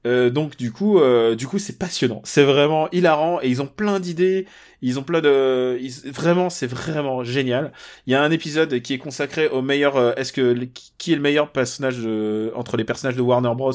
[0.06, 2.22] euh, donc du coup, euh, du coup, c'est passionnant.
[2.24, 4.48] C'est vraiment hilarant et ils ont plein d'idées.
[4.82, 5.80] Ils ont plein de,
[6.12, 7.74] vraiment, c'est vraiment génial.
[8.06, 9.98] Il y a un épisode qui est consacré au meilleur.
[9.98, 12.52] Euh, Est-ce que qui est le meilleur personnage de...
[12.56, 13.74] entre les personnages de Warner Bros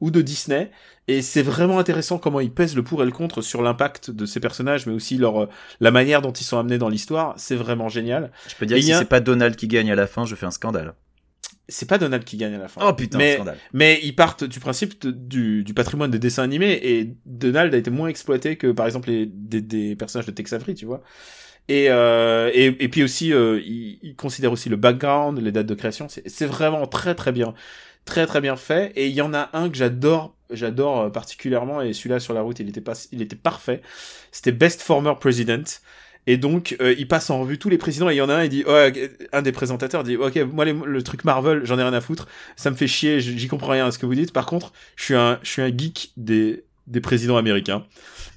[0.00, 0.70] ou de Disney
[1.08, 4.26] et c'est vraiment intéressant comment ils pèsent le pour et le contre sur l'impact de
[4.26, 5.48] ces personnages mais aussi leur euh,
[5.80, 8.82] la manière dont ils sont amenés dans l'histoire c'est vraiment génial je peux dire que
[8.82, 8.98] si a...
[8.98, 10.94] c'est pas Donald qui gagne à la fin je fais un scandale
[11.68, 12.80] c'est pas Donald qui gagne à la fin.
[12.86, 13.58] Oh putain, mais, scandale.
[13.72, 17.76] Mais ils partent du principe de, du, du patrimoine des dessins animés et Donald a
[17.76, 21.02] été moins exploité que par exemple les, des, des personnages de Tex Avery, tu vois.
[21.68, 25.66] Et, euh, et, et puis aussi, euh, il, il, considère aussi le background, les dates
[25.66, 26.06] de création.
[26.08, 27.54] C'est vraiment très très bien,
[28.06, 28.92] très très bien fait.
[28.96, 31.82] Et il y en a un que j'adore, j'adore particulièrement.
[31.82, 33.82] Et celui-là sur la route, il était pas, il était parfait.
[34.32, 35.64] C'était Best Former President.
[36.28, 38.08] Et donc, euh, il passe en revue tous les présidents.
[38.08, 38.88] Et il y en a un, il dit, oh,
[39.32, 42.26] un des présentateurs dit, ok, moi le truc Marvel, j'en ai rien à foutre.
[42.56, 44.32] Ça me fait chier, j'y comprends rien à ce que vous dites.
[44.32, 47.84] Par contre, je suis un, je suis un geek des des présidents américains.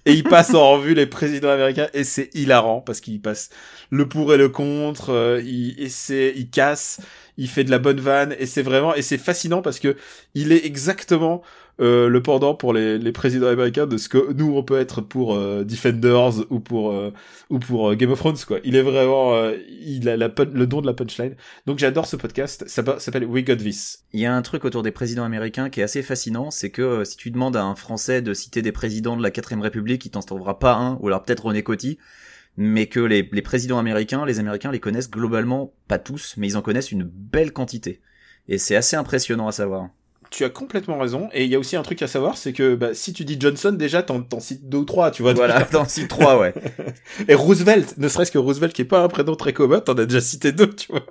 [0.05, 3.49] Et il passe en revue les présidents américains et c'est hilarant parce qu'il passe
[3.91, 7.01] le pour et le contre, euh, il essaie, il casse,
[7.37, 9.97] il fait de la bonne vanne et c'est vraiment et c'est fascinant parce que
[10.35, 11.41] il est exactement
[11.79, 14.99] euh, le pendant pour les, les présidents américains de ce que nous on peut être
[14.99, 17.13] pour euh, Defenders ou pour euh,
[17.49, 18.59] ou pour Game of Thrones quoi.
[18.65, 19.33] Il est vraiment
[19.81, 21.35] il a la, le don de la punchline.
[21.65, 22.65] Donc j'adore ce podcast.
[22.67, 24.03] Ça s'appelle We Got This.
[24.11, 27.03] Il y a un truc autour des présidents américains qui est assez fascinant, c'est que
[27.05, 30.11] si tu demandes à un Français de citer des présidents de la 4 République, il
[30.11, 31.97] t'en trouvera pas un ou alors peut-être René Coty
[32.57, 36.57] mais que les, les, présidents américains, les Américains les connaissent globalement, pas tous, mais ils
[36.57, 38.01] en connaissent une belle quantité.
[38.49, 39.89] Et c'est assez impressionnant à savoir
[40.31, 41.29] tu as complètement raison.
[41.33, 43.37] Et il y a aussi un truc à savoir, c'est que bah, si tu dis
[43.39, 45.33] Johnson, déjà, t'en, t'en cites deux ou trois, tu vois.
[45.33, 46.53] Voilà, t'en cites trois, ouais.
[47.27, 50.05] et Roosevelt, ne serait-ce que Roosevelt, qui est pas un prénom très commun, t'en as
[50.05, 51.05] déjà cité deux, tu vois.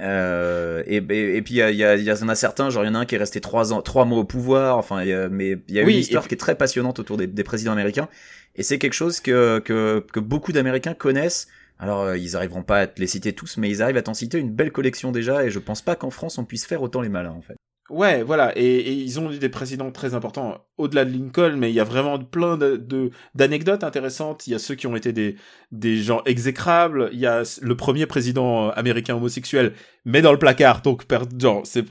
[0.00, 2.90] Euh, et, et, puis il y, a, y, y en a certains, genre il y
[2.90, 4.78] en a un qui est resté trois ans, trois mois au pouvoir.
[4.78, 7.26] Enfin, y a, mais il y a une histoire qui est très passionnante autour des,
[7.26, 8.08] des présidents américains.
[8.56, 11.48] Et c'est quelque chose que, que, que beaucoup d'Américains connaissent.
[11.78, 14.14] Alors, euh, ils arriveront pas à te les citer tous, mais ils arrivent à t'en
[14.14, 17.00] citer une belle collection déjà, et je pense pas qu'en France on puisse faire autant
[17.00, 17.56] les malins, en fait.
[17.90, 21.74] Ouais, voilà, et, ils ont eu des présidents très importants au-delà de Lincoln, mais il
[21.74, 24.46] y a vraiment plein de d'anecdotes intéressantes.
[24.46, 25.36] Il y a ceux qui ont été des
[25.70, 27.10] des gens exécrables.
[27.12, 29.74] Il y a le premier président américain homosexuel,
[30.06, 31.04] mais dans le placard, donc
[31.38, 31.84] genre c'est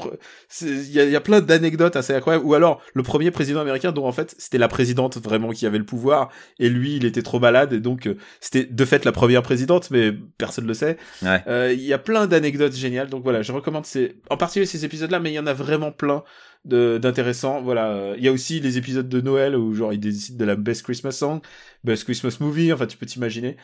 [0.62, 2.46] il y a, y a plein d'anecdotes assez incroyables.
[2.46, 5.78] Ou alors le premier président américain dont en fait c'était la présidente vraiment qui avait
[5.78, 6.30] le pouvoir
[6.60, 9.91] et lui il était trop malade et donc euh, c'était de fait la première présidente,
[9.91, 10.98] mais personne le sait.
[11.24, 14.86] Euh, il y a plein d'anecdotes géniales, donc voilà, je recommande ces en particulier ces
[14.86, 16.23] épisodes-là, mais il y en a vraiment plein
[16.65, 17.61] d'intéressants.
[17.61, 20.55] Voilà, il y a aussi les épisodes de Noël où genre ils décident de la
[20.55, 21.41] best Christmas song,
[21.84, 22.71] best Christmas movie.
[22.71, 23.57] Enfin, tu peux t'imaginer.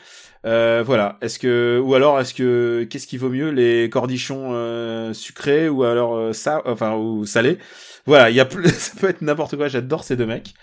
[0.45, 1.17] Euh, voilà.
[1.21, 5.83] Est-ce que ou alors est-ce que qu'est-ce qui vaut mieux les cordichons euh, sucrés ou
[5.83, 7.57] alors euh, ça, enfin ou salés?
[8.05, 9.67] Voilà, il y a ça peut être n'importe quoi.
[9.67, 10.53] J'adore ces deux mecs.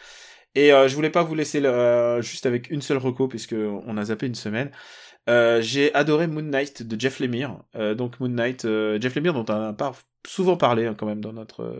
[0.54, 1.60] Et je voulais pas vous laisser
[2.22, 4.70] juste avec une seule reco puisque on a zappé une semaine.
[5.28, 7.56] Euh, j'ai adoré Moon Knight de Jeff Lemire.
[7.74, 9.92] Euh, donc Moon Knight, euh, Jeff Lemire dont on a pas
[10.26, 11.74] souvent parlé hein, quand même dans notre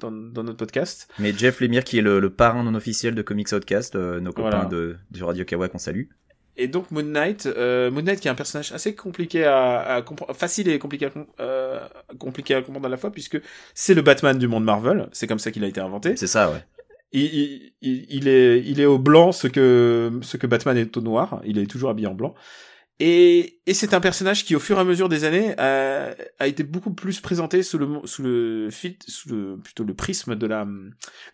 [0.00, 1.08] dans, notre podcast.
[1.18, 4.96] Mais Jeff Lemire qui est le, parrain non officiel de Comics Outcast, nos copains de
[5.10, 6.04] du Radio Kawa qu'on salue.
[6.56, 10.68] Et donc Moon Knight, Moon Knight qui est un personnage assez compliqué à, comprendre, facile
[10.68, 11.88] et compliqué à,
[12.18, 13.40] compliqué à comprendre à la fois puisque
[13.74, 16.16] c'est le Batman du monde Marvel, c'est comme ça qu'il a été inventé.
[16.16, 16.62] C'est ça, ouais.
[17.12, 21.00] Il, il, il, est, il est au blanc ce que, ce que Batman est au
[21.00, 21.40] noir.
[21.44, 22.36] Il est toujours habillé en blanc.
[23.02, 26.46] Et, et c'est un personnage qui, au fur et à mesure des années, a, a
[26.46, 28.68] été beaucoup plus présenté sous le sous le
[29.08, 30.66] sous le plutôt le prisme de la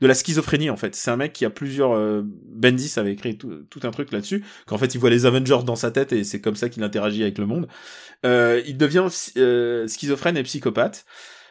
[0.00, 0.94] de la schizophrénie en fait.
[0.94, 4.44] C'est un mec qui a plusieurs euh, Bendis avait écrit tout, tout un truc là-dessus
[4.66, 7.22] qu'en fait il voit les Avengers dans sa tête et c'est comme ça qu'il interagit
[7.22, 7.66] avec le monde.
[8.24, 11.04] Euh, il devient euh, schizophrène et psychopathe.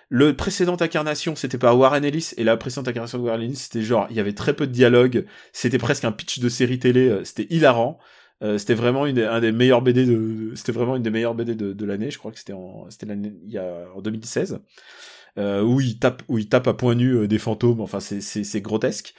[0.09, 3.82] Le précédent incarnation, c'était par Warren Ellis, et la précédente incarnation de Warren Ellis, c'était
[3.82, 7.09] genre, il y avait très peu de dialogue, c'était presque un pitch de série télé,
[7.09, 7.97] euh, c'était hilarant.
[8.43, 11.55] Euh, c'était vraiment une, un des meilleurs BD de, c'était vraiment une des meilleures BD
[11.55, 12.11] de, de l'année.
[12.11, 14.59] Je crois que c'était en, c'était l'année, il y a, en 2016.
[15.38, 17.81] Euh, où il tape, où il tape à point nu euh, des fantômes.
[17.81, 19.13] Enfin, c'est, c'est, grotesque.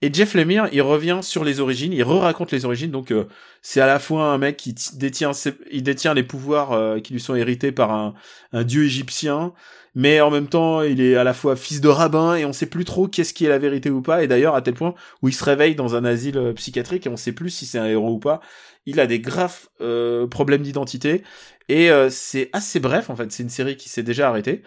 [0.00, 2.92] Et Jeff Lemire, il revient sur les origines, il re-raconte les origines.
[2.92, 3.26] Donc, euh,
[3.62, 5.32] c'est à la fois un mec qui détient,
[5.72, 8.14] il détient les pouvoirs qui lui sont hérités par un,
[8.52, 9.54] un dieu égyptien,
[9.96, 12.66] mais en même temps, il est à la fois fils de rabbin et on sait
[12.66, 14.22] plus trop qu'est-ce qui est la vérité ou pas.
[14.22, 17.08] Et d'ailleurs, à tel point où il se réveille dans un asile euh, psychiatrique et
[17.08, 18.42] on sait plus si c'est un héros ou pas.
[18.84, 21.22] Il a des graves euh, problèmes d'identité
[21.70, 23.32] et euh, c'est assez bref en fait.
[23.32, 24.62] C'est une série qui s'est déjà arrêtée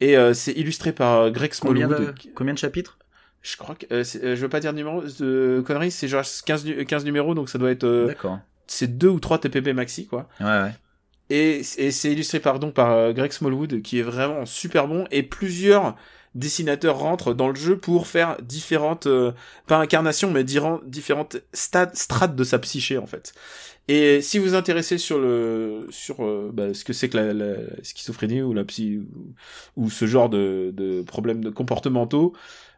[0.00, 1.88] et c'est illustré par Greg Smallwood.
[1.88, 2.98] Combien de, combien de chapitres?
[3.42, 7.34] Je crois que je veux pas dire numéro de conneries, c'est genre 15, 15 numéros
[7.34, 8.40] donc ça doit être D'accord.
[8.66, 10.28] C'est deux ou trois TPP maxi quoi.
[10.40, 10.72] Ouais ouais.
[11.30, 15.96] Et, c'est illustré pardon par euh, Greg Smallwood qui est vraiment super bon et plusieurs
[16.34, 19.32] dessinateurs rentrent dans le jeu pour faire différentes euh,
[19.66, 23.32] pas incarnations mais différentes stades strates de sa psyché en fait.
[23.86, 27.32] Et si vous vous intéressez sur le sur euh, bah, ce que c'est que la,
[27.34, 29.00] la, schizophrénie ou la psy
[29.76, 32.32] ou, ce genre de, de problèmes de comportementaux,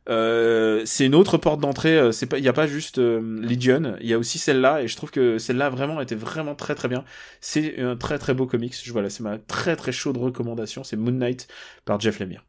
[0.08, 1.98] euh, c'est une autre porte d'entrée.
[1.98, 4.82] Euh, c'est pas, il y a pas juste euh, Legion, il y a aussi celle-là,
[4.82, 7.04] et je trouve que celle-là vraiment était vraiment très très bien.
[7.40, 8.74] C'est un très très beau comics.
[8.82, 10.84] Je voilà, c'est ma très très chaude recommandation.
[10.84, 11.48] C'est Moon Knight
[11.84, 12.44] par Jeff Lemire.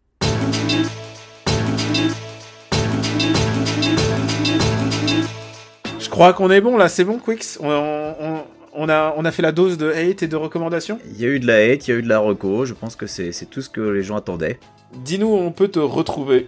[5.99, 7.59] Je crois qu'on est bon là, c'est bon, Quix.
[7.59, 8.43] On, on,
[8.73, 10.99] on, a, on a fait la dose de hate et de recommandations?
[11.11, 12.65] Il y a eu de la hate, il y a eu de la reco.
[12.65, 14.59] Je pense que c'est tout ce que les gens attendaient.
[15.03, 16.47] Dis-nous où on peut te retrouver.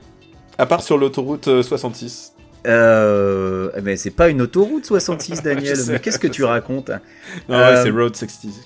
[0.59, 2.33] À part sur l'autoroute 66.
[2.67, 5.77] Euh, euh, mais c'est pas une autoroute 66, Daniel.
[5.87, 6.89] mais qu'est-ce que tu racontes
[7.47, 8.59] Non, euh, c'est Road 66.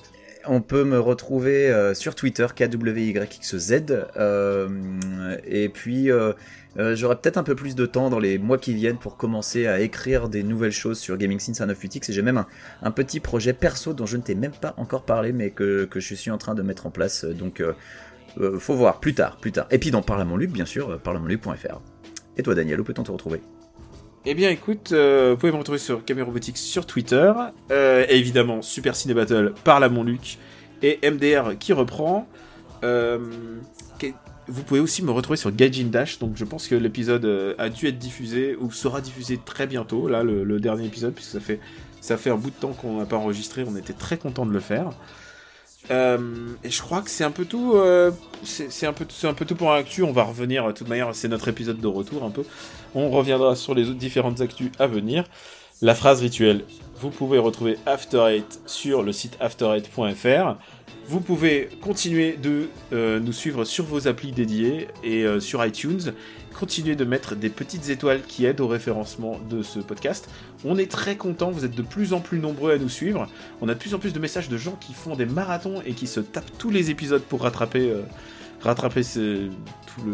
[0.48, 3.74] On peut me retrouver euh, sur Twitter, KWYXZ.
[5.45, 6.10] et puis,
[6.76, 9.80] j'aurai peut-être un peu plus de temps dans les mois qui viennent pour commencer à
[9.80, 12.10] écrire des nouvelles choses sur Gaming Scene 98X.
[12.10, 12.48] Et j'ai même un,
[12.82, 15.99] un, petit projet perso dont je ne t'ai même pas encore parlé, mais que, que,
[15.99, 17.24] je suis en train de mettre en place.
[17.24, 17.61] Donc,
[18.39, 19.68] euh, faut voir, plus tard, plus tard.
[19.72, 21.81] Et puis dans Parle Luc, bien sûr, euh, parleamonluc.fr.
[22.38, 23.41] Et toi, Daniel, où peut-on te retrouver?
[24.26, 27.31] Eh bien, écoute, euh, vous pouvez me retrouver sur Caméra Robotics sur Twitter.
[28.10, 30.38] Évidemment, Super Ciné Battle par Luc.
[30.81, 32.27] Et MDR qui reprend.
[34.49, 36.19] Vous pouvez aussi me retrouver sur Gaijin Dash.
[36.19, 40.07] Donc, je pense que l'épisode a dû être diffusé ou sera diffusé très bientôt.
[40.07, 41.60] Là, le, le dernier épisode, puisque ça fait,
[42.01, 43.64] ça fait un bout de temps qu'on n'a pas enregistré.
[43.68, 44.89] On était très content de le faire.
[45.91, 47.73] Euh, et je crois que c'est un peu tout.
[47.76, 48.11] euh,
[48.43, 50.03] c'est un peu, c'est un peu tout pour l'actu.
[50.03, 50.65] On va revenir.
[50.68, 52.43] De toute manière, c'est notre épisode de retour un peu.
[52.95, 55.26] On reviendra sur les autres différentes actus à venir.
[55.81, 56.64] La phrase rituelle.
[56.99, 60.55] Vous pouvez retrouver After Eight sur le site after8.fr.
[61.06, 66.14] Vous pouvez continuer de euh, nous suivre sur vos applis dédiées et euh, sur iTunes.
[66.58, 70.30] Continuez de mettre des petites étoiles qui aident au référencement de ce podcast.
[70.64, 73.28] On est très contents, vous êtes de plus en plus nombreux à nous suivre.
[73.60, 75.94] On a de plus en plus de messages de gens qui font des marathons et
[75.94, 78.04] qui se tapent tous les épisodes pour rattraper, euh,
[79.26, 80.14] les,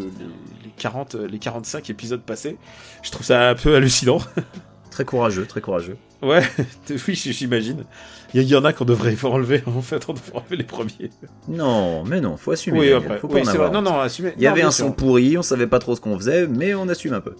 [0.63, 2.57] les 40, les 45 épisodes passés.
[3.03, 4.19] Je trouve ça un peu hallucinant.
[4.89, 5.97] Très courageux, très courageux.
[6.21, 6.41] Ouais,
[7.07, 7.85] oui, j'imagine.
[8.33, 11.09] Il y, en a qu'on devrait enlever, en fait, on devrait enlever les premiers.
[11.47, 12.79] Non, mais non, faut assumer.
[12.79, 13.81] oui, Daniel, après, faut pas oui, en c'est avoir vrai.
[13.81, 14.33] Non, non, assumez.
[14.37, 16.75] Il y Non, avait un son pourri, on savait pas trop ce qu'on faisait, mais
[16.75, 17.35] on assume un peu.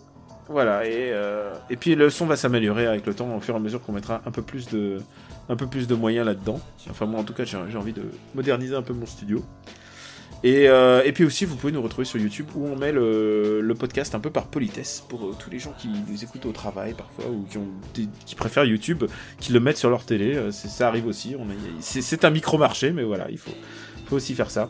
[0.48, 3.58] Voilà, et, euh, et puis le son va s'améliorer avec le temps, au fur et
[3.58, 5.00] à mesure qu'on mettra un peu plus de,
[5.48, 6.60] un peu plus de moyens là-dedans.
[6.90, 8.04] Enfin, moi, en tout cas, j'ai envie de
[8.34, 9.44] moderniser un peu mon studio.
[10.42, 13.60] Et, euh, et puis aussi, vous pouvez nous retrouver sur YouTube où on met le,
[13.60, 16.54] le podcast un peu par politesse pour euh, tous les gens qui nous écoutent au
[16.54, 19.04] travail parfois ou qui, ont des- qui préfèrent YouTube,
[19.42, 20.36] qui le mettent sur leur télé.
[20.38, 21.36] Euh, ça arrive aussi.
[21.82, 23.52] C'est un micro-marché, mais voilà, il faut,
[24.06, 24.70] faut aussi faire ça.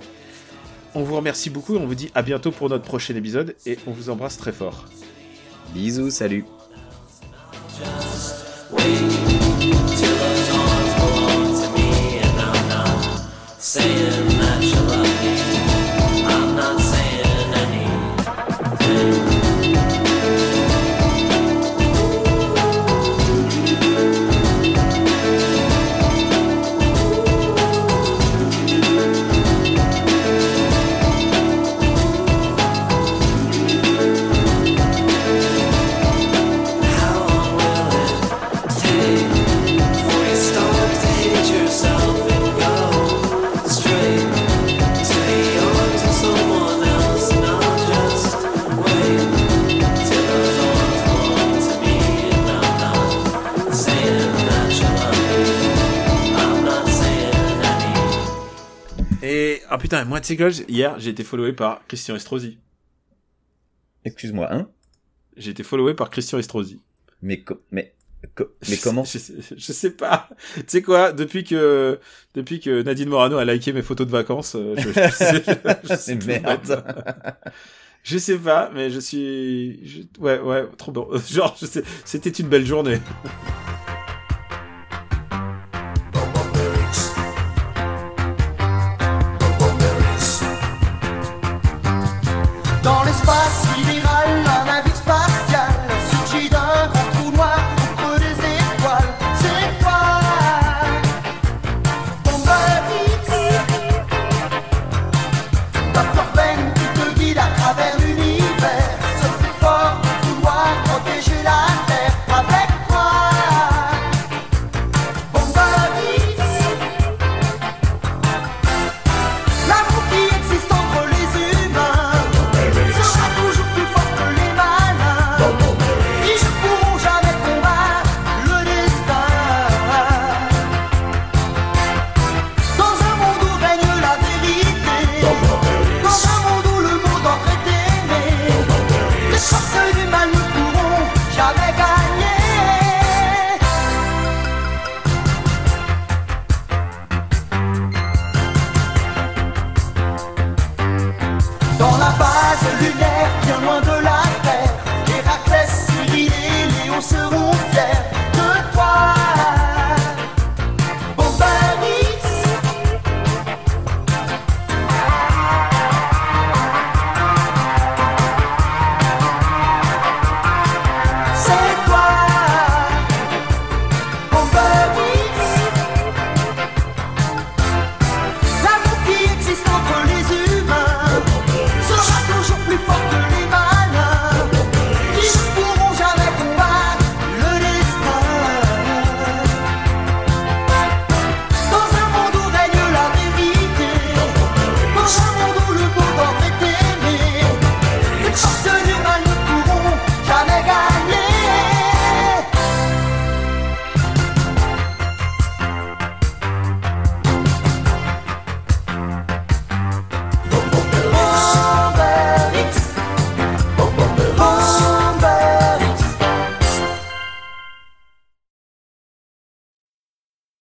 [0.95, 3.77] On vous remercie beaucoup et on vous dit à bientôt pour notre prochain épisode et
[3.85, 4.85] on vous embrasse très fort.
[5.75, 6.45] Bisous, salut.
[59.69, 62.57] Ah putain, moi tu sais hier j'ai été followé par Christian Estrosi.
[64.05, 64.69] Excuse-moi, hein?
[65.37, 66.81] J'ai été followé par Christian Estrosi.
[67.21, 67.93] Mais, mais,
[68.69, 69.03] mais comment?
[69.05, 70.29] je, sais- je sais pas.
[70.55, 71.99] Tu sais quoi Depuis que
[72.33, 75.43] depuis que Nadine Morano a liké mes photos de vacances, euh, je, je sais,
[75.83, 76.83] je sais merde.
[78.03, 81.07] Je sais pas, mais je suis ouais ouais trop bon.
[81.29, 82.99] Genre je sais, c'était une belle journée.